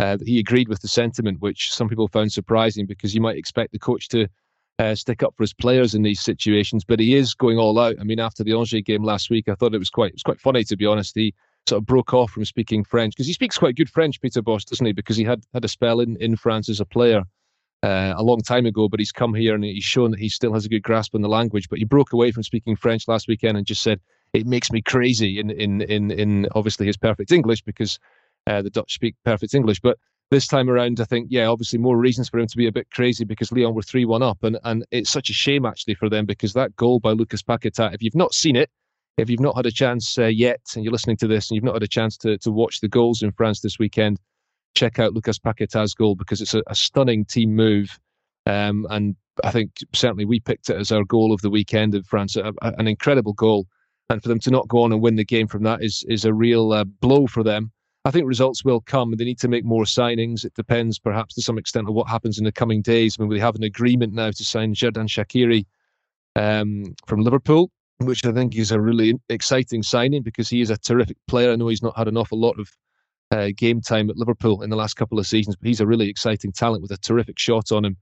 Uh, 0.00 0.16
he 0.24 0.38
agreed 0.38 0.68
with 0.68 0.80
the 0.80 0.86
sentiment, 0.86 1.40
which 1.40 1.74
some 1.74 1.88
people 1.88 2.06
found 2.06 2.30
surprising 2.30 2.86
because 2.86 3.16
you 3.16 3.20
might 3.20 3.36
expect 3.36 3.72
the 3.72 3.80
coach 3.80 4.06
to 4.06 4.28
uh, 4.78 4.94
stick 4.94 5.22
up 5.22 5.34
for 5.36 5.42
his 5.42 5.52
players 5.52 5.94
in 5.94 6.02
these 6.02 6.20
situations, 6.20 6.84
but 6.84 7.00
he 7.00 7.14
is 7.14 7.34
going 7.34 7.58
all 7.58 7.78
out. 7.78 7.96
I 8.00 8.04
mean, 8.04 8.20
after 8.20 8.44
the 8.44 8.52
Angers 8.52 8.82
game 8.82 9.02
last 9.02 9.28
week, 9.28 9.48
I 9.48 9.54
thought 9.54 9.74
it 9.74 9.78
was 9.78 9.90
quite 9.90 10.10
it 10.10 10.14
was 10.14 10.22
quite 10.22 10.40
funny 10.40 10.62
to 10.64 10.76
be 10.76 10.86
honest. 10.86 11.16
He 11.16 11.34
sort 11.68 11.82
of 11.82 11.86
broke 11.86 12.14
off 12.14 12.30
from 12.30 12.44
speaking 12.44 12.84
French 12.84 13.14
because 13.14 13.26
he 13.26 13.32
speaks 13.32 13.58
quite 13.58 13.76
good 13.76 13.90
French, 13.90 14.20
Peter 14.20 14.42
Bosz, 14.42 14.64
doesn't 14.64 14.86
he? 14.86 14.92
Because 14.92 15.16
he 15.16 15.24
had 15.24 15.44
had 15.52 15.64
a 15.64 15.68
spell 15.68 16.00
in, 16.00 16.16
in 16.16 16.36
France 16.36 16.68
as 16.68 16.80
a 16.80 16.84
player 16.84 17.22
uh, 17.82 18.14
a 18.16 18.22
long 18.22 18.40
time 18.40 18.66
ago, 18.66 18.88
but 18.88 19.00
he's 19.00 19.12
come 19.12 19.34
here 19.34 19.54
and 19.54 19.64
he's 19.64 19.84
shown 19.84 20.10
that 20.10 20.20
he 20.20 20.28
still 20.28 20.52
has 20.52 20.64
a 20.64 20.68
good 20.68 20.82
grasp 20.82 21.14
on 21.14 21.22
the 21.22 21.28
language. 21.28 21.68
But 21.68 21.78
he 21.78 21.84
broke 21.84 22.12
away 22.12 22.32
from 22.32 22.42
speaking 22.42 22.76
French 22.76 23.06
last 23.06 23.28
weekend 23.28 23.56
and 23.56 23.66
just 23.66 23.82
said 23.82 24.00
it 24.32 24.46
makes 24.46 24.70
me 24.70 24.82
crazy 24.82 25.38
in 25.38 25.50
in 25.50 25.82
in 25.82 26.10
in 26.10 26.48
obviously 26.54 26.86
his 26.86 26.96
perfect 26.96 27.32
English 27.32 27.62
because 27.62 27.98
uh, 28.46 28.62
the 28.62 28.70
Dutch 28.70 28.94
speak 28.94 29.14
perfect 29.24 29.54
English, 29.54 29.80
but 29.80 29.98
this 30.30 30.46
time 30.46 30.68
around, 30.68 31.00
I 31.00 31.04
think, 31.04 31.28
yeah, 31.30 31.46
obviously 31.46 31.78
more 31.78 31.96
reasons 31.96 32.28
for 32.28 32.38
him 32.38 32.46
to 32.46 32.56
be 32.56 32.66
a 32.66 32.72
bit 32.72 32.90
crazy 32.90 33.24
because 33.24 33.50
Lyon 33.50 33.74
were 33.74 33.82
3 33.82 34.04
1 34.04 34.22
up. 34.22 34.42
And, 34.42 34.58
and 34.64 34.84
it's 34.90 35.10
such 35.10 35.30
a 35.30 35.32
shame, 35.32 35.64
actually, 35.64 35.94
for 35.94 36.10
them 36.10 36.26
because 36.26 36.52
that 36.52 36.76
goal 36.76 37.00
by 37.00 37.12
Lucas 37.12 37.42
Paqueta, 37.42 37.94
if 37.94 38.02
you've 38.02 38.14
not 38.14 38.34
seen 38.34 38.56
it, 38.56 38.70
if 39.18 39.28
you've 39.28 39.40
not 39.40 39.56
had 39.56 39.66
a 39.66 39.72
chance 39.72 40.16
uh, 40.18 40.26
yet 40.26 40.60
and 40.74 40.84
you're 40.84 40.92
listening 40.92 41.16
to 41.18 41.26
this 41.26 41.50
and 41.50 41.56
you've 41.56 41.64
not 41.64 41.74
had 41.74 41.82
a 41.82 41.88
chance 41.88 42.16
to, 42.18 42.38
to 42.38 42.50
watch 42.50 42.80
the 42.80 42.88
goals 42.88 43.22
in 43.22 43.32
France 43.32 43.60
this 43.60 43.78
weekend, 43.78 44.18
check 44.74 44.98
out 44.98 45.12
Lucas 45.12 45.38
Paqueta's 45.38 45.92
goal 45.92 46.14
because 46.14 46.40
it's 46.40 46.54
a, 46.54 46.62
a 46.68 46.74
stunning 46.74 47.24
team 47.24 47.54
move. 47.54 47.98
Um, 48.46 48.86
and 48.90 49.16
I 49.44 49.50
think 49.50 49.72
certainly 49.92 50.24
we 50.24 50.40
picked 50.40 50.70
it 50.70 50.76
as 50.76 50.92
our 50.92 51.04
goal 51.04 51.32
of 51.32 51.40
the 51.42 51.50
weekend 51.50 51.94
in 51.94 52.04
France, 52.04 52.36
a, 52.36 52.52
a, 52.62 52.72
an 52.78 52.86
incredible 52.86 53.32
goal. 53.32 53.66
And 54.08 54.22
for 54.22 54.28
them 54.28 54.38
to 54.40 54.50
not 54.50 54.68
go 54.68 54.82
on 54.82 54.92
and 54.92 55.02
win 55.02 55.16
the 55.16 55.24
game 55.24 55.48
from 55.48 55.64
that 55.64 55.82
is 55.82 56.02
is 56.08 56.24
a 56.24 56.32
real 56.32 56.72
uh, 56.72 56.84
blow 56.84 57.26
for 57.26 57.42
them. 57.42 57.70
I 58.06 58.10
think 58.10 58.26
results 58.26 58.64
will 58.64 58.80
come. 58.80 59.14
They 59.14 59.24
need 59.24 59.40
to 59.40 59.48
make 59.48 59.66
more 59.66 59.84
signings. 59.84 60.46
It 60.46 60.54
depends, 60.54 60.98
perhaps, 60.98 61.34
to 61.34 61.42
some 61.42 61.58
extent, 61.58 61.88
on 61.88 61.94
what 61.94 62.08
happens 62.08 62.38
in 62.38 62.44
the 62.44 62.52
coming 62.52 62.80
days. 62.80 63.16
I 63.18 63.22
mean, 63.22 63.28
we 63.28 63.40
have 63.40 63.56
an 63.56 63.64
agreement 63.64 64.14
now 64.14 64.30
to 64.30 64.44
sign 64.44 64.72
Xherdan 64.72 65.08
Shaqiri 65.08 65.66
um, 66.36 66.94
from 67.06 67.20
Liverpool, 67.20 67.70
which 67.98 68.24
I 68.24 68.32
think 68.32 68.56
is 68.56 68.70
a 68.70 68.80
really 68.80 69.18
exciting 69.28 69.82
signing 69.82 70.22
because 70.22 70.48
he 70.48 70.60
is 70.60 70.70
a 70.70 70.76
terrific 70.76 71.16
player. 71.26 71.52
I 71.52 71.56
know 71.56 71.68
he's 71.68 71.82
not 71.82 71.96
had 71.96 72.08
an 72.08 72.16
awful 72.16 72.38
lot 72.38 72.58
of 72.58 72.70
uh, 73.30 73.48
game 73.56 73.80
time 73.80 74.08
at 74.08 74.16
Liverpool 74.16 74.62
in 74.62 74.70
the 74.70 74.76
last 74.76 74.94
couple 74.94 75.18
of 75.18 75.26
seasons, 75.26 75.56
but 75.56 75.66
he's 75.66 75.80
a 75.80 75.86
really 75.86 76.08
exciting 76.08 76.52
talent 76.52 76.82
with 76.82 76.92
a 76.92 76.96
terrific 76.98 77.38
shot 77.38 77.72
on 77.72 77.84
him. 77.84 77.96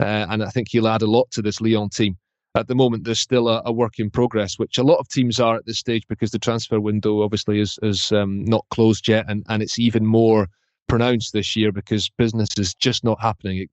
Uh, 0.00 0.26
and 0.28 0.42
I 0.42 0.50
think 0.50 0.68
he'll 0.70 0.88
add 0.88 1.02
a 1.02 1.10
lot 1.10 1.30
to 1.32 1.42
this 1.42 1.60
Lyon 1.60 1.88
team 1.88 2.16
at 2.54 2.68
the 2.68 2.74
moment 2.74 3.04
there's 3.04 3.20
still 3.20 3.48
a, 3.48 3.62
a, 3.64 3.72
work 3.72 3.98
in 3.98 4.10
progress, 4.10 4.58
which 4.58 4.78
a 4.78 4.82
lot 4.82 4.98
of 4.98 5.08
teams 5.08 5.40
are 5.40 5.56
at 5.56 5.66
this 5.66 5.78
stage 5.78 6.04
because 6.08 6.30
the 6.30 6.38
transfer 6.38 6.80
window 6.80 7.22
obviously 7.22 7.60
is 7.60 7.78
is 7.82 8.12
um, 8.12 8.44
not 8.44 8.64
closed 8.70 9.08
yet, 9.08 9.24
and 9.28 9.44
and 9.48 9.62
it's 9.62 9.78
even 9.78 10.06
more 10.06 10.46
pronounced 10.88 11.32
this 11.32 11.56
year 11.56 11.72
because 11.72 12.10
business 12.10 12.48
is 12.58 12.74
just 12.74 13.04
not 13.04 13.20
happening. 13.20 13.66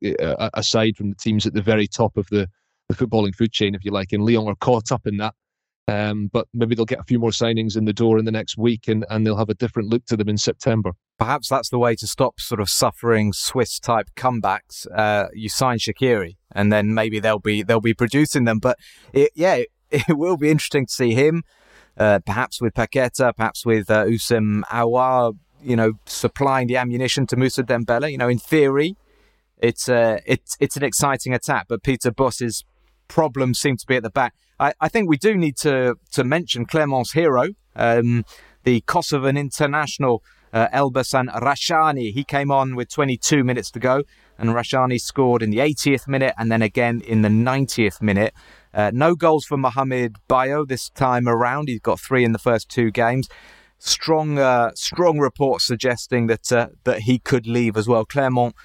Aside 0.54 0.98
from 0.98 1.10
the 1.10 1.16
teams 1.16 1.46
at 1.46 1.54
the 1.54 1.62
very 1.62 1.88
top 1.88 2.18
of 2.18 2.28
the 2.30 2.48
the 2.90 2.96
footballing 2.96 3.36
food 3.36 3.52
chain, 3.52 3.76
if 3.76 3.86
you 3.86 3.92
like, 3.92 4.12
and 4.12 4.26
Lyon 4.26 4.48
are 4.48 4.56
caught 4.56 4.92
up 4.92 5.06
in 5.06 5.18
that. 5.18 5.36
Um, 5.92 6.28
but 6.32 6.48
maybe 6.54 6.74
they'll 6.74 6.86
get 6.86 7.00
a 7.00 7.04
few 7.04 7.20
more 7.20 7.32
signings 7.32 7.76
in 7.76 7.86
the 7.86 7.94
door 7.94 8.18
in 8.18 8.26
the 8.26 8.32
next 8.32 8.58
week, 8.58 8.88
and, 8.88 9.06
and 9.10 9.26
they'll 9.26 9.38
have 9.38 9.50
a 9.50 9.54
different 9.54 9.90
look 9.90 10.06
to 10.06 10.16
them 10.16 10.30
in 10.30 10.38
September. 10.38 10.92
Perhaps 11.20 11.50
that's 11.50 11.70
the 11.70 11.80
way 11.80 11.96
to 11.96 12.08
stop 12.08 12.40
sort 12.40 12.62
of 12.62 12.70
suffering 12.70 13.34
Swiss 13.34 13.78
type 13.78 14.10
comebacks. 14.16 14.88
Uh, 14.96 15.28
you 15.34 15.50
sign 15.50 15.80
Shaqiri, 15.80 16.38
and 16.52 16.72
then 16.72 16.94
maybe 16.94 17.20
they'll 17.20 17.40
be 17.40 17.62
they'll 17.62 17.82
be 17.82 17.94
producing 17.94 18.46
them. 18.46 18.60
But 18.60 18.78
it, 19.12 19.32
yeah, 19.36 19.56
it, 19.56 19.68
it, 19.92 20.18
will 20.18 20.38
be 20.38 20.50
interesting 20.50 20.86
to 20.86 20.94
see 20.94 21.14
him, 21.14 21.44
uh, 21.98 22.20
perhaps 22.26 22.62
with 22.62 22.74
Paqueta, 22.74 23.36
perhaps 23.36 23.66
with 23.66 23.92
uh, 23.92 24.06
Houssem 24.06 24.62
Aouar, 24.72 25.38
you 25.62 25.76
know, 25.76 25.94
supplying 26.06 26.68
the 26.68 26.78
ammunition 26.78 27.28
to 27.28 27.36
Moussa 27.36 27.64
Dembele. 27.64 28.12
You 28.12 28.18
know, 28.18 28.30
in 28.30 28.40
theory, 28.40 28.96
it's 29.58 29.90
uh, 29.90 30.20
it's 30.26 30.56
it's 30.60 30.78
an 30.78 30.84
exciting 30.84 31.34
attack, 31.34 31.66
but 31.68 31.84
Peter 31.84 32.12
Bosz's 32.12 32.64
problems 33.08 33.60
seem 33.60 33.76
to 33.76 33.86
be 33.86 33.98
at 33.98 34.04
the 34.04 34.10
back. 34.10 34.34
I, 34.62 34.74
I 34.80 34.88
think 34.88 35.10
we 35.10 35.18
do 35.18 35.36
need 35.36 35.58
to 35.58 35.96
to 36.12 36.24
mention 36.24 36.66
Clermont's 36.66 37.14
hero, 37.14 37.50
um, 37.76 38.24
the 38.64 38.82
Kosovan 38.82 39.38
international 39.38 40.24
uh, 40.54 40.68
Elbasan 40.70 41.34
Rashani. 41.42 42.14
He 42.14 42.24
came 42.24 42.52
on 42.52 42.76
with 42.76 42.90
22 42.90 43.44
minutes 43.44 43.72
to 43.72 43.80
go, 43.80 44.04
and 44.38 44.52
Rashani 44.52 45.02
scored 45.02 45.42
in 45.42 45.50
the 45.50 45.58
80th 45.58 46.08
minute 46.08 46.36
and 46.38 46.52
then 46.52 46.62
again 46.62 47.02
in 47.02 47.24
the 47.24 47.30
90th 47.30 48.02
minute. 48.02 48.34
Uh, 48.74 48.92
no 48.94 49.16
goals 49.16 49.46
for 49.46 49.58
Mohamed 49.58 50.16
Bayo 50.28 50.64
this 50.64 50.90
time 50.90 51.28
around. 51.28 51.68
He's 51.68 51.82
got 51.82 52.00
three 52.00 52.24
in 52.24 52.32
the 52.32 52.40
first 52.40 52.70
two 52.70 52.92
games. 52.92 53.28
Strong, 53.80 54.38
uh, 54.38 54.72
strong 54.76 55.18
reports 55.18 55.66
suggesting 55.66 56.28
that 56.28 56.52
uh, 56.52 56.68
that 56.84 57.00
he 57.00 57.18
could 57.18 57.48
leave 57.48 57.76
as 57.76 57.88
well. 57.88 58.06
Clermont 58.06 58.56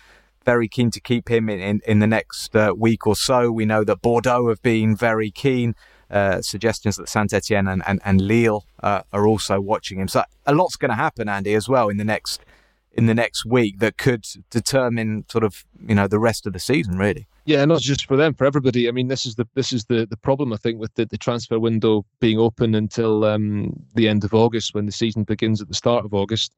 very 0.47 0.69
keen 0.69 0.91
to 0.93 1.01
keep 1.01 1.29
him 1.29 1.51
in, 1.51 1.61
in, 1.61 1.81
in 1.87 1.99
the 1.99 2.07
next 2.07 2.57
uh, 2.57 2.73
week 2.75 3.07
or 3.07 3.15
so. 3.15 3.53
We 3.53 3.67
know 3.67 3.85
that 3.85 4.01
Bordeaux 4.01 4.49
have 4.49 4.63
been 4.63 4.97
very 4.97 5.31
keen. 5.31 5.75
Uh, 6.09 6.41
suggestions 6.41 6.97
that 6.97 7.09
Saint 7.09 7.35
Etienne 7.35 7.67
and, 7.67 7.83
and, 7.85 8.01
and 8.05 8.21
Lille 8.21 8.65
uh, 8.81 9.03
are 9.13 9.27
also 9.27 9.61
watching 9.61 9.99
him. 9.99 10.07
So 10.07 10.23
a 10.47 10.55
lot's 10.55 10.77
going 10.77 10.91
to 10.91 10.95
happen, 10.95 11.29
Andy, 11.29 11.53
as 11.55 11.69
well 11.69 11.89
in 11.89 11.97
the 11.97 12.05
next 12.05 12.41
in 12.93 13.07
the 13.07 13.15
next 13.15 13.45
week 13.45 13.81
that 13.81 13.99
could 13.99 14.25
determine 14.49 15.25
sort 15.29 15.45
of 15.45 15.65
you 15.87 15.97
know 15.97 16.07
the 16.07 16.21
rest 16.21 16.47
of 16.47 16.53
the 16.53 16.61
season, 16.61 16.97
really. 16.97 17.27
Yeah, 17.45 17.65
not 17.65 17.81
just 17.81 18.07
for 18.07 18.17
them, 18.17 18.35
for 18.35 18.45
everybody. 18.45 18.89
I 18.89 18.93
mean, 18.93 19.09
this 19.09 19.27
is 19.27 19.35
the 19.35 19.47
this 19.55 19.73
is 19.73 19.85
the, 19.87 20.07
the 20.07 20.17
problem 20.17 20.53
I 20.53 20.57
think 20.57 20.79
with 20.79 20.95
the, 20.95 21.07
the 21.07 21.19
transfer 21.19 21.59
window 21.59 22.07
being 22.21 22.39
open 22.39 22.77
until 22.77 23.25
um, 23.25 23.73
the 23.95 24.09
end 24.09 24.23
of 24.23 24.33
August 24.33 24.75
when 24.75 24.87
the 24.87 24.93
season 24.93 25.25
begins 25.25 25.61
at 25.61 25.67
the 25.67 25.75
start 25.75 26.05
of 26.05 26.15
August 26.15 26.55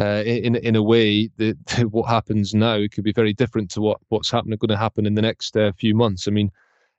uh, 0.00 0.22
in 0.26 0.56
in 0.56 0.76
a 0.76 0.82
way 0.82 1.28
that 1.36 1.56
what 1.90 2.08
happens 2.08 2.54
now 2.54 2.80
could 2.92 3.04
be 3.04 3.12
very 3.12 3.32
different 3.32 3.70
to 3.70 3.80
what 3.80 4.00
what's 4.08 4.30
happening 4.30 4.58
going 4.58 4.68
to 4.68 4.76
happen 4.76 5.06
in 5.06 5.14
the 5.14 5.22
next 5.22 5.56
uh, 5.56 5.72
few 5.72 5.94
months. 5.94 6.26
I 6.26 6.30
mean, 6.30 6.50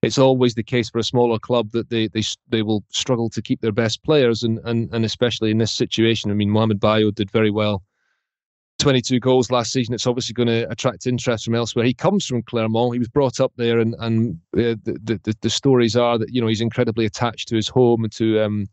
it's 0.01 0.17
always 0.17 0.53
the 0.53 0.63
case 0.63 0.89
for 0.89 0.99
a 0.99 1.03
smaller 1.03 1.39
club 1.39 1.71
that 1.71 1.89
they 1.89 2.07
they 2.07 2.23
they 2.49 2.61
will 2.61 2.83
struggle 2.89 3.29
to 3.29 3.41
keep 3.41 3.61
their 3.61 3.71
best 3.71 4.03
players, 4.03 4.43
and 4.43 4.59
and 4.63 4.89
and 4.93 5.03
especially 5.03 5.51
in 5.51 5.57
this 5.57 5.71
situation. 5.71 6.31
I 6.31 6.35
mean, 6.35 6.49
Mohamed 6.49 6.79
Bayo 6.79 7.11
did 7.11 7.31
very 7.31 7.51
well. 7.51 7.83
22 8.79 9.21
goals 9.21 9.51
last 9.51 9.71
season. 9.71 9.93
It's 9.93 10.05
obviously 10.05 10.33
going 10.33 10.49
to 10.49 10.69
attract 10.69 11.07
interest 11.07 11.45
from 11.45 11.55
elsewhere. 11.55 11.85
He 11.85 11.93
comes 11.93 12.25
from 12.25 12.43
Clermont. 12.43 12.91
He 12.93 12.99
was 12.99 13.07
brought 13.07 13.39
up 13.39 13.53
there, 13.55 13.79
and 13.79 13.95
and 13.99 14.39
uh, 14.55 14.75
the, 14.83 15.19
the, 15.23 15.35
the 15.41 15.49
stories 15.49 15.95
are 15.95 16.17
that 16.17 16.33
you 16.33 16.41
know 16.41 16.47
he's 16.47 16.61
incredibly 16.61 17.05
attached 17.05 17.47
to 17.49 17.55
his 17.55 17.67
home 17.67 18.03
and 18.03 18.13
to 18.13 18.41
um, 18.41 18.67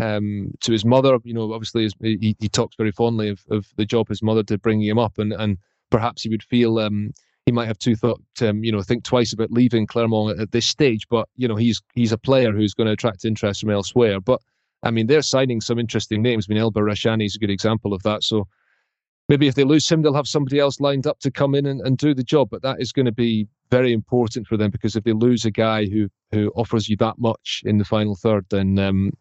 um, 0.00 0.52
to 0.60 0.72
his 0.72 0.84
mother. 0.84 1.18
You 1.24 1.34
know, 1.34 1.52
obviously 1.52 1.84
his, 1.84 1.94
he, 2.00 2.36
he 2.38 2.48
talks 2.48 2.76
very 2.76 2.92
fondly 2.92 3.28
of, 3.28 3.40
of 3.50 3.66
the 3.76 3.86
job 3.86 4.08
his 4.08 4.22
mother 4.22 4.42
did 4.42 4.62
bringing 4.62 4.88
him 4.88 4.98
up, 4.98 5.18
and, 5.18 5.32
and 5.32 5.58
perhaps 5.90 6.22
he 6.22 6.28
would 6.28 6.42
feel 6.42 6.78
um, 6.78 7.12
he 7.46 7.52
might 7.52 7.66
have 7.66 7.78
two 7.78 7.96
thought, 7.96 8.20
um, 8.42 8.62
you 8.62 8.70
know, 8.70 8.82
think 8.82 9.04
twice 9.04 9.32
about 9.32 9.50
leaving 9.50 9.86
Clermont 9.86 10.36
at, 10.36 10.42
at, 10.42 10.52
this 10.52 10.66
stage. 10.66 11.06
But 11.08 11.28
you 11.36 11.48
know, 11.48 11.56
he's 11.56 11.80
he's 11.94 12.12
a 12.12 12.18
player 12.18 12.52
who's 12.52 12.74
going 12.74 12.86
to 12.86 12.92
attract 12.92 13.24
interest 13.24 13.60
from 13.60 13.70
elsewhere. 13.70 14.20
But 14.20 14.40
I 14.82 14.90
mean, 14.90 15.06
they're 15.06 15.22
signing 15.22 15.60
some 15.60 15.78
interesting 15.78 16.22
names. 16.22 16.46
I 16.48 16.54
mean, 16.54 16.62
Elba 16.62 16.80
Rashani 16.80 17.26
is 17.26 17.36
a 17.36 17.38
good 17.38 17.50
example 17.50 17.92
of 17.92 18.02
that. 18.02 18.24
So 18.24 18.46
maybe 19.28 19.46
if 19.48 19.54
they 19.54 19.64
lose 19.64 19.88
him, 19.88 20.02
they'll 20.02 20.14
have 20.14 20.26
somebody 20.26 20.58
else 20.58 20.80
lined 20.80 21.06
up 21.06 21.18
to 21.20 21.30
come 21.30 21.54
in 21.54 21.66
and, 21.66 21.80
and 21.80 21.98
do 21.98 22.14
the 22.14 22.24
job. 22.24 22.48
But 22.50 22.62
that 22.62 22.80
is 22.80 22.92
going 22.92 23.06
to 23.06 23.12
be 23.12 23.46
very 23.70 23.92
important 23.92 24.46
for 24.46 24.56
them 24.56 24.70
because 24.70 24.96
if 24.96 25.04
they 25.04 25.12
lose 25.12 25.44
a 25.44 25.50
guy 25.50 25.86
who 25.86 26.08
who 26.32 26.52
offers 26.54 26.88
you 26.88 26.96
that 26.96 27.18
much 27.18 27.62
in 27.64 27.78
the 27.78 27.84
final 27.84 28.16
third, 28.16 28.46
then 28.50 28.78
um, 28.78 29.12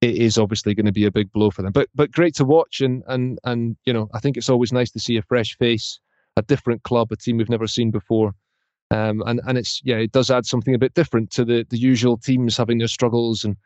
it 0.00 0.16
is 0.16 0.38
obviously 0.38 0.74
going 0.74 0.86
to 0.86 0.92
be 0.92 1.06
a 1.06 1.10
big 1.10 1.32
blow 1.32 1.50
for 1.50 1.62
them. 1.62 1.72
But 1.72 1.88
but 1.94 2.12
great 2.12 2.34
to 2.36 2.44
watch 2.44 2.80
and 2.80 3.02
and 3.06 3.38
and 3.44 3.76
you 3.84 3.92
know 3.92 4.08
I 4.14 4.20
think 4.20 4.36
it's 4.36 4.50
always 4.50 4.72
nice 4.72 4.90
to 4.92 5.00
see 5.00 5.16
a 5.16 5.22
fresh 5.22 5.56
face, 5.56 6.00
a 6.36 6.42
different 6.42 6.82
club, 6.82 7.12
a 7.12 7.16
team 7.16 7.38
we've 7.38 7.48
never 7.48 7.66
seen 7.66 7.90
before. 7.90 8.34
Um, 8.90 9.22
and 9.26 9.40
and 9.46 9.58
it's 9.58 9.80
yeah, 9.84 9.96
it 9.96 10.12
does 10.12 10.30
add 10.30 10.46
something 10.46 10.74
a 10.74 10.78
bit 10.78 10.94
different 10.94 11.30
to 11.32 11.44
the 11.44 11.66
the 11.70 11.78
usual 11.78 12.16
teams 12.16 12.56
having 12.56 12.78
their 12.78 12.88
struggles 12.88 13.44
and 13.44 13.56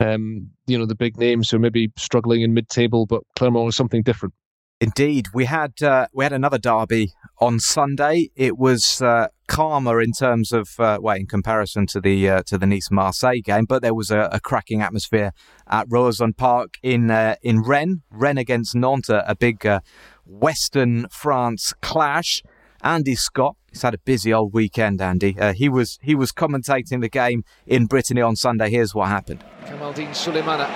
um, 0.00 0.50
you 0.66 0.78
know 0.78 0.86
the 0.86 0.94
big 0.94 1.16
names 1.16 1.50
who 1.50 1.56
are 1.56 1.60
maybe 1.60 1.92
struggling 1.96 2.42
in 2.42 2.54
mid-table, 2.54 3.06
but 3.06 3.22
Clermont 3.36 3.68
is 3.68 3.76
something 3.76 4.02
different. 4.02 4.34
Indeed, 4.80 5.28
we 5.32 5.44
had 5.44 5.80
uh, 5.82 6.08
we 6.12 6.24
had 6.24 6.32
another 6.32 6.58
derby 6.58 7.12
on 7.40 7.60
Sunday. 7.60 8.30
It 8.34 8.58
was 8.58 9.00
uh, 9.00 9.28
calmer 9.46 10.00
in 10.00 10.12
terms 10.12 10.52
of 10.52 10.68
uh, 10.78 10.98
well, 11.00 11.16
in 11.16 11.26
comparison 11.26 11.86
to 11.86 12.00
the 12.00 12.28
uh, 12.28 12.42
to 12.46 12.58
the 12.58 12.66
Nice 12.66 12.90
Marseille 12.90 13.40
game, 13.42 13.64
but 13.66 13.82
there 13.82 13.94
was 13.94 14.10
a, 14.10 14.28
a 14.32 14.40
cracking 14.40 14.82
atmosphere 14.82 15.32
at 15.68 15.88
Roazhon 15.88 16.36
Park 16.36 16.74
in 16.82 17.10
uh, 17.10 17.36
in 17.42 17.62
Rennes. 17.62 18.00
Rennes 18.10 18.38
against 18.38 18.74
Nantes, 18.74 19.08
a 19.08 19.36
big 19.38 19.64
uh, 19.66 19.80
Western 20.24 21.08
France 21.08 21.72
clash. 21.80 22.42
Andy 22.82 23.14
Scott, 23.14 23.56
he's 23.70 23.80
had 23.80 23.94
a 23.94 23.98
busy 23.98 24.32
old 24.32 24.52
weekend. 24.52 25.00
Andy, 25.00 25.38
uh, 25.38 25.54
he 25.54 25.68
was 25.68 25.98
he 26.02 26.14
was 26.14 26.32
commentating 26.32 27.00
the 27.00 27.08
game 27.08 27.42
in 27.66 27.86
Brittany 27.86 28.20
on 28.20 28.36
Sunday. 28.36 28.70
Here's 28.70 28.94
what 28.94 29.08
happened. 29.08 29.42
Kamaldeen 29.64 30.10
Sulemana 30.10 30.68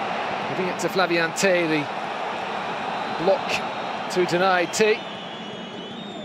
giving 0.48 0.68
it 0.68 0.78
to 0.80 0.88
Flavien 0.88 1.38
Tait, 1.38 1.68
the 1.68 3.24
block 3.24 4.10
to 4.12 4.24
deny 4.24 4.64
Tait. 4.66 5.17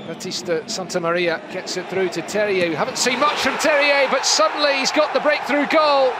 Baptiste 0.08 0.46
Santamaria 0.68 1.40
gets 1.54 1.78
it 1.78 1.88
through 1.88 2.10
to 2.10 2.22
Terrier. 2.24 2.68
We 2.68 2.76
haven't 2.76 2.98
seen 2.98 3.20
much 3.20 3.40
from 3.40 3.58
Terrier, 3.58 4.08
but 4.12 4.26
suddenly 4.26 4.74
he's 4.80 4.92
got 4.92 5.14
the 5.14 5.22
breakthrough 5.22 5.68
goal. 5.68 6.12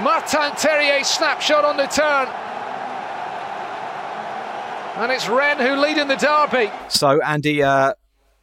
Martin 0.00 0.52
Terrier 0.56 1.04
snapshot 1.04 1.66
on 1.66 1.76
the 1.76 1.86
turn. 1.86 2.28
And 4.96 5.12
it's 5.12 5.28
Rennes 5.28 5.60
who 5.60 5.76
lead 5.76 5.98
in 5.98 6.08
the 6.08 6.16
derby. 6.16 6.70
So, 6.88 7.20
Andy, 7.22 7.62
uh, 7.62 7.92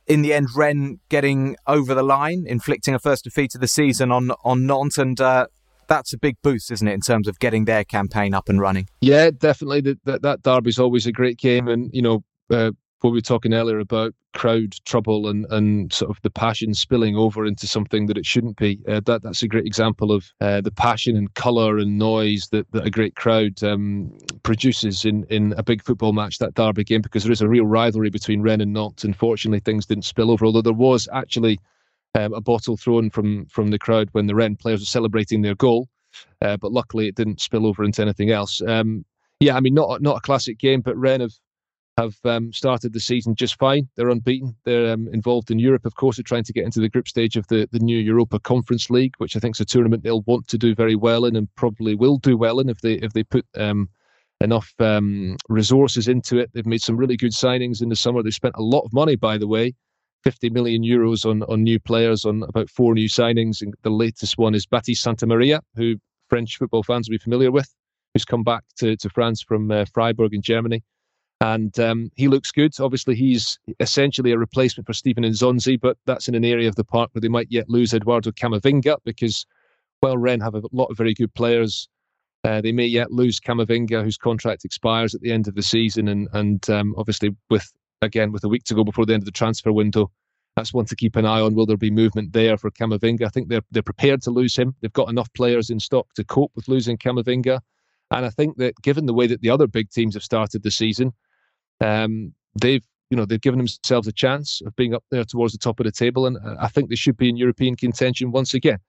in 0.07 0.21
the 0.21 0.33
end, 0.33 0.47
Rennes 0.55 0.99
getting 1.09 1.55
over 1.65 1.93
the 1.93 2.03
line, 2.03 2.45
inflicting 2.47 2.93
a 2.93 2.99
first 2.99 3.23
defeat 3.23 3.55
of 3.55 3.61
the 3.61 3.67
season 3.67 4.11
on 4.11 4.31
on 4.43 4.65
Nantes, 4.65 4.97
and 4.97 5.19
uh, 5.21 5.45
that's 5.87 6.11
a 6.13 6.17
big 6.17 6.37
boost, 6.41 6.71
isn't 6.71 6.87
it, 6.87 6.93
in 6.93 7.01
terms 7.01 7.27
of 7.27 7.39
getting 7.39 7.65
their 7.65 7.83
campaign 7.83 8.33
up 8.33 8.49
and 8.49 8.59
running? 8.59 8.87
Yeah, 9.01 9.29
definitely. 9.29 9.81
That 9.81 10.05
that, 10.05 10.21
that 10.23 10.43
derby's 10.43 10.79
always 10.79 11.05
a 11.05 11.11
great 11.11 11.37
game, 11.37 11.67
and 11.67 11.91
you 11.93 12.01
know, 12.01 12.23
uh, 12.49 12.71
what 12.71 12.75
we 13.03 13.09
were 13.11 13.21
talking 13.21 13.53
earlier 13.53 13.79
about 13.79 14.13
crowd 14.33 14.73
trouble 14.85 15.27
and, 15.27 15.45
and 15.49 15.91
sort 15.91 16.11
of 16.11 16.21
the 16.21 16.29
passion 16.29 16.73
spilling 16.73 17.15
over 17.15 17.45
into 17.45 17.65
something 17.65 18.05
that 18.05 18.17
it 18.17 18.25
shouldn't 18.25 18.57
be. 18.57 18.79
Uh, 18.87 18.99
that 19.05 19.23
that's 19.23 19.41
a 19.41 19.47
great 19.47 19.65
example 19.65 20.11
of 20.11 20.31
uh, 20.41 20.61
the 20.61 20.71
passion 20.71 21.15
and 21.15 21.33
colour 21.33 21.77
and 21.77 21.97
noise 21.97 22.49
that, 22.51 22.69
that 22.71 22.85
a 22.85 22.91
great 22.91 23.15
crowd 23.15 23.61
um, 23.63 24.11
produces 24.43 25.05
in, 25.05 25.23
in 25.29 25.53
a 25.57 25.63
big 25.63 25.83
football 25.83 26.13
match, 26.13 26.37
that 26.37 26.53
derby 26.53 26.83
game, 26.83 27.01
because 27.01 27.23
there 27.23 27.31
is 27.31 27.41
a 27.41 27.47
real 27.47 27.65
rivalry 27.65 28.09
between 28.09 28.41
Rennes 28.41 28.61
and 28.61 28.73
Nantes. 28.73 29.03
Unfortunately, 29.03 29.59
things 29.59 29.85
didn't 29.85 30.05
spill 30.05 30.31
over, 30.31 30.45
although 30.45 30.61
there 30.61 30.73
was 30.73 31.07
actually 31.13 31.59
um, 32.15 32.33
a 32.33 32.41
bottle 32.41 32.75
thrown 32.77 33.09
from 33.09 33.45
from 33.45 33.69
the 33.69 33.79
crowd 33.79 34.09
when 34.11 34.27
the 34.27 34.35
Rennes 34.35 34.57
players 34.59 34.81
were 34.81 34.85
celebrating 34.85 35.41
their 35.41 35.55
goal. 35.55 35.87
Uh, 36.41 36.57
but 36.57 36.71
luckily, 36.71 37.07
it 37.07 37.15
didn't 37.15 37.39
spill 37.39 37.65
over 37.65 37.83
into 37.83 38.01
anything 38.01 38.31
else. 38.31 38.61
Um, 38.61 39.05
yeah, 39.39 39.55
I 39.55 39.61
mean, 39.61 39.73
not 39.73 40.01
not 40.01 40.17
a 40.17 40.21
classic 40.21 40.57
game, 40.57 40.81
but 40.81 40.97
Rennes 40.97 41.21
have 41.21 41.33
have 41.99 42.15
um, 42.23 42.53
started 42.53 42.93
the 42.93 42.99
season 42.99 43.35
just 43.35 43.57
fine. 43.57 43.87
They're 43.95 44.09
unbeaten. 44.09 44.55
They're 44.63 44.93
um, 44.93 45.09
involved 45.11 45.51
in 45.51 45.59
Europe, 45.59 45.85
of 45.85 45.95
course. 45.95 46.17
They're 46.17 46.23
trying 46.23 46.45
to 46.45 46.53
get 46.53 46.65
into 46.65 46.79
the 46.79 46.89
group 46.89 47.07
stage 47.07 47.35
of 47.35 47.47
the, 47.47 47.67
the 47.71 47.79
new 47.79 47.97
Europa 47.97 48.39
Conference 48.39 48.89
League, 48.89 49.13
which 49.17 49.35
I 49.35 49.39
think 49.39 49.55
is 49.55 49.59
a 49.59 49.65
tournament 49.65 50.03
they'll 50.03 50.21
want 50.21 50.47
to 50.47 50.57
do 50.57 50.73
very 50.73 50.95
well 50.95 51.25
in, 51.25 51.35
and 51.35 51.53
probably 51.55 51.95
will 51.95 52.17
do 52.17 52.37
well 52.37 52.59
in 52.59 52.69
if 52.69 52.81
they 52.81 52.93
if 52.93 53.13
they 53.13 53.23
put 53.23 53.45
um, 53.55 53.89
enough 54.41 54.73
um, 54.79 55.35
resources 55.49 56.07
into 56.07 56.37
it. 56.37 56.49
They've 56.53 56.65
made 56.65 56.81
some 56.81 56.97
really 56.97 57.17
good 57.17 57.33
signings 57.33 57.81
in 57.81 57.89
the 57.89 57.95
summer. 57.95 58.23
They 58.23 58.31
spent 58.31 58.55
a 58.57 58.63
lot 58.63 58.85
of 58.85 58.93
money, 58.93 59.15
by 59.15 59.37
the 59.37 59.47
way. 59.47 59.75
50 60.23 60.49
million 60.49 60.83
euros 60.83 61.25
on, 61.29 61.43
on 61.43 61.63
new 61.63 61.79
players, 61.79 62.25
on 62.25 62.43
about 62.43 62.69
four 62.69 62.93
new 62.93 63.07
signings. 63.07 63.61
And 63.61 63.73
the 63.83 63.89
latest 63.89 64.37
one 64.37 64.53
is 64.53 64.65
Baptiste 64.65 65.05
Santamaria, 65.05 65.61
who 65.75 65.95
French 66.27 66.57
football 66.57 66.83
fans 66.83 67.07
will 67.07 67.13
be 67.13 67.23
familiar 67.23 67.51
with, 67.51 67.73
who's 68.13 68.25
come 68.25 68.43
back 68.43 68.65
to, 68.79 68.97
to 68.97 69.09
France 69.09 69.41
from 69.41 69.71
uh, 69.71 69.85
Freiburg 69.93 70.33
in 70.33 70.41
Germany 70.41 70.83
and 71.41 71.79
um, 71.79 72.11
he 72.15 72.27
looks 72.27 72.51
good. 72.51 72.73
Obviously, 72.79 73.15
he's 73.15 73.59
essentially 73.79 74.31
a 74.31 74.37
replacement 74.37 74.85
for 74.85 74.93
Steven 74.93 75.23
N'Zonzi, 75.23 75.79
but 75.79 75.97
that's 76.05 76.27
in 76.27 76.35
an 76.35 76.43
area 76.43 76.67
of 76.67 76.75
the 76.75 76.83
park 76.83 77.09
where 77.13 77.21
they 77.21 77.29
might 77.29 77.47
yet 77.49 77.69
lose 77.69 77.93
Eduardo 77.93 78.31
Camavinga 78.31 78.97
because, 79.05 79.45
well, 80.01 80.17
Rennes 80.17 80.43
have 80.43 80.55
a 80.55 80.61
lot 80.73 80.87
of 80.87 80.97
very 80.97 81.13
good 81.13 81.33
players. 81.33 81.87
Uh, 82.43 82.61
they 82.61 82.71
may 82.71 82.85
yet 82.85 83.11
lose 83.11 83.39
Camavinga, 83.39 84.03
whose 84.03 84.17
contract 84.17 84.65
expires 84.65 85.15
at 85.15 85.21
the 85.21 85.31
end 85.31 85.47
of 85.47 85.55
the 85.55 85.63
season, 85.63 86.07
and 86.07 86.27
and 86.33 86.69
um, 86.69 86.95
obviously 86.97 87.35
with 87.49 87.71
again 88.01 88.31
with 88.31 88.43
a 88.43 88.49
week 88.49 88.63
to 88.65 88.73
go 88.73 88.83
before 88.83 89.05
the 89.05 89.13
end 89.13 89.23
of 89.23 89.25
the 89.25 89.31
transfer 89.31 89.73
window, 89.73 90.09
that's 90.55 90.73
one 90.73 90.85
to 90.85 90.95
keep 90.95 91.15
an 91.17 91.25
eye 91.25 91.41
on. 91.41 91.53
Will 91.53 91.65
there 91.65 91.77
be 91.77 91.91
movement 91.91 92.31
there 92.31 92.57
for 92.57 92.71
Camavinga? 92.71 93.25
I 93.25 93.29
think 93.29 93.49
they're 93.49 93.63
they're 93.71 93.83
prepared 93.83 94.21
to 94.23 94.31
lose 94.31 94.55
him. 94.55 94.75
They've 94.81 94.91
got 94.93 95.09
enough 95.09 95.31
players 95.33 95.69
in 95.69 95.79
stock 95.79 96.13
to 96.15 96.23
cope 96.23 96.51
with 96.55 96.69
losing 96.69 96.97
Camavinga, 96.97 97.59
and 98.11 98.25
I 98.25 98.29
think 98.29 98.57
that 98.57 98.81
given 98.81 99.05
the 99.05 99.13
way 99.13 99.27
that 99.27 99.41
the 99.41 99.49
other 99.49 99.67
big 99.67 99.89
teams 99.89 100.13
have 100.13 100.23
started 100.23 100.63
the 100.63 100.71
season, 100.71 101.13
um, 101.81 102.33
they've 102.59 102.85
you 103.09 103.17
know 103.17 103.25
they've 103.25 103.41
given 103.41 103.57
themselves 103.57 104.07
a 104.07 104.11
chance 104.11 104.61
of 104.65 104.75
being 104.75 104.93
up 104.93 105.03
there 105.09 105.23
towards 105.23 105.53
the 105.53 105.59
top 105.59 105.79
of 105.79 105.85
the 105.85 105.91
table, 105.91 106.25
and 106.25 106.37
I 106.59 106.67
think 106.67 106.89
they 106.89 106.95
should 106.95 107.17
be 107.17 107.29
in 107.29 107.37
European 107.37 107.75
contention 107.75 108.31
once 108.31 108.53
again. 108.53 108.79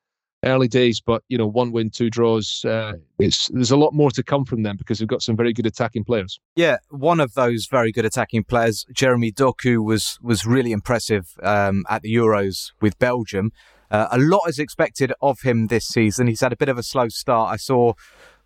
Early 0.43 0.69
days, 0.69 1.03
but 1.03 1.23
you 1.29 1.37
know, 1.37 1.47
one 1.47 1.71
win, 1.71 1.91
two 1.91 2.09
draws. 2.09 2.65
Uh, 2.65 2.95
it's 3.19 3.49
there's 3.49 3.71
a 3.71 3.77
lot 3.77 3.93
more 3.93 4.11
to 4.13 4.23
come 4.23 4.47
from 4.47 4.63
them 4.63 4.79
because 4.79 4.99
they've 4.99 5.09
got 5.09 5.21
some 5.21 5.37
very 5.37 5.53
good 5.53 5.67
attacking 5.67 6.05
players. 6.05 6.41
Yeah, 6.57 6.79
one 6.89 7.21
of 7.21 7.35
those 7.35 7.67
very 7.67 7.93
good 7.93 8.07
attacking 8.07 8.45
players, 8.45 8.87
Jeremy 8.95 9.33
Doku, 9.33 9.85
was 9.85 10.19
was 10.23 10.47
really 10.47 10.73
impressive 10.73 11.35
um, 11.43 11.85
at 11.91 12.01
the 12.01 12.15
Euros 12.15 12.73
with 12.81 12.99
Belgium. 12.99 13.53
Uh, 13.91 14.09
a 14.13 14.19
lot 14.19 14.49
is 14.49 14.59
expected 14.59 15.13
of 15.21 15.41
him 15.41 15.67
this 15.67 15.87
season. 15.87 16.27
He's 16.27 16.41
had 16.41 16.53
a 16.53 16.57
bit 16.57 16.71
of 16.71 16.79
a 16.79 16.83
slow 16.83 17.09
start. 17.09 17.53
I 17.53 17.57
saw 17.57 17.93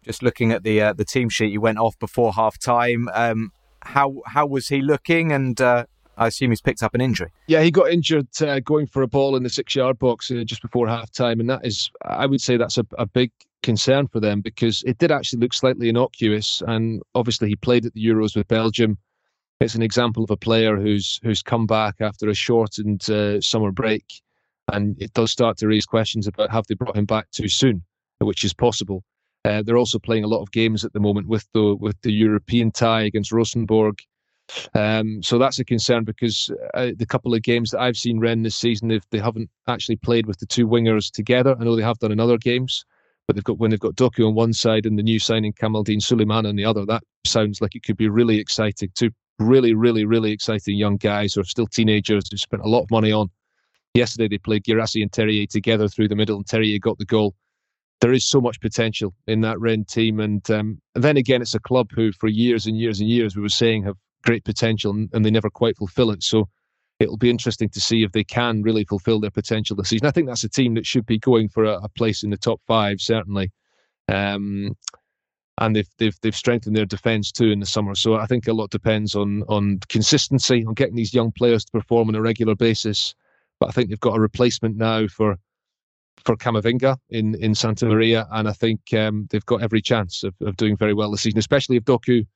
just 0.03 0.23
looking 0.23 0.51
at 0.53 0.65
the 0.65 0.81
uh, 0.81 0.93
the 0.95 1.05
team 1.05 1.29
sheet. 1.29 1.51
He 1.51 1.59
went 1.59 1.79
off 1.79 1.99
before 1.99 2.33
half 2.33 2.59
time. 2.59 3.09
Um, 3.15 3.53
how 3.85 4.23
how 4.27 4.47
was 4.47 4.69
he 4.69 4.81
looking? 4.83 5.33
And 5.33 5.61
uh, 5.61 5.85
I 6.17 6.29
assume 6.29 6.51
he's 6.51 6.61
picked 6.61 6.83
up 6.83 6.95
an 6.95 7.01
injury. 7.01 7.31
Yeah, 7.47 7.63
he 7.63 7.71
got 7.71 7.91
injured 7.91 8.29
uh, 8.41 8.61
going 8.61 8.87
for 8.87 9.03
a 9.03 9.09
ball 9.09 9.37
in 9.37 9.43
the 9.43 9.51
six 9.51 9.75
yard 9.75 9.99
box 9.99 10.31
uh, 10.31 10.45
just 10.45 10.63
before 10.63 10.89
half 10.89 11.11
time. 11.11 11.41
And 11.41 11.51
that 11.51 11.65
is, 11.65 11.91
I 12.05 12.27
would 12.27 12.41
say, 12.41 12.57
that's 12.57 12.79
a, 12.79 12.87
a 12.99 13.07
big 13.07 13.31
concern 13.63 14.07
for 14.09 14.21
them 14.21 14.41
because 14.41 14.83
it 14.87 14.99
did 14.99 15.11
actually 15.11 15.41
look 15.41 15.55
slightly 15.55 15.89
innocuous. 15.89 16.63
And 16.67 17.03
obviously, 17.15 17.49
he 17.49 17.57
played 17.57 17.87
at 17.87 17.95
the 17.95 18.05
Euros 18.05 18.37
with 18.37 18.49
Belgium. 18.49 18.99
It's 19.61 19.75
an 19.75 19.83
example 19.83 20.25
of 20.25 20.31
a 20.31 20.37
player 20.37 20.77
who's 20.77 21.21
who's 21.23 21.43
come 21.43 21.67
back 21.67 21.97
after 22.01 22.29
a 22.29 22.35
shortened 22.35 23.09
uh, 23.09 23.41
summer 23.41 23.71
break, 23.71 24.05
and 24.73 25.01
it 25.01 25.13
does 25.15 25.31
start 25.31 25.57
to 25.59 25.69
raise 25.69 25.87
questions 25.87 26.27
about 26.27 26.51
have 26.51 26.67
they 26.67 26.75
brought 26.75 26.97
him 26.97 27.07
back 27.07 27.31
too 27.31 27.49
soon, 27.49 27.83
which 28.19 28.45
is 28.45 28.53
possible. 28.53 29.05
Uh, 29.45 29.63
they're 29.63 29.77
also 29.77 29.99
playing 29.99 30.25
a 30.25 30.29
lot 30.29 30.43
of 30.43 30.51
games 30.53 30.85
at 30.85 30.93
the 30.93 31.01
moment 31.01 31.29
with 31.29 31.47
the 31.53 31.75
with 31.75 32.01
the 32.03 32.13
European 32.13 32.71
tie 32.71 33.03
against 33.03 33.33
Rosenborg. 33.33 33.99
Um, 34.75 35.23
so 35.23 35.39
that's 35.39 35.59
a 35.59 35.65
concern 35.65 36.05
because 36.05 36.51
uh, 36.75 36.91
the 36.97 37.07
couple 37.07 37.35
of 37.35 37.43
games 37.43 37.71
that 37.71 37.81
I've 37.81 37.97
seen 37.97 38.21
Rennes 38.21 38.43
this 38.43 38.57
season, 38.57 39.01
they 39.11 39.19
haven't 39.19 39.49
actually 39.69 39.97
played 39.97 40.27
with 40.27 40.39
the 40.39 40.47
two 40.47 40.67
wingers 40.67 41.11
together, 41.11 41.57
I 41.59 41.65
know 41.65 41.77
they 41.77 41.83
have 41.83 41.99
done 41.99 42.13
in 42.13 42.21
other 42.21 42.37
games, 42.37 42.85
but 43.27 43.37
they've 43.37 43.45
got 43.45 43.59
when 43.59 43.71
they've 43.71 43.81
got 43.81 43.95
Doku 43.95 44.27
on 44.27 44.35
one 44.35 44.53
side 44.53 44.87
and 44.87 44.99
the 44.99 45.03
new 45.03 45.19
signing 45.19 45.53
Kamaldeen 45.55 46.03
Suleiman 46.03 46.47
on 46.47 46.57
the 46.57 46.65
other. 46.65 46.85
That 46.85 47.03
sounds 47.25 47.61
like 47.61 47.75
it 47.75 47.83
could 47.85 47.97
be 47.97 48.09
really 48.09 48.39
exciting. 48.39 48.91
Two 48.95 49.11
really, 49.39 49.75
really, 49.75 50.05
really 50.05 50.31
exciting 50.31 50.77
young 50.77 50.97
guys 50.97 51.35
who 51.35 51.41
are 51.41 51.45
still 51.45 51.67
teenagers 51.67 52.25
who 52.31 52.37
spent 52.37 52.63
a 52.63 52.69
lot 52.69 52.83
of 52.83 52.91
money 52.91 53.13
on. 53.13 53.31
Yesterday 53.95 54.29
they 54.29 54.39
played 54.39 54.65
Guirassy 54.65 55.03
and 55.03 55.13
Terrier 55.13 55.47
together 55.47 55.89
through 55.89 56.09
the 56.09 56.17
middle, 56.17 56.37
and 56.37 56.47
Terrier 56.47 56.79
got 56.79 56.99
the 56.99 57.05
goal 57.05 57.35
there 58.05 58.13
is 58.13 58.27
so 58.27 58.39
much 58.39 58.61
potential 58.61 59.15
in 59.27 59.41
that 59.41 59.59
Rennes 59.59 59.87
team. 59.87 60.21
And, 60.21 60.51
um, 60.51 60.79
then 60.95 61.17
again, 61.17 61.41
it's 61.41 61.55
a 61.55 61.59
club 61.59 61.89
who, 61.91 62.13
for 62.13 62.29
years 62.29 62.67
and 62.67 62.79
years 62.79 63.01
and 63.01 63.09
years, 63.09 63.35
we 63.35 63.41
were 63.41 63.49
saying 63.49 63.85
have 63.85 63.97
great 64.23 64.45
potential 64.45 64.91
and, 64.91 65.25
they 65.25 65.31
never 65.31 65.49
quite 65.49 65.79
fulfill 65.79 66.11
it. 66.11 66.23
So 66.23 66.47
it'll 67.01 67.17
be 67.17 67.31
interesting 67.31 67.71
to 67.71 67.81
see 67.81 68.03
if 68.03 68.13
they 68.13 68.23
can 68.23 68.61
really 68.61 68.85
fulfill 68.85 69.21
their 69.21 69.31
potential 69.31 69.75
this 69.75 69.89
season. 69.89 70.07
I 70.07 70.11
think 70.11 70.27
that's 70.27 70.45
a 70.45 70.51
team 70.51 70.75
that 70.75 70.85
should 70.85 71.07
be 71.07 71.19
going 71.19 71.49
for 71.49 71.65
a, 71.65 71.79
a 71.79 71.89
place 71.89 72.23
in 72.23 72.29
the 72.29 72.37
top 72.37 72.61
five, 72.67 73.01
certainly. 73.01 73.51
Um, 74.09 74.77
and 75.57 75.75
they've 75.75 75.89
they've 75.97 76.19
they've 76.21 76.37
strengthened 76.37 76.77
their 76.77 76.85
defence 76.85 77.33
too 77.33 77.53
in 77.53 77.61
the 77.61 77.65
summer. 77.65 77.95
So 77.95 78.17
I 78.17 78.27
think 78.27 78.47
a 78.47 78.53
lot 78.53 78.69
depends 78.69 79.15
on 79.15 79.45
on 79.49 79.81
consistency, 79.89 80.63
on 80.67 80.75
getting 80.75 80.97
these 80.97 81.15
young 81.15 81.33
players 81.33 81.65
to 81.65 81.73
perform 81.73 82.11
on 82.11 82.17
a 82.17 82.21
regular 82.21 82.55
basis. 82.55 83.15
But 83.61 83.71
I 83.71 83.73
think 83.73 83.89
they've 83.89 83.99
got 83.99 84.19
a 84.19 84.21
replacement 84.21 84.77
now 84.77 85.07
for 85.07 85.39
for 86.25 86.37
Camavinga 86.37 86.97
in, 87.11 87.35
in 87.37 87.53
Santamaria, 87.53 88.27
and 88.31 88.49
I 88.49 88.53
think 88.53 88.81
um, 88.95 89.27
they've 89.31 89.45
got 89.45 89.63
every 89.63 89.83
chance 89.83 90.23
of, 90.23 90.35
of 90.41 90.57
doing 90.57 90.77
very 90.77 90.95
well 90.95 91.11
this 91.11 91.23
season, 91.23 91.39
especially 91.39 91.77
if 91.77 91.85
Doku 91.85 92.27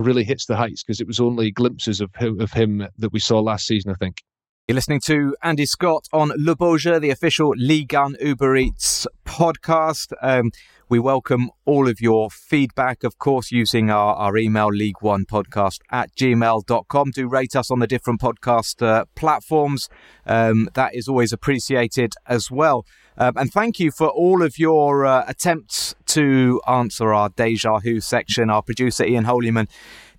really 0.00 0.24
hits 0.24 0.46
the 0.46 0.56
heights, 0.56 0.82
because 0.82 1.00
it 1.00 1.06
was 1.06 1.20
only 1.20 1.50
glimpses 1.50 2.00
of 2.00 2.14
him, 2.14 2.40
of 2.40 2.52
him 2.52 2.86
that 2.98 3.12
we 3.12 3.18
saw 3.18 3.40
last 3.40 3.66
season, 3.66 3.90
I 3.90 3.94
think. 3.94 4.22
You're 4.68 4.74
listening 4.76 5.00
to 5.06 5.34
Andy 5.42 5.64
Scott 5.64 6.08
on 6.12 6.30
Le 6.36 6.54
Jeu, 6.78 6.98
the 6.98 7.10
official 7.10 7.54
Ligue 7.56 7.94
1 7.94 8.16
Uber 8.20 8.56
Eats 8.56 9.06
podcast. 9.24 10.12
Um, 10.20 10.52
we 10.88 10.98
welcome 10.98 11.50
all 11.66 11.88
of 11.88 12.00
your 12.00 12.30
feedback, 12.30 13.04
of 13.04 13.18
course, 13.18 13.50
using 13.52 13.90
our, 13.90 14.14
our 14.14 14.36
email, 14.36 14.68
league 14.68 15.00
one 15.00 15.26
podcast 15.26 15.80
at 15.90 16.14
gmail.com. 16.16 17.10
Do 17.10 17.28
rate 17.28 17.54
us 17.54 17.70
on 17.70 17.80
the 17.80 17.86
different 17.86 18.20
podcast 18.20 18.82
uh, 18.82 19.04
platforms. 19.14 19.88
Um, 20.24 20.68
that 20.74 20.94
is 20.94 21.06
always 21.08 21.32
appreciated 21.32 22.14
as 22.26 22.50
well. 22.50 22.86
Um, 23.16 23.34
and 23.36 23.52
thank 23.52 23.78
you 23.78 23.90
for 23.90 24.08
all 24.08 24.42
of 24.42 24.58
your 24.58 25.04
uh, 25.04 25.24
attempts 25.26 25.94
to 26.06 26.60
answer 26.66 27.12
our 27.12 27.28
Deja 27.28 27.80
Who 27.80 28.00
section. 28.00 28.48
Our 28.48 28.62
producer, 28.62 29.04
Ian 29.04 29.24
Holyman, 29.24 29.68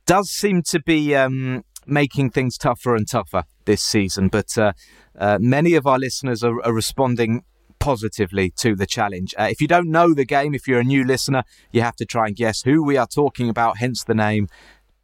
does 0.06 0.30
seem 0.30 0.62
to 0.64 0.80
be 0.82 1.16
um, 1.16 1.64
making 1.88 2.30
things 2.30 2.58
tougher 2.58 2.96
and 2.96 3.08
tougher 3.08 3.44
this 3.66 3.82
season, 3.82 4.28
but 4.28 4.58
uh, 4.58 4.74
uh, 5.18 5.38
many 5.40 5.76
of 5.76 5.86
our 5.86 6.00
listeners 6.00 6.44
are, 6.44 6.64
are, 6.64 6.74
responding 6.74 7.44
positively 7.80 8.52
to 8.58 8.76
the 8.76 8.86
challenge. 8.86 9.34
Uh, 9.38 9.48
if 9.50 9.62
you 9.62 9.68
don't 9.68 9.90
know 9.90 10.14
the 10.14 10.26
game, 10.26 10.54
if 10.54 10.68
you're 10.68 10.80
a 10.80 10.84
new 10.84 11.04
listener, 11.04 11.44
you 11.72 11.82
have 11.82 11.96
to 11.98 12.06
try 12.06 12.28
and 12.28 12.36
guess 12.36 12.64
who 12.64 12.84
we 12.84 12.98
are 12.98 13.08
talking 13.08 13.50
about, 13.50 13.78
hence 13.78 14.04
the 14.04 14.14
name 14.14 14.48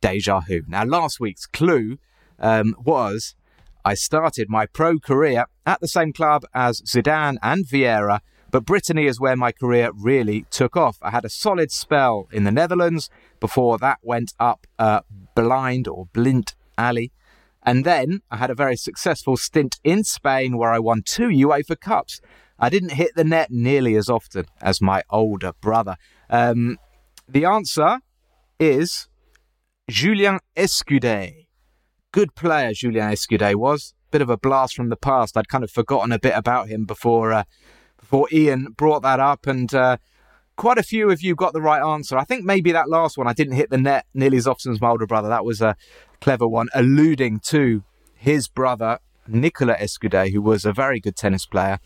Deja 0.01 0.41
Who. 0.41 0.61
Now, 0.67 0.83
last 0.83 1.19
week's 1.19 1.45
clue 1.45 1.97
um, 2.39 2.75
was 2.83 3.35
I 3.83 3.93
started 3.93 4.49
my 4.49 4.65
pro 4.65 4.99
career 4.99 5.45
at 5.65 5.79
the 5.79 5.87
same 5.87 6.11
club 6.11 6.43
as 6.53 6.81
Zidane 6.81 7.37
and 7.41 7.65
Vieira, 7.65 8.19
but 8.51 8.65
Brittany 8.65 9.05
is 9.05 9.19
where 9.19 9.35
my 9.35 9.51
career 9.51 9.91
really 9.93 10.45
took 10.49 10.75
off. 10.75 10.97
I 11.01 11.11
had 11.11 11.25
a 11.25 11.29
solid 11.29 11.71
spell 11.71 12.27
in 12.31 12.45
the 12.45 12.51
Netherlands 12.51 13.09
before 13.39 13.77
that 13.79 13.99
went 14.01 14.33
up 14.39 14.65
uh, 14.79 15.01
blind 15.35 15.87
or 15.87 16.07
blint 16.13 16.55
alley. 16.77 17.11
And 17.63 17.83
then 17.83 18.21
I 18.29 18.37
had 18.37 18.49
a 18.49 18.55
very 18.55 18.75
successful 18.75 19.37
stint 19.37 19.79
in 19.83 20.03
Spain 20.03 20.57
where 20.57 20.71
I 20.71 20.79
won 20.79 21.01
two 21.03 21.27
UEFA 21.29 21.79
Cups. 21.79 22.21
I 22.59 22.69
didn't 22.69 22.93
hit 22.93 23.11
the 23.15 23.23
net 23.23 23.51
nearly 23.51 23.95
as 23.95 24.09
often 24.09 24.45
as 24.61 24.81
my 24.81 25.03
older 25.09 25.53
brother. 25.61 25.97
Um, 26.29 26.77
the 27.27 27.45
answer 27.45 27.99
is 28.59 29.07
Julien 29.89 30.39
Escudé 30.55 31.45
good 32.15 32.33
player 32.33 32.71
Julien 32.71 33.11
Escudé 33.11 33.55
was. 33.55 33.93
Bit 34.09 34.21
of 34.21 34.29
a 34.29 34.37
blast 34.37 34.73
from 34.73 34.87
the 34.87 34.95
past. 34.95 35.35
I'd 35.35 35.49
kind 35.49 35.65
of 35.65 35.69
forgotten 35.69 36.13
a 36.13 36.17
bit 36.17 36.31
about 36.33 36.69
him 36.69 36.85
before 36.85 37.33
uh, 37.33 37.43
before 37.97 38.29
Ian 38.31 38.67
brought 38.77 39.01
that 39.01 39.19
up, 39.19 39.45
and 39.45 39.73
uh, 39.73 39.97
quite 40.55 40.77
a 40.77 40.83
few 40.83 41.11
of 41.11 41.21
you 41.21 41.35
got 41.35 41.51
the 41.51 41.61
right 41.61 41.85
answer. 41.85 42.17
I 42.17 42.23
think 42.23 42.45
maybe 42.45 42.71
that 42.71 42.87
last 42.87 43.17
one 43.17 43.27
I 43.27 43.33
didn't 43.33 43.57
hit 43.57 43.69
the 43.69 43.77
net 43.77 44.05
nearly 44.13 44.37
as 44.37 44.47
often 44.47 44.71
as 44.71 44.79
my 44.79 44.91
older 44.91 45.05
brother. 45.05 45.27
That 45.27 45.43
was 45.43 45.59
a 45.59 45.75
clever 46.21 46.47
one, 46.47 46.69
alluding 46.73 47.41
to 47.47 47.83
his 48.13 48.47
brother 48.47 48.99
Nicolas 49.27 49.81
Escudé, 49.81 50.31
who 50.31 50.41
was 50.41 50.63
a 50.63 50.71
very 50.71 51.01
good 51.01 51.17
tennis 51.17 51.45
player, 51.45 51.79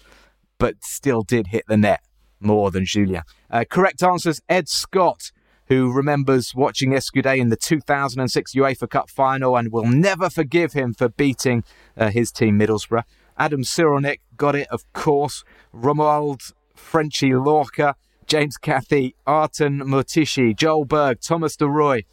but 0.59 0.75
still 0.83 1.23
did 1.23 1.47
hit 1.47 1.63
the 1.67 1.77
net 1.77 2.01
more 2.39 2.69
than 2.69 2.85
Julia. 2.85 3.23
Uh, 3.49 3.65
correct 3.67 4.03
answers: 4.03 4.41
Ed 4.47 4.69
Scott 4.69 5.31
who 5.69 5.91
remembers 5.91 6.53
watching 6.55 6.91
Escudé 6.91 7.37
in 7.37 7.49
the 7.49 7.55
2006 7.55 8.55
UEFA 8.55 8.89
Cup 8.89 9.09
final 9.09 9.55
and 9.55 9.71
will 9.71 9.85
never 9.85 10.29
forgive 10.29 10.73
him 10.73 10.93
for 10.93 11.09
beating 11.09 11.63
uh, 11.95 12.09
his 12.09 12.31
team 12.31 12.59
Middlesbrough. 12.59 13.03
Adam 13.37 13.61
Cyrulnik 13.61 14.19
got 14.35 14.55
it, 14.55 14.67
of 14.69 14.91
course. 14.93 15.43
Romuald 15.73 16.53
Frenchy 16.75 17.33
Lorca, 17.35 17.95
James 18.25 18.57
Cathy, 18.57 19.15
Arton 19.27 19.79
Mutishi, 19.79 20.55
Joel 20.55 20.85
Berg, 20.85 21.21
Thomas 21.21 21.55
de 21.55 21.67
Roy, 21.67 22.03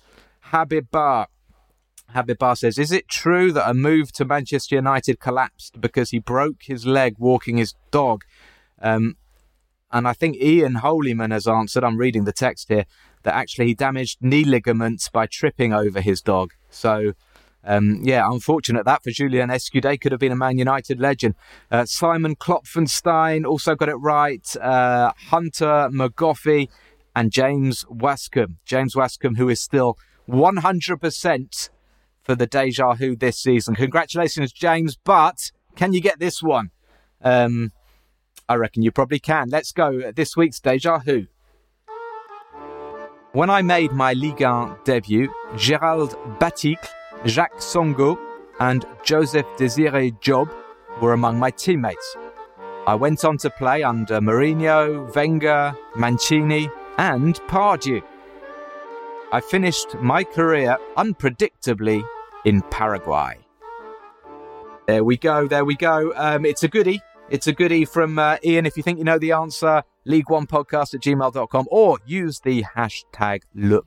Habib 0.40 0.90
Bar. 0.90 1.28
Habib 2.11 2.38
Bar 2.38 2.57
says, 2.57 2.78
Is 2.78 2.92
it 2.92 3.09
true 3.09 3.53
that 3.53 3.68
a 3.68 3.74
move 3.74 4.12
to 4.12 4.24
Manchester 4.24 4.76
United 4.76 5.18
collapsed 5.18 5.80
because 5.80 6.11
he 6.11 6.18
broke 6.18 6.64
his 6.64 6.86
leg 6.86 7.16
walking 7.18 7.57
his 7.57 7.74
dog? 7.90 8.22
Um, 8.81 9.16
and 9.93 10.07
I 10.09 10.12
think 10.12 10.37
Ian 10.37 10.74
Holyman 10.74 11.33
has 11.33 11.47
answered. 11.47 11.85
I'm 11.85 11.97
reading 11.97 12.24
the 12.24 12.33
text 12.33 12.68
here 12.68 12.85
that 13.22 13.35
actually 13.35 13.66
he 13.66 13.74
damaged 13.74 14.18
knee 14.20 14.45
ligaments 14.45 15.09
by 15.09 15.27
tripping 15.27 15.72
over 15.72 16.01
his 16.01 16.20
dog. 16.20 16.53
So, 16.70 17.12
um, 17.64 18.01
yeah, 18.03 18.29
unfortunate 18.31 18.85
that 18.85 19.03
for 19.03 19.11
Julien 19.11 19.49
Escudé 19.49 20.01
could 20.01 20.12
have 20.12 20.20
been 20.20 20.33
a 20.33 20.37
Man 20.37 20.59
United 20.59 21.01
legend. 21.01 21.35
Uh, 21.70 21.85
Simon 21.85 22.37
Klopfenstein 22.37 23.47
also 23.47 23.74
got 23.74 23.89
it 23.89 23.97
right. 23.97 24.57
Uh, 24.57 25.12
Hunter 25.31 25.89
McGoffey 25.93 26.68
and 27.14 27.33
James 27.33 27.85
Wascombe. 27.85 28.57
James 28.64 28.95
Wascombe, 28.95 29.37
who 29.39 29.49
is 29.49 29.61
still 29.61 29.97
100% 30.29 31.70
for 32.22 32.35
the 32.35 32.47
Deja 32.47 32.97
Who 32.97 33.16
this 33.16 33.39
season. 33.39 33.77
Congratulations, 33.77 34.53
James. 34.53 34.97
But 35.03 35.53
can 35.77 35.93
you 35.93 36.01
get 36.01 36.18
this 36.18 36.43
one? 36.43 36.70
Um, 37.22 37.72
I 38.49 38.55
reckon 38.55 38.82
you 38.82 38.92
probably 38.92 39.18
can. 39.18 39.49
Let's 39.51 39.72
go. 39.72 40.12
This 40.12 40.36
week's 40.36 40.61
Deja 40.61 41.01
Who. 41.01 41.26
When 43.32 43.51
I 43.51 43.61
made 43.61 43.92
my 43.92 44.12
Ligue 44.12 44.42
1 44.42 44.78
debut, 44.84 45.28
Gérald 45.55 46.14
Baticle, 46.38 46.88
Jacques 47.26 47.59
Songo, 47.59 48.16
and 48.61 48.86
Joseph 49.05 49.47
Desiré 49.59 50.18
Job 50.20 50.49
were 51.03 51.12
among 51.12 51.38
my 51.38 51.51
teammates. 51.51 52.16
I 52.86 52.94
went 52.94 53.24
on 53.24 53.36
to 53.38 53.51
play 53.51 53.82
under 53.82 54.20
Mourinho, 54.20 55.12
Wenger, 55.14 55.76
Mancini, 55.97 56.70
and 56.99 57.34
Pardew. 57.49 58.01
I 59.32 59.40
finished 59.40 59.97
my 59.97 60.22
career 60.22 60.78
unpredictably 60.97 62.03
in 62.44 62.62
Paraguay. 62.62 63.38
There 64.86 65.03
we 65.03 65.16
go, 65.16 65.49
there 65.49 65.64
we 65.64 65.74
go. 65.74 66.12
Um, 66.14 66.47
it's 66.47 66.62
a 66.62 66.68
goodie. 66.68 67.03
It's 67.29 67.49
a 67.49 67.53
goodie 67.53 67.85
from 67.85 68.20
uh, 68.20 68.37
Ian. 68.45 68.66
If 68.66 68.77
you 68.77 68.85
think 68.85 68.99
you 68.99 69.05
know 69.05 69.18
the 69.18 69.33
answer, 69.33 69.83
league 70.05 70.31
one 70.31 70.47
podcast 70.47 70.95
at 70.95 71.01
gmail.com 71.01 71.66
or 71.72 71.99
use 72.07 72.39
the 72.39 72.62
hashtag 72.77 73.43
Le 73.53 73.81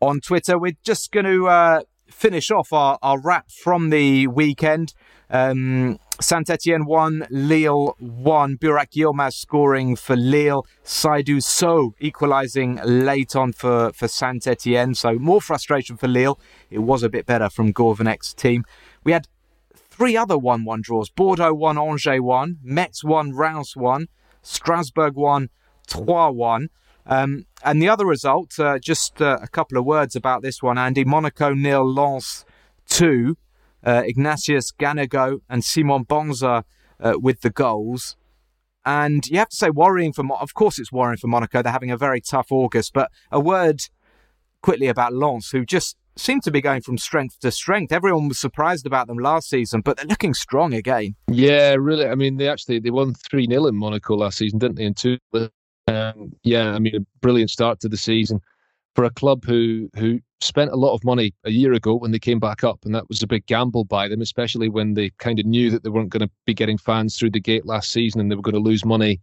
on 0.00 0.20
Twitter. 0.20 0.58
We're 0.58 0.76
just 0.84 1.10
going 1.10 1.24
to 1.24 1.48
uh, 1.48 1.80
finish 2.06 2.50
off 2.50 2.70
our, 2.70 2.98
our 3.00 3.18
wrap 3.18 3.50
from 3.50 3.88
the 3.88 4.26
weekend. 4.26 4.92
Um, 5.30 5.98
Saint 6.20 6.50
Etienne 6.50 6.84
1, 6.84 7.28
Lille 7.30 7.96
1. 7.98 8.58
Burak 8.58 8.90
Yilmaz 8.90 9.32
scoring 9.32 9.96
for 9.96 10.14
Lille. 10.14 10.66
Seydou 10.84 11.42
So 11.42 11.94
equalising 11.98 12.78
late 12.84 13.34
on 13.36 13.54
for, 13.54 13.90
for 13.94 14.06
Saint 14.06 14.46
Etienne. 14.46 14.94
So 14.94 15.14
more 15.18 15.40
frustration 15.40 15.96
for 15.96 16.08
Lille. 16.08 16.38
It 16.70 16.80
was 16.80 17.02
a 17.02 17.08
bit 17.08 17.24
better 17.24 17.48
from 17.48 17.72
Gourvennec's 17.72 18.34
team. 18.34 18.64
We 19.02 19.12
had 19.12 19.28
three 19.98 20.16
other 20.16 20.38
1 20.38 20.64
1 20.64 20.80
draws 20.80 21.10
Bordeaux 21.10 21.52
1, 21.52 21.76
Angers 21.76 22.20
1, 22.20 22.58
Metz 22.62 23.02
1, 23.02 23.32
Reims 23.32 23.76
1, 23.76 24.06
Strasbourg 24.42 25.16
1, 25.16 25.50
Troyes 25.88 26.34
1. 26.34 26.68
Um, 27.04 27.46
and 27.64 27.82
the 27.82 27.88
other 27.88 28.06
result, 28.06 28.58
uh, 28.60 28.78
just 28.78 29.20
uh, 29.20 29.38
a 29.42 29.48
couple 29.48 29.76
of 29.76 29.84
words 29.84 30.14
about 30.14 30.42
this 30.42 30.62
one, 30.62 30.78
Andy. 30.78 31.04
Monaco 31.04 31.52
nil, 31.52 31.84
Lens 31.92 32.44
2. 32.88 33.36
Uh, 33.84 34.02
Ignatius 34.04 34.72
Ganago 34.72 35.40
and 35.48 35.64
Simon 35.64 36.04
Banza 36.04 36.64
uh, 37.00 37.14
with 37.16 37.40
the 37.40 37.50
goals. 37.50 38.16
And 38.84 39.26
you 39.26 39.38
have 39.38 39.48
to 39.48 39.56
say, 39.56 39.70
worrying 39.70 40.12
for, 40.12 40.24
of 40.34 40.54
course, 40.54 40.78
it's 40.78 40.92
worrying 40.92 41.16
for 41.16 41.28
Monaco. 41.28 41.62
They're 41.62 41.72
having 41.72 41.90
a 41.90 41.96
very 41.96 42.20
tough 42.20 42.48
August. 42.50 42.92
But 42.92 43.10
a 43.30 43.40
word 43.40 43.80
quickly 44.62 44.88
about 44.88 45.12
Lens, 45.12 45.50
who 45.50 45.64
just 45.64 45.96
seem 46.18 46.40
to 46.40 46.50
be 46.50 46.60
going 46.60 46.82
from 46.82 46.98
strength 46.98 47.38
to 47.40 47.50
strength. 47.50 47.92
Everyone 47.92 48.28
was 48.28 48.38
surprised 48.38 48.86
about 48.86 49.06
them 49.06 49.18
last 49.18 49.48
season, 49.48 49.80
but 49.80 49.96
they're 49.96 50.06
looking 50.06 50.34
strong 50.34 50.74
again. 50.74 51.14
Yeah, 51.30 51.74
really. 51.74 52.06
I 52.06 52.14
mean, 52.14 52.36
they 52.36 52.48
actually 52.48 52.80
they 52.80 52.90
won 52.90 53.14
three 53.14 53.46
0 53.46 53.66
in 53.66 53.76
Monaco 53.76 54.16
last 54.16 54.38
season, 54.38 54.58
didn't 54.58 54.76
they? 54.76 54.84
In 54.84 54.94
two, 54.94 55.18
um, 55.86 56.32
yeah. 56.42 56.72
I 56.72 56.78
mean, 56.78 56.96
a 56.96 57.00
brilliant 57.20 57.50
start 57.50 57.80
to 57.80 57.88
the 57.88 57.96
season 57.96 58.40
for 58.94 59.04
a 59.04 59.10
club 59.10 59.44
who 59.44 59.88
who 59.96 60.20
spent 60.40 60.70
a 60.70 60.76
lot 60.76 60.94
of 60.94 61.04
money 61.04 61.34
a 61.44 61.50
year 61.50 61.72
ago 61.72 61.94
when 61.94 62.10
they 62.10 62.18
came 62.18 62.38
back 62.38 62.62
up, 62.64 62.84
and 62.84 62.94
that 62.94 63.08
was 63.08 63.22
a 63.22 63.26
big 63.26 63.46
gamble 63.46 63.84
by 63.84 64.08
them, 64.08 64.20
especially 64.20 64.68
when 64.68 64.94
they 64.94 65.10
kind 65.18 65.38
of 65.38 65.46
knew 65.46 65.70
that 65.70 65.82
they 65.82 65.90
weren't 65.90 66.10
going 66.10 66.26
to 66.26 66.30
be 66.46 66.54
getting 66.54 66.78
fans 66.78 67.16
through 67.16 67.30
the 67.30 67.40
gate 67.40 67.66
last 67.66 67.90
season 67.90 68.20
and 68.20 68.30
they 68.30 68.36
were 68.36 68.42
going 68.42 68.54
to 68.54 68.60
lose 68.60 68.84
money 68.84 69.20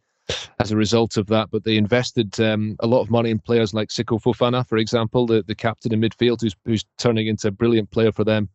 as 0.60 0.72
a 0.72 0.78
result 0.78 1.18
of 1.18 1.28
that. 1.28 1.50
But 1.52 1.64
they 1.64 1.78
invested 1.78 2.40
um, 2.40 2.76
a 2.80 2.88
lot 2.88 3.02
of 3.02 3.10
money 3.10 3.30
in 3.30 3.40
players 3.40 3.74
like 3.74 3.90
Seko 3.90 4.22
Fofana, 4.22 4.68
for 4.68 4.78
example, 4.78 5.26
the, 5.26 5.44
the 5.44 5.56
captain 5.56 5.94
in 5.94 6.02
midfield, 6.02 6.42
who's, 6.42 6.56
who's 6.66 6.86
turning 6.98 7.28
into 7.28 7.48
a 7.48 7.52
brilliant 7.52 7.92
player 7.92 8.12
for 8.12 8.24
them. 8.24 8.50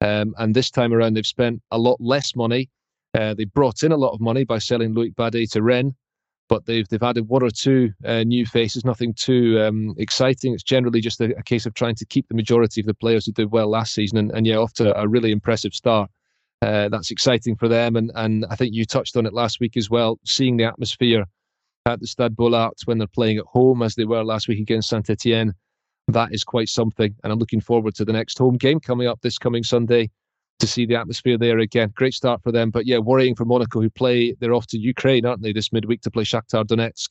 Um, 0.00 0.34
and 0.38 0.54
this 0.54 0.70
time 0.70 0.92
around, 0.92 1.14
they've 1.14 1.26
spent 1.26 1.62
a 1.70 1.78
lot 1.78 2.00
less 2.00 2.34
money. 2.34 2.68
Uh, 3.14 3.34
they 3.34 3.44
brought 3.44 3.82
in 3.82 3.92
a 3.92 3.96
lot 3.96 4.12
of 4.12 4.20
money 4.20 4.44
by 4.44 4.58
selling 4.58 4.94
Loic 4.94 5.14
Bade 5.14 5.50
to 5.50 5.62
Rennes, 5.62 5.94
but 6.48 6.66
they've 6.66 6.88
they've 6.88 7.02
added 7.02 7.28
one 7.28 7.42
or 7.42 7.50
two 7.50 7.92
uh, 8.04 8.24
new 8.24 8.46
faces. 8.46 8.84
Nothing 8.84 9.14
too 9.14 9.60
um, 9.60 9.94
exciting. 9.98 10.54
It's 10.54 10.62
generally 10.62 11.00
just 11.00 11.20
a, 11.20 11.36
a, 11.38 11.42
case 11.42 11.66
of 11.66 11.74
trying 11.74 11.94
to 11.96 12.06
keep 12.06 12.26
the 12.28 12.34
majority 12.34 12.80
of 12.80 12.86
the 12.86 12.94
players 12.94 13.26
who 13.26 13.32
did 13.32 13.52
well 13.52 13.68
last 13.68 13.94
season, 13.94 14.18
and, 14.18 14.30
and 14.32 14.46
yeah, 14.46 14.56
off 14.56 14.72
to 14.74 14.98
a 14.98 15.06
really 15.06 15.30
impressive 15.30 15.74
start. 15.74 16.10
Uh, 16.62 16.88
that's 16.88 17.10
exciting 17.10 17.56
for 17.56 17.66
them, 17.66 17.96
and 17.96 18.12
and 18.14 18.46
I 18.48 18.54
think 18.54 18.72
you 18.72 18.84
touched 18.84 19.16
on 19.16 19.26
it 19.26 19.34
last 19.34 19.58
week 19.58 19.76
as 19.76 19.90
well. 19.90 20.20
Seeing 20.24 20.56
the 20.56 20.64
atmosphere 20.64 21.24
at 21.86 21.98
the 21.98 22.06
Stade 22.06 22.36
Bollaert 22.36 22.86
when 22.86 22.98
they're 22.98 23.08
playing 23.08 23.38
at 23.38 23.44
home, 23.46 23.82
as 23.82 23.96
they 23.96 24.04
were 24.04 24.24
last 24.24 24.46
week 24.46 24.60
against 24.60 24.88
Saint 24.88 25.10
Etienne, 25.10 25.52
that 26.06 26.32
is 26.32 26.44
quite 26.44 26.68
something. 26.68 27.14
And 27.22 27.32
I'm 27.32 27.40
looking 27.40 27.60
forward 27.60 27.96
to 27.96 28.04
the 28.04 28.12
next 28.12 28.38
home 28.38 28.56
game 28.56 28.78
coming 28.78 29.08
up 29.08 29.20
this 29.22 29.38
coming 29.38 29.64
Sunday 29.64 30.08
to 30.60 30.66
see 30.68 30.86
the 30.86 30.94
atmosphere 30.94 31.36
there 31.36 31.58
again. 31.58 31.92
Great 31.96 32.14
start 32.14 32.40
for 32.44 32.52
them, 32.52 32.70
but 32.70 32.86
yeah, 32.86 32.98
worrying 32.98 33.34
for 33.34 33.44
Monaco 33.44 33.80
who 33.80 33.90
play. 33.90 34.32
They're 34.38 34.54
off 34.54 34.68
to 34.68 34.78
Ukraine, 34.78 35.26
aren't 35.26 35.42
they, 35.42 35.52
this 35.52 35.72
midweek 35.72 36.02
to 36.02 36.10
play 36.12 36.22
Shakhtar 36.22 36.64
Donetsk. 36.64 37.08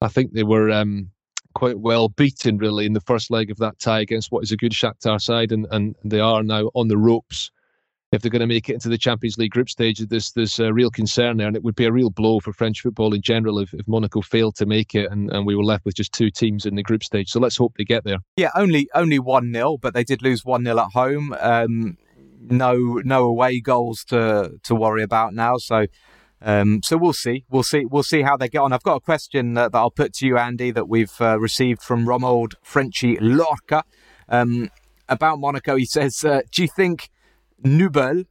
I 0.00 0.08
think 0.08 0.32
they 0.32 0.44
were 0.44 0.70
um, 0.70 1.10
quite 1.54 1.78
well 1.78 2.08
beaten 2.08 2.56
really 2.56 2.86
in 2.86 2.94
the 2.94 3.00
first 3.00 3.30
leg 3.30 3.50
of 3.50 3.58
that 3.58 3.78
tie 3.78 4.00
against 4.00 4.32
what 4.32 4.42
is 4.42 4.52
a 4.52 4.56
good 4.56 4.72
Shakhtar 4.72 5.20
side, 5.20 5.52
and, 5.52 5.66
and 5.70 5.94
they 6.04 6.20
are 6.20 6.42
now 6.42 6.70
on 6.74 6.88
the 6.88 6.96
ropes. 6.96 7.50
If 8.14 8.22
they're 8.22 8.30
going 8.30 8.40
to 8.40 8.46
make 8.46 8.68
it 8.68 8.74
into 8.74 8.88
the 8.88 8.96
Champions 8.96 9.38
League 9.38 9.50
group 9.50 9.68
stage, 9.68 9.98
there's 9.98 10.30
there's 10.32 10.60
a 10.60 10.72
real 10.72 10.90
concern 10.90 11.36
there, 11.36 11.48
and 11.48 11.56
it 11.56 11.64
would 11.64 11.74
be 11.74 11.84
a 11.84 11.92
real 11.92 12.10
blow 12.10 12.38
for 12.38 12.52
French 12.52 12.80
football 12.80 13.12
in 13.12 13.22
general 13.22 13.58
if, 13.58 13.74
if 13.74 13.86
Monaco 13.88 14.20
failed 14.20 14.54
to 14.56 14.66
make 14.66 14.94
it, 14.94 15.10
and, 15.10 15.30
and 15.32 15.44
we 15.46 15.56
were 15.56 15.64
left 15.64 15.84
with 15.84 15.96
just 15.96 16.12
two 16.12 16.30
teams 16.30 16.64
in 16.64 16.76
the 16.76 16.82
group 16.82 17.02
stage. 17.02 17.30
So 17.30 17.40
let's 17.40 17.56
hope 17.56 17.74
they 17.76 17.84
get 17.84 18.04
there. 18.04 18.18
Yeah, 18.36 18.50
only 18.54 18.88
only 18.94 19.18
one 19.18 19.52
0 19.52 19.78
but 19.78 19.94
they 19.94 20.04
did 20.04 20.22
lose 20.22 20.44
one 20.44 20.64
0 20.64 20.78
at 20.78 20.92
home. 20.92 21.34
Um, 21.40 21.98
no 22.40 23.00
no 23.04 23.24
away 23.24 23.60
goals 23.60 24.04
to 24.04 24.52
to 24.62 24.74
worry 24.74 25.02
about 25.02 25.34
now. 25.34 25.56
So 25.56 25.86
um, 26.40 26.82
so 26.84 26.96
we'll 26.96 27.14
see. 27.14 27.44
We'll 27.50 27.62
see. 27.62 27.84
We'll 27.84 28.02
see 28.02 28.22
how 28.22 28.36
they 28.36 28.48
get 28.48 28.58
on. 28.58 28.72
I've 28.72 28.82
got 28.82 28.96
a 28.96 29.00
question 29.00 29.54
that, 29.54 29.72
that 29.72 29.78
I'll 29.78 29.90
put 29.90 30.12
to 30.14 30.26
you, 30.26 30.36
Andy, 30.36 30.70
that 30.70 30.88
we've 30.88 31.20
uh, 31.20 31.40
received 31.40 31.82
from 31.82 32.04
Romuald 32.04 32.52
Frenchy 32.62 33.18
Lorca 33.18 33.82
um, 34.28 34.70
about 35.08 35.38
Monaco. 35.38 35.76
He 35.76 35.86
says, 35.86 36.22
uh, 36.22 36.42
"Do 36.52 36.62
you 36.62 36.68
think 36.68 37.08
Nubel 37.62 38.26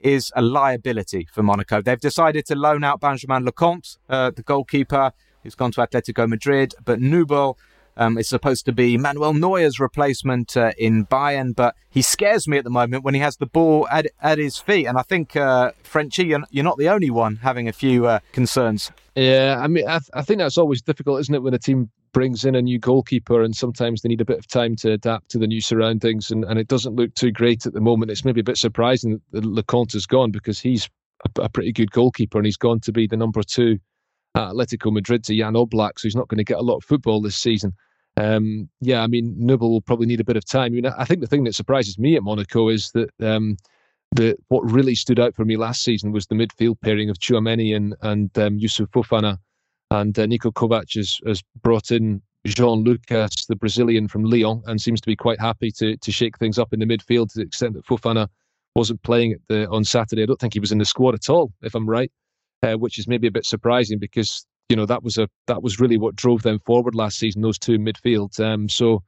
is 0.00 0.32
a 0.36 0.42
liability 0.42 1.28
for 1.32 1.42
Monaco? 1.42 1.82
They've 1.82 2.00
decided 2.00 2.46
to 2.46 2.54
loan 2.54 2.84
out 2.84 3.00
Benjamin 3.00 3.44
Lecomte, 3.44 3.98
uh, 4.08 4.30
the 4.30 4.42
goalkeeper, 4.42 5.12
who's 5.42 5.54
gone 5.54 5.72
to 5.72 5.80
Atletico 5.80 6.28
Madrid, 6.28 6.74
but 6.84 7.00
Nubel." 7.00 7.56
um, 7.96 8.18
is 8.18 8.28
supposed 8.28 8.64
to 8.66 8.72
be 8.72 8.96
Manuel 8.96 9.34
Neuer's 9.34 9.78
replacement 9.78 10.56
uh, 10.56 10.72
in 10.78 11.06
Bayern, 11.06 11.54
but 11.54 11.74
he 11.90 12.02
scares 12.02 12.48
me 12.48 12.58
at 12.58 12.64
the 12.64 12.70
moment 12.70 13.04
when 13.04 13.14
he 13.14 13.20
has 13.20 13.36
the 13.36 13.46
ball 13.46 13.86
at, 13.90 14.06
at 14.20 14.38
his 14.38 14.58
feet. 14.58 14.86
And 14.86 14.98
I 14.98 15.02
think, 15.02 15.36
uh, 15.36 15.72
Frenchy, 15.82 16.26
you're, 16.26 16.42
you're 16.50 16.64
not 16.64 16.78
the 16.78 16.88
only 16.88 17.10
one 17.10 17.36
having 17.36 17.68
a 17.68 17.72
few 17.72 18.06
uh, 18.06 18.20
concerns. 18.32 18.90
Yeah, 19.14 19.58
I 19.60 19.68
mean, 19.68 19.86
I, 19.86 19.98
th- 19.98 20.10
I 20.12 20.22
think 20.22 20.38
that's 20.38 20.58
always 20.58 20.82
difficult, 20.82 21.20
isn't 21.20 21.34
it, 21.34 21.42
when 21.42 21.54
a 21.54 21.58
team 21.58 21.90
brings 22.14 22.46
in 22.46 22.54
a 22.54 22.62
new 22.62 22.78
goalkeeper 22.78 23.42
and 23.42 23.54
sometimes 23.54 24.00
they 24.00 24.08
need 24.08 24.22
a 24.22 24.24
bit 24.24 24.38
of 24.38 24.46
time 24.46 24.74
to 24.76 24.92
adapt 24.92 25.30
to 25.30 25.38
the 25.38 25.46
new 25.46 25.60
surroundings 25.60 26.30
and, 26.30 26.44
and 26.44 26.58
it 26.58 26.68
doesn't 26.68 26.94
look 26.94 27.14
too 27.14 27.30
great 27.30 27.66
at 27.66 27.74
the 27.74 27.80
moment. 27.80 28.10
It's 28.10 28.24
maybe 28.24 28.40
a 28.40 28.44
bit 28.44 28.56
surprising 28.56 29.20
that 29.32 29.44
Lecomte 29.44 29.92
has 29.92 30.06
gone 30.06 30.30
because 30.30 30.58
he's 30.58 30.88
a, 31.26 31.42
a 31.42 31.48
pretty 31.50 31.72
good 31.72 31.90
goalkeeper 31.90 32.38
and 32.38 32.46
he's 32.46 32.56
gone 32.56 32.80
to 32.80 32.92
be 32.92 33.06
the 33.06 33.16
number 33.18 33.42
two 33.42 33.78
at 34.34 34.52
Atletico 34.52 34.90
Madrid 34.90 35.24
to 35.24 35.36
Jan 35.36 35.54
Oblak, 35.54 35.98
so 35.98 36.08
he's 36.08 36.16
not 36.16 36.28
going 36.28 36.38
to 36.38 36.44
get 36.44 36.58
a 36.58 36.62
lot 36.62 36.76
of 36.76 36.84
football 36.84 37.20
this 37.20 37.36
season. 37.36 37.72
Um, 38.16 38.68
yeah, 38.80 39.02
I 39.02 39.06
mean, 39.06 39.36
Nubel 39.38 39.70
will 39.70 39.80
probably 39.80 40.06
need 40.06 40.20
a 40.20 40.24
bit 40.24 40.36
of 40.36 40.44
time. 40.44 40.66
I 40.66 40.68
mean, 40.70 40.86
I 40.86 41.04
think 41.04 41.20
the 41.20 41.26
thing 41.26 41.44
that 41.44 41.54
surprises 41.54 41.98
me 41.98 42.16
at 42.16 42.22
Monaco 42.22 42.68
is 42.68 42.90
that 42.92 43.10
um, 43.20 43.56
the 44.12 44.36
what 44.48 44.70
really 44.70 44.94
stood 44.94 45.18
out 45.18 45.34
for 45.34 45.44
me 45.44 45.56
last 45.56 45.82
season 45.82 46.12
was 46.12 46.26
the 46.26 46.36
midfield 46.36 46.80
pairing 46.80 47.10
of 47.10 47.18
Tchouameni 47.18 47.74
and 47.74 47.94
and 48.02 48.36
um, 48.38 48.58
Youssouf 48.58 48.88
Fofana, 48.90 49.38
and 49.90 50.18
uh, 50.18 50.26
Niko 50.26 50.52
Kovac 50.52 50.94
has, 50.96 51.20
has 51.26 51.42
brought 51.62 51.90
in 51.90 52.22
Jean 52.46 52.84
Lucas, 52.84 53.46
the 53.46 53.56
Brazilian 53.56 54.08
from 54.08 54.24
Lyon, 54.24 54.62
and 54.66 54.80
seems 54.80 55.00
to 55.00 55.06
be 55.06 55.16
quite 55.16 55.40
happy 55.40 55.70
to 55.72 55.96
to 55.96 56.12
shake 56.12 56.38
things 56.38 56.58
up 56.58 56.72
in 56.72 56.80
the 56.80 56.86
midfield 56.86 57.32
to 57.32 57.38
the 57.38 57.44
extent 57.44 57.74
that 57.74 57.86
Fofana 57.86 58.28
wasn't 58.74 59.02
playing 59.02 59.36
the 59.48 59.68
on 59.70 59.84
Saturday. 59.84 60.22
I 60.22 60.26
don't 60.26 60.38
think 60.38 60.52
he 60.52 60.60
was 60.60 60.72
in 60.72 60.78
the 60.78 60.84
squad 60.84 61.14
at 61.14 61.30
all, 61.30 61.52
if 61.62 61.74
I'm 61.74 61.88
right, 61.88 62.12
uh, 62.62 62.74
which 62.74 62.98
is 62.98 63.08
maybe 63.08 63.26
a 63.26 63.32
bit 63.32 63.46
surprising 63.46 63.98
because 63.98 64.46
you 64.68 64.76
know 64.76 64.86
that 64.86 65.02
was 65.02 65.16
a 65.16 65.28
that 65.46 65.62
was 65.62 65.80
really 65.80 65.96
what 65.96 66.16
drove 66.16 66.42
them 66.42 66.58
forward 66.60 66.94
last 66.94 67.18
season. 67.18 67.42
Those 67.42 67.58
two 67.58 67.78
midfield. 67.78 68.38
Um, 68.40 68.68
so 68.68 69.02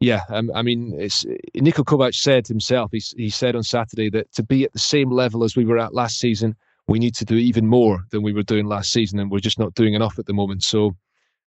yeah, 0.00 0.22
um, 0.28 0.50
I 0.54 0.62
mean, 0.62 0.94
it's 0.98 1.24
Niko 1.56 1.84
Kovac 1.84 2.14
said 2.14 2.46
himself. 2.46 2.90
He 2.92 3.02
he 3.16 3.30
said 3.30 3.56
on 3.56 3.62
Saturday 3.62 4.10
that 4.10 4.32
to 4.34 4.42
be 4.42 4.64
at 4.64 4.72
the 4.72 4.78
same 4.78 5.10
level 5.10 5.44
as 5.44 5.56
we 5.56 5.64
were 5.64 5.78
at 5.78 5.94
last 5.94 6.18
season, 6.18 6.54
we 6.88 6.98
need 6.98 7.14
to 7.16 7.24
do 7.24 7.36
even 7.36 7.66
more 7.66 8.04
than 8.10 8.22
we 8.22 8.32
were 8.32 8.42
doing 8.42 8.66
last 8.66 8.92
season, 8.92 9.20
and 9.20 9.30
we're 9.30 9.38
just 9.38 9.58
not 9.58 9.74
doing 9.74 9.94
enough 9.94 10.18
at 10.18 10.26
the 10.26 10.32
moment. 10.32 10.64
So 10.64 10.96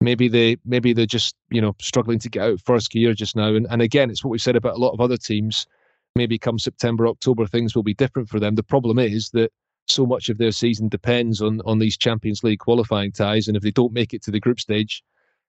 maybe 0.01 0.29
they 0.29 0.57
maybe 0.65 0.93
they're 0.93 1.07
just 1.07 1.37
you 1.51 1.61
know 1.61 1.75
struggling 1.81 2.19
to 2.21 2.31
get 2.31 2.43
out 2.43 2.61
first 2.65 2.91
gear 2.91 3.15
just 3.15 3.37
now. 3.37 3.55
And 3.55 3.67
and 3.71 3.83
again, 3.83 4.11
it's 4.11 4.25
what 4.25 4.31
we've 4.31 4.41
said 4.43 4.57
about 4.57 4.75
a 4.75 4.81
lot 4.81 4.93
of 4.93 5.01
other 5.01 5.17
teams. 5.17 5.67
Maybe 6.15 6.39
come 6.39 6.59
September, 6.59 7.07
October, 7.07 7.47
things 7.47 7.77
will 7.77 7.83
be 7.83 7.95
different 7.95 8.31
for 8.31 8.41
them. 8.41 8.55
The 8.55 8.63
problem 8.63 8.99
is 8.99 9.29
that 9.31 9.53
so 9.87 10.07
much 10.07 10.31
of 10.31 10.39
their 10.39 10.53
season 10.53 10.89
depends 10.89 11.43
on 11.43 11.61
on 11.67 11.79
these 11.79 11.99
Champions 11.99 12.43
League 12.43 12.61
qualifying 12.61 13.13
ties, 13.13 13.47
and 13.47 13.57
if 13.57 13.63
they 13.63 13.71
don't 13.71 13.93
make 13.93 14.15
it 14.15 14.23
to 14.23 14.31
the 14.31 14.41
group 14.41 14.59
stage, 14.59 15.05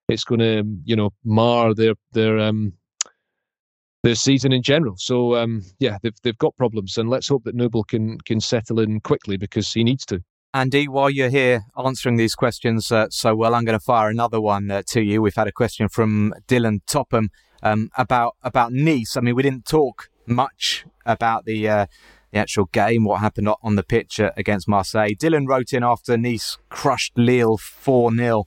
it's 0.09 0.25
going 0.25 0.39
to 0.39 0.63
you 0.83 0.95
know 0.95 1.11
mar 1.23 1.73
their 1.73 1.93
their 2.11 2.39
um 2.39 2.73
their 4.03 4.15
season 4.15 4.51
in 4.53 4.61
general. 4.61 4.95
So 4.97 5.35
um, 5.35 5.63
yeah, 5.79 5.97
they've 6.01 6.15
they've 6.23 6.37
got 6.37 6.55
problems, 6.57 6.97
and 6.97 7.09
let's 7.09 7.27
hope 7.27 7.43
that 7.45 7.55
Nubel 7.55 7.87
can 7.87 8.19
can 8.19 8.39
settle 8.39 8.79
in 8.79 8.99
quickly 9.01 9.37
because 9.37 9.71
he 9.73 9.83
needs 9.83 10.05
to. 10.07 10.21
Andy, 10.53 10.87
while 10.87 11.09
you're 11.09 11.29
here 11.29 11.65
answering 11.77 12.15
these 12.15 12.33
questions 12.33 12.91
uh, 12.91 13.07
so 13.09 13.35
well, 13.35 13.53
I'm 13.53 13.65
going 13.65 13.77
to 13.77 13.83
fire 13.83 14.09
another 14.09 14.41
one 14.41 14.71
uh, 14.71 14.81
to 14.87 15.01
you. 15.01 15.21
We've 15.21 15.35
had 15.35 15.47
a 15.47 15.51
question 15.51 15.89
from 15.89 16.33
Dylan 16.47 16.79
Topham 16.87 17.29
um, 17.61 17.89
about 17.97 18.35
about 18.41 18.71
Nice. 18.71 19.17
I 19.17 19.21
mean, 19.21 19.35
we 19.35 19.43
didn't 19.43 19.65
talk 19.65 20.09
much 20.25 20.85
about 21.05 21.45
the 21.45 21.67
uh, 21.67 21.85
the 22.31 22.39
actual 22.39 22.65
game, 22.65 23.03
what 23.03 23.19
happened 23.19 23.49
on 23.61 23.75
the 23.75 23.83
pitch 23.83 24.19
uh, 24.19 24.31
against 24.37 24.67
Marseille. 24.67 25.15
Dylan 25.15 25.47
wrote 25.47 25.73
in 25.73 25.83
after 25.83 26.17
Nice 26.17 26.57
crushed 26.69 27.17
Lille 27.17 27.57
4 27.57 28.13
0 28.15 28.45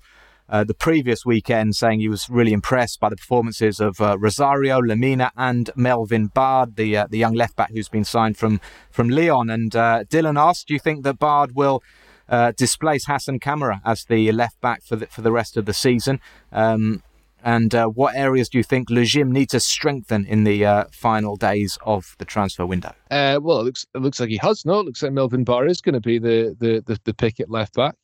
uh, 0.50 0.64
the 0.64 0.74
previous 0.74 1.24
weekend, 1.24 1.76
saying 1.76 2.00
he 2.00 2.08
was 2.08 2.28
really 2.28 2.52
impressed 2.52 2.98
by 2.98 3.08
the 3.08 3.16
performances 3.16 3.78
of 3.78 4.00
uh, 4.00 4.18
Rosario, 4.18 4.80
Lemina, 4.80 5.30
and 5.36 5.70
Melvin 5.76 6.26
Bard, 6.26 6.74
the 6.76 6.96
uh, 6.96 7.06
the 7.08 7.18
young 7.18 7.34
left 7.34 7.54
back 7.56 7.70
who's 7.70 7.88
been 7.88 8.04
signed 8.04 8.36
from 8.36 8.60
from 8.90 9.08
Lyon. 9.08 9.48
And 9.48 9.74
uh, 9.76 10.04
Dylan 10.04 10.38
asked, 10.38 10.66
"Do 10.66 10.74
you 10.74 10.80
think 10.80 11.04
that 11.04 11.18
Bard 11.18 11.54
will?" 11.54 11.82
Uh, 12.28 12.52
displace 12.56 13.06
Hassan 13.06 13.40
Kamara 13.40 13.80
as 13.84 14.04
the 14.04 14.30
left 14.30 14.60
back 14.60 14.84
for 14.84 14.94
the, 14.94 15.08
for 15.08 15.20
the 15.20 15.32
rest 15.32 15.56
of 15.56 15.64
the 15.64 15.74
season. 15.74 16.20
Um, 16.52 17.02
and 17.42 17.74
uh, 17.74 17.86
what 17.86 18.14
areas 18.14 18.48
do 18.48 18.56
you 18.56 18.62
think 18.62 18.88
Le 18.88 19.04
Gym 19.04 19.32
need 19.32 19.50
to 19.50 19.58
strengthen 19.58 20.24
in 20.26 20.44
the 20.44 20.86
final 20.92 21.34
days 21.34 21.76
of 21.84 22.14
the 22.18 22.24
transfer 22.24 22.64
window? 22.64 22.94
Well, 23.10 23.58
it 23.58 23.64
looks 23.64 23.84
it 23.96 23.98
looks 23.98 24.20
like 24.20 24.28
he 24.28 24.36
has. 24.36 24.64
No, 24.64 24.78
it 24.78 24.86
looks 24.86 25.02
like 25.02 25.10
Melvin 25.10 25.42
Bard 25.42 25.68
is 25.68 25.80
going 25.80 25.94
to 25.94 26.00
be 26.00 26.20
the 26.20 26.54
the 26.60 26.84
the, 26.86 27.00
the 27.02 27.14
pick 27.14 27.40
at 27.40 27.50
left 27.50 27.74
back. 27.74 27.96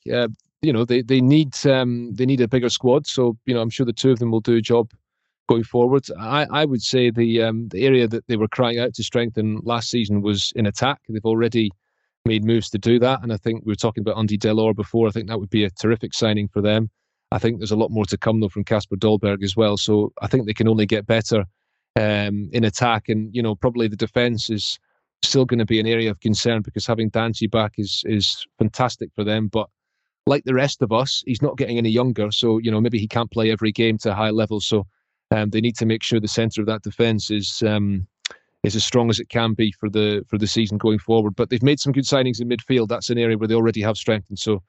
You 0.66 0.72
know, 0.72 0.84
they 0.84 1.00
they 1.02 1.20
need 1.20 1.54
um, 1.64 2.12
they 2.14 2.26
need 2.26 2.40
a 2.40 2.48
bigger 2.48 2.68
squad. 2.68 3.06
So 3.06 3.36
you 3.46 3.54
know, 3.54 3.60
I'm 3.60 3.70
sure 3.70 3.86
the 3.86 3.92
two 3.92 4.10
of 4.10 4.18
them 4.18 4.32
will 4.32 4.40
do 4.40 4.56
a 4.56 4.60
job 4.60 4.90
going 5.48 5.62
forward. 5.62 6.06
I, 6.18 6.46
I 6.50 6.64
would 6.64 6.82
say 6.82 7.10
the 7.10 7.42
um, 7.42 7.68
the 7.68 7.86
area 7.86 8.08
that 8.08 8.26
they 8.26 8.36
were 8.36 8.48
crying 8.48 8.80
out 8.80 8.94
to 8.94 9.04
strengthen 9.04 9.60
last 9.62 9.90
season 9.90 10.22
was 10.22 10.52
in 10.56 10.66
attack. 10.66 11.00
They've 11.08 11.24
already 11.24 11.70
made 12.24 12.44
moves 12.44 12.68
to 12.70 12.78
do 12.78 12.98
that, 12.98 13.22
and 13.22 13.32
I 13.32 13.36
think 13.36 13.64
we 13.64 13.70
were 13.70 13.76
talking 13.76 14.02
about 14.02 14.18
Andy 14.18 14.36
Delort 14.36 14.74
before. 14.74 15.06
I 15.06 15.12
think 15.12 15.28
that 15.28 15.38
would 15.38 15.50
be 15.50 15.64
a 15.64 15.70
terrific 15.70 16.14
signing 16.14 16.48
for 16.48 16.60
them. 16.60 16.90
I 17.30 17.38
think 17.38 17.58
there's 17.58 17.70
a 17.70 17.76
lot 17.76 17.90
more 17.90 18.06
to 18.06 18.18
come 18.18 18.40
though 18.40 18.48
from 18.48 18.64
Kasper 18.64 18.96
Dolberg 18.96 19.44
as 19.44 19.56
well. 19.56 19.76
So 19.76 20.12
I 20.20 20.26
think 20.26 20.46
they 20.46 20.54
can 20.54 20.68
only 20.68 20.86
get 20.86 21.06
better 21.06 21.44
um, 21.94 22.48
in 22.52 22.64
attack, 22.64 23.08
and 23.08 23.32
you 23.34 23.42
know 23.42 23.54
probably 23.54 23.86
the 23.86 23.96
defence 23.96 24.50
is 24.50 24.80
still 25.22 25.44
going 25.44 25.58
to 25.58 25.64
be 25.64 25.80
an 25.80 25.86
area 25.86 26.10
of 26.10 26.20
concern 26.20 26.62
because 26.62 26.86
having 26.86 27.08
Dante 27.08 27.46
back 27.46 27.74
is 27.78 28.02
is 28.06 28.44
fantastic 28.58 29.10
for 29.14 29.22
them, 29.22 29.46
but 29.46 29.68
like 30.26 30.44
the 30.44 30.54
rest 30.54 30.82
of 30.82 30.92
us, 30.92 31.22
he's 31.26 31.42
not 31.42 31.56
getting 31.56 31.78
any 31.78 31.90
younger. 31.90 32.30
So 32.30 32.58
you 32.58 32.70
know 32.70 32.80
maybe 32.80 32.98
he 32.98 33.08
can't 33.08 33.30
play 33.30 33.50
every 33.50 33.72
game 33.72 33.98
to 33.98 34.12
a 34.12 34.14
high 34.14 34.30
level. 34.30 34.60
So 34.60 34.86
um, 35.30 35.50
they 35.50 35.60
need 35.60 35.76
to 35.76 35.86
make 35.86 36.02
sure 36.02 36.20
the 36.20 36.28
centre 36.28 36.60
of 36.60 36.66
that 36.66 36.82
defence 36.82 37.30
is. 37.30 37.62
Um, 37.62 38.06
is 38.62 38.74
as 38.74 38.84
strong 38.84 39.08
as 39.10 39.20
it 39.20 39.28
can 39.28 39.54
be 39.54 39.70
for 39.70 39.88
the 39.88 40.24
for 40.26 40.38
the 40.38 40.46
season 40.46 40.76
going 40.76 40.98
forward. 40.98 41.36
But 41.36 41.50
they've 41.50 41.62
made 41.62 41.78
some 41.78 41.92
good 41.92 42.04
signings 42.04 42.40
in 42.40 42.48
midfield. 42.48 42.88
That's 42.88 43.10
an 43.10 43.18
area 43.18 43.38
where 43.38 43.46
they 43.46 43.54
already 43.54 43.80
have 43.82 43.96
strength, 43.96 44.26
and 44.28 44.38
so 44.38 44.60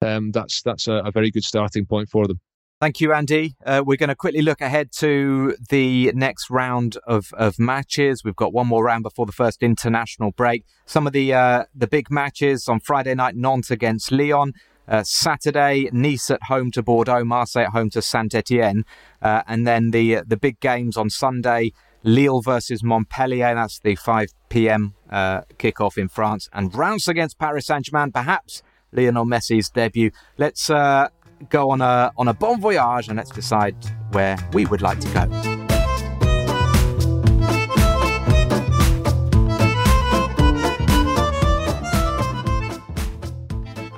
um, 0.00 0.32
that's 0.32 0.62
that's 0.62 0.88
a, 0.88 0.94
a, 0.94 1.10
very 1.10 1.30
good 1.30 1.44
starting 1.44 1.86
point 1.86 2.08
for 2.08 2.26
them. 2.26 2.40
Thank 2.80 3.00
you, 3.00 3.12
Andy. 3.12 3.54
Uh, 3.64 3.82
we're 3.86 3.96
going 3.96 4.08
to 4.08 4.16
quickly 4.16 4.42
look 4.42 4.60
ahead 4.60 4.90
to 4.96 5.54
the 5.68 6.10
next 6.14 6.50
round 6.50 6.96
of, 7.06 7.32
of 7.34 7.56
matches. 7.56 8.24
We've 8.24 8.34
got 8.34 8.52
one 8.52 8.66
more 8.66 8.82
round 8.82 9.04
before 9.04 9.24
the 9.24 9.30
first 9.30 9.62
international 9.62 10.32
break. 10.32 10.64
Some 10.84 11.06
of 11.06 11.12
the 11.12 11.32
uh, 11.32 11.64
the 11.74 11.86
big 11.86 12.10
matches 12.10 12.66
on 12.66 12.80
Friday 12.80 13.14
night: 13.14 13.36
Nantes 13.36 13.70
against 13.70 14.10
Lyon. 14.10 14.54
Uh, 14.92 15.02
Saturday, 15.02 15.88
Nice 15.90 16.30
at 16.30 16.42
home 16.42 16.70
to 16.72 16.82
Bordeaux, 16.82 17.24
Marseille 17.24 17.62
at 17.62 17.70
home 17.70 17.88
to 17.90 18.02
Saint 18.02 18.34
Etienne, 18.34 18.84
uh, 19.22 19.42
and 19.46 19.66
then 19.66 19.90
the 19.90 20.20
the 20.26 20.36
big 20.36 20.60
games 20.60 20.98
on 20.98 21.08
Sunday: 21.08 21.72
Lille 22.02 22.42
versus 22.42 22.84
Montpellier. 22.84 23.54
That's 23.54 23.78
the 23.78 23.94
5 23.94 24.28
p.m. 24.50 24.92
Uh, 25.08 25.40
kickoff 25.58 25.96
in 25.96 26.08
France, 26.08 26.50
and 26.52 26.74
Reims 26.74 27.08
against 27.08 27.38
Paris 27.38 27.66
Saint 27.66 27.86
Germain. 27.86 28.12
Perhaps 28.12 28.62
Lionel 28.92 29.24
Messi's 29.24 29.70
debut. 29.70 30.10
Let's 30.36 30.68
uh, 30.68 31.08
go 31.48 31.70
on 31.70 31.80
a 31.80 32.12
on 32.18 32.28
a 32.28 32.34
bon 32.34 32.60
voyage 32.60 33.08
and 33.08 33.16
let's 33.16 33.30
decide 33.30 33.74
where 34.10 34.36
we 34.52 34.66
would 34.66 34.82
like 34.82 35.00
to 35.00 35.08
go. 35.08 35.61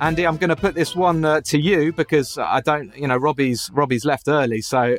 Andy, 0.01 0.27
I'm 0.27 0.35
going 0.37 0.49
to 0.49 0.55
put 0.57 0.75
this 0.75 0.93
one 0.93 1.23
uh, 1.23 1.41
to 1.41 1.57
you 1.57 1.93
because 1.93 2.37
I 2.37 2.59
don't, 2.61 2.95
you 2.97 3.07
know, 3.07 3.15
Robbie's 3.15 3.69
Robbie's 3.73 4.03
left 4.03 4.27
early, 4.27 4.61
so 4.61 4.97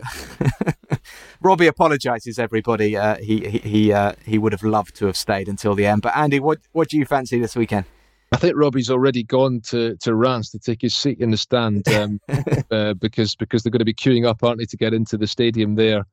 Robbie 1.42 1.66
apologises. 1.66 2.38
Everybody, 2.38 2.96
uh, 2.96 3.16
he 3.16 3.46
he 3.46 3.58
he, 3.58 3.92
uh, 3.92 4.12
he 4.24 4.38
would 4.38 4.52
have 4.52 4.62
loved 4.62 4.96
to 4.96 5.06
have 5.06 5.16
stayed 5.16 5.48
until 5.48 5.74
the 5.74 5.84
end. 5.84 6.02
But 6.02 6.16
Andy, 6.16 6.40
what 6.40 6.60
what 6.72 6.88
do 6.88 6.96
you 6.96 7.04
fancy 7.04 7.38
this 7.38 7.54
weekend? 7.54 7.84
I 8.32 8.38
think 8.38 8.56
Robbie's 8.56 8.90
already 8.90 9.22
gone 9.22 9.60
to 9.66 9.96
to 9.98 10.14
Reims 10.14 10.50
to 10.50 10.58
take 10.58 10.80
his 10.80 10.94
seat 10.94 11.20
in 11.20 11.30
the 11.30 11.36
stand 11.36 11.86
um, 11.88 12.18
uh, 12.70 12.94
because 12.94 13.36
because 13.36 13.62
they're 13.62 13.70
going 13.70 13.80
to 13.80 13.84
be 13.84 13.94
queuing 13.94 14.26
up, 14.26 14.42
aren't 14.42 14.58
they, 14.58 14.64
to 14.64 14.76
get 14.78 14.94
into 14.94 15.18
the 15.18 15.26
stadium 15.26 15.74
there 15.74 16.06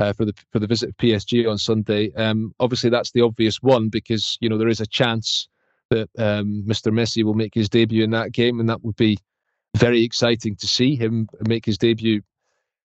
uh, 0.00 0.12
for 0.12 0.24
the 0.24 0.34
for 0.50 0.58
the 0.58 0.66
visit 0.66 0.90
of 0.90 0.96
PSG 0.96 1.48
on 1.48 1.56
Sunday. 1.56 2.12
Um, 2.14 2.52
obviously, 2.58 2.90
that's 2.90 3.12
the 3.12 3.22
obvious 3.22 3.62
one 3.62 3.90
because 3.90 4.36
you 4.40 4.48
know 4.48 4.58
there 4.58 4.68
is 4.68 4.80
a 4.80 4.86
chance 4.86 5.48
that 5.94 6.10
um, 6.18 6.64
Mr. 6.66 6.92
Messi 6.92 7.22
will 7.24 7.34
make 7.34 7.54
his 7.54 7.68
debut 7.68 8.04
in 8.04 8.10
that 8.10 8.32
game, 8.32 8.60
and 8.60 8.68
that 8.68 8.82
would 8.84 8.96
be 8.96 9.18
very 9.76 10.02
exciting 10.02 10.56
to 10.56 10.66
see 10.66 10.96
him 10.96 11.28
make 11.46 11.64
his 11.64 11.78
debut 11.78 12.22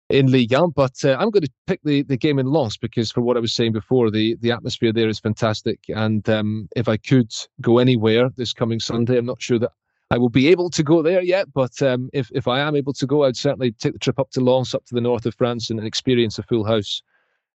in 0.09 0.31
Ligue 0.31 0.53
1. 0.53 0.71
But 0.71 0.93
uh, 1.03 1.17
I'm 1.19 1.29
going 1.29 1.43
to 1.43 1.51
pick 1.65 1.81
the, 1.83 2.03
the 2.03 2.17
game 2.17 2.39
in 2.39 2.47
Lens 2.47 2.77
because, 2.77 3.11
for 3.11 3.21
what 3.21 3.37
I 3.37 3.39
was 3.39 3.53
saying 3.53 3.73
before, 3.73 4.11
the, 4.11 4.37
the 4.41 4.51
atmosphere 4.51 4.93
there 4.93 5.09
is 5.09 5.19
fantastic. 5.19 5.79
And 5.89 6.27
um, 6.29 6.69
if 6.75 6.87
I 6.87 6.97
could 6.97 7.31
go 7.61 7.79
anywhere 7.79 8.29
this 8.35 8.53
coming 8.53 8.79
Sunday, 8.79 9.17
I'm 9.17 9.25
not 9.25 9.41
sure 9.41 9.59
that 9.59 9.71
I 10.09 10.17
will 10.17 10.29
be 10.29 10.47
able 10.47 10.69
to 10.71 10.83
go 10.83 11.01
there 11.01 11.21
yet. 11.21 11.51
But 11.53 11.81
um, 11.81 12.09
if, 12.13 12.29
if 12.33 12.47
I 12.47 12.59
am 12.59 12.75
able 12.75 12.93
to 12.93 13.05
go, 13.05 13.23
I'd 13.23 13.37
certainly 13.37 13.71
take 13.71 13.93
the 13.93 13.99
trip 13.99 14.19
up 14.19 14.31
to 14.31 14.41
Lens, 14.41 14.73
up 14.73 14.85
to 14.85 14.95
the 14.95 15.01
north 15.01 15.25
of 15.25 15.35
France, 15.35 15.69
and, 15.69 15.79
and 15.79 15.87
experience 15.87 16.39
a 16.39 16.43
full 16.43 16.65
house. 16.65 17.01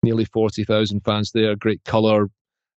Nearly 0.03 0.25
40,000 0.25 1.01
fans 1.05 1.31
there, 1.33 1.55
great 1.57 1.85
colour, 1.85 2.31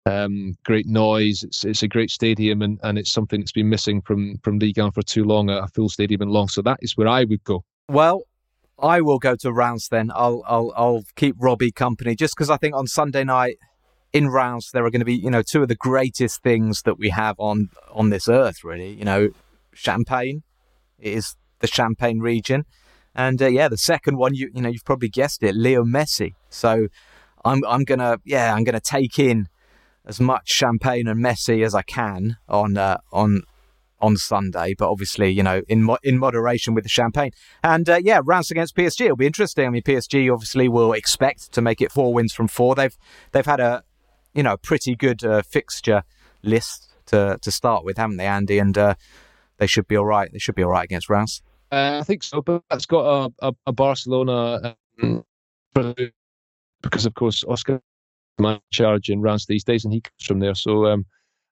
um, 0.05 0.55
great 0.65 0.85
noise. 0.85 1.43
It's 1.43 1.63
it's 1.63 1.83
a 1.83 1.87
great 1.87 2.11
stadium, 2.11 2.61
and, 2.61 2.79
and 2.83 2.97
it's 2.97 3.11
something 3.11 3.39
that's 3.39 3.51
been 3.51 3.69
missing 3.69 4.01
from 4.01 4.37
from 4.43 4.59
Ligue 4.59 4.77
1 4.77 4.91
for 4.91 5.01
too 5.01 5.23
long. 5.23 5.49
A, 5.49 5.67
full 5.67 5.89
stadium 5.89 6.21
in 6.21 6.29
Long, 6.29 6.47
so 6.47 6.61
that 6.61 6.77
is 6.81 6.97
where 6.97 7.07
I 7.07 7.23
would 7.23 7.43
go. 7.43 7.63
Well, 7.87 8.23
I 8.79 9.01
will 9.01 9.19
go 9.19 9.35
to 9.37 9.51
Reims 9.51 9.87
then. 9.89 10.11
I'll 10.13 10.43
I'll 10.45 10.73
I'll 10.75 11.03
keep 11.15 11.35
Robbie 11.39 11.71
company 11.71 12.15
just 12.15 12.35
because 12.35 12.49
I 12.49 12.57
think 12.57 12.75
on 12.75 12.87
Sunday 12.87 13.23
night 13.23 13.57
in 14.11 14.29
Reims 14.29 14.71
there 14.73 14.85
are 14.85 14.91
going 14.91 15.01
to 15.01 15.05
be 15.05 15.15
you 15.15 15.31
know 15.31 15.41
two 15.41 15.61
of 15.61 15.69
the 15.69 15.75
greatest 15.75 16.43
things 16.43 16.81
that 16.83 16.97
we 16.99 17.09
have 17.09 17.35
on 17.39 17.69
on 17.91 18.09
this 18.09 18.27
earth. 18.27 18.63
Really, 18.63 18.93
you 18.93 19.05
know, 19.05 19.29
Champagne 19.73 20.43
is 20.99 21.35
the 21.59 21.67
Champagne 21.67 22.19
region, 22.19 22.65
and 23.15 23.41
uh, 23.41 23.47
yeah, 23.47 23.69
the 23.69 23.77
second 23.77 24.17
one 24.17 24.35
you 24.35 24.49
you 24.53 24.61
know 24.61 24.69
you've 24.69 24.85
probably 24.85 25.09
guessed 25.09 25.43
it, 25.43 25.55
Leo 25.55 25.85
Messi. 25.85 26.33
So 26.49 26.87
I'm 27.45 27.63
I'm 27.65 27.85
gonna 27.85 28.17
yeah 28.25 28.53
I'm 28.53 28.65
gonna 28.65 28.81
take 28.81 29.17
in 29.17 29.47
as 30.05 30.19
much 30.19 30.49
champagne 30.49 31.07
and 31.07 31.23
Messi 31.23 31.65
as 31.65 31.73
I 31.73 31.81
can 31.81 32.37
on 32.47 32.77
uh, 32.77 32.97
on 33.11 33.43
on 34.03 34.17
Sunday, 34.17 34.75
but 34.77 34.91
obviously, 34.91 35.29
you 35.29 35.41
know, 35.41 35.61
in 35.69 35.81
mo- 35.81 35.97
in 36.03 36.19
moderation 36.19 36.73
with 36.73 36.83
the 36.83 36.89
champagne. 36.89 37.31
And 37.63 37.89
uh, 37.89 37.99
yeah, 38.03 38.19
Reims 38.23 38.51
against 38.51 38.75
PSG 38.75 39.07
will 39.07 39.15
be 39.15 39.25
interesting. 39.25 39.65
I 39.65 39.69
mean, 39.69 39.81
PSG 39.81 40.31
obviously 40.31 40.67
will 40.67 40.91
expect 40.91 41.53
to 41.53 41.61
make 41.61 41.79
it 41.79 41.91
four 41.91 42.13
wins 42.13 42.33
from 42.33 42.49
four. 42.49 42.75
They've 42.75 42.95
they've 43.31 43.45
had 43.45 43.61
a 43.61 43.83
you 44.33 44.43
know 44.43 44.57
pretty 44.57 44.95
good 44.95 45.23
uh, 45.23 45.41
fixture 45.41 46.03
list 46.43 46.93
to 47.07 47.39
to 47.41 47.51
start 47.51 47.85
with, 47.85 47.97
haven't 47.97 48.17
they, 48.17 48.27
Andy? 48.27 48.59
And 48.59 48.77
uh, 48.77 48.95
they 49.57 49.67
should 49.67 49.87
be 49.87 49.95
all 49.95 50.05
right. 50.05 50.29
They 50.31 50.39
should 50.39 50.55
be 50.55 50.63
all 50.63 50.71
right 50.71 50.83
against 50.83 51.09
Reims. 51.09 51.41
Uh, 51.71 51.99
I 52.01 52.03
think 52.03 52.21
so, 52.21 52.41
but 52.41 52.61
it's 52.71 52.85
got 52.85 53.31
a, 53.41 53.47
a, 53.47 53.53
a 53.67 53.71
Barcelona 53.71 54.75
um, 55.01 55.23
because, 55.73 57.05
of 57.05 57.15
course, 57.15 57.43
Oscar 57.47 57.81
my 58.39 58.59
charge 58.71 59.09
in 59.09 59.21
Reims 59.21 59.45
these 59.45 59.63
days, 59.63 59.86
and 59.86 59.93
he 59.93 60.01
comes 60.01 60.25
from 60.25 60.39
there. 60.39 60.55
So 60.55 60.86
um, 60.88 61.05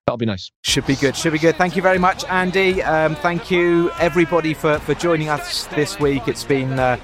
that'll 0.05 0.17
be 0.17 0.25
nice. 0.25 0.51
Should 0.63 0.87
be 0.87 0.95
good. 0.95 1.15
Should 1.15 1.33
be 1.33 1.39
good. 1.39 1.55
Thank 1.55 1.75
you 1.75 1.81
very 1.81 1.99
much, 1.99 2.23
Andy. 2.25 2.81
Um, 2.83 3.15
thank 3.15 3.51
you 3.51 3.91
everybody 3.99 4.53
for, 4.53 4.79
for 4.79 4.93
joining 4.93 5.29
us 5.29 5.65
this 5.67 5.99
week. 5.99 6.27
It's 6.27 6.43
been 6.43 6.79
uh, 6.79 6.97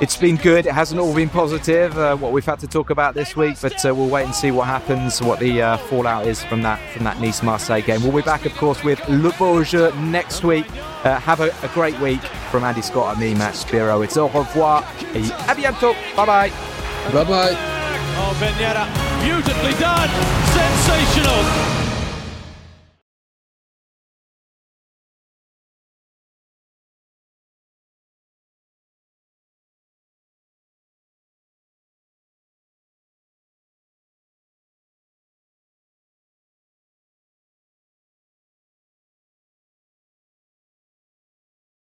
it's 0.00 0.16
been 0.16 0.36
good. 0.36 0.66
It 0.66 0.72
hasn't 0.72 1.00
all 1.00 1.14
been 1.14 1.30
positive 1.30 1.96
uh, 1.98 2.16
what 2.16 2.32
we've 2.32 2.44
had 2.44 2.58
to 2.60 2.66
talk 2.66 2.90
about 2.90 3.14
this 3.14 3.34
week, 3.36 3.56
but 3.60 3.84
uh, 3.84 3.94
we'll 3.94 4.08
wait 4.08 4.24
and 4.24 4.34
see 4.34 4.50
what 4.50 4.66
happens, 4.66 5.22
what 5.22 5.40
the 5.40 5.62
uh, 5.62 5.76
fallout 5.78 6.26
is 6.26 6.42
from 6.44 6.62
that 6.62 6.78
from 6.90 7.04
that 7.04 7.20
Nice 7.20 7.42
Marseille 7.42 7.80
game. 7.80 8.02
We'll 8.02 8.12
be 8.12 8.22
back, 8.22 8.46
of 8.46 8.54
course, 8.56 8.82
with 8.84 9.00
Le 9.08 9.32
Beau 9.38 9.62
Jeu 9.64 9.90
next 10.02 10.44
week. 10.44 10.66
Uh, 11.04 11.18
have 11.20 11.40
a, 11.40 11.54
a, 11.62 11.68
great 11.68 11.98
week 12.00 12.20
from 12.50 12.64
Andy 12.64 12.82
Scott 12.82 13.12
and 13.12 13.20
me, 13.20 13.34
Matt 13.34 13.54
Spiro. 13.54 14.02
It's 14.02 14.16
au 14.16 14.26
revoir 14.26 14.82
et 15.14 15.30
à 15.48 15.54
bientôt. 15.54 15.94
Bye 16.16 16.26
bye. 16.26 16.52
Bye 17.12 17.24
bye. 17.24 17.75
Oh, 18.18 18.32
Vignetta, 18.38 18.86
beautifully 19.22 19.74
done. 19.78 20.08
Sensational. 20.52 21.85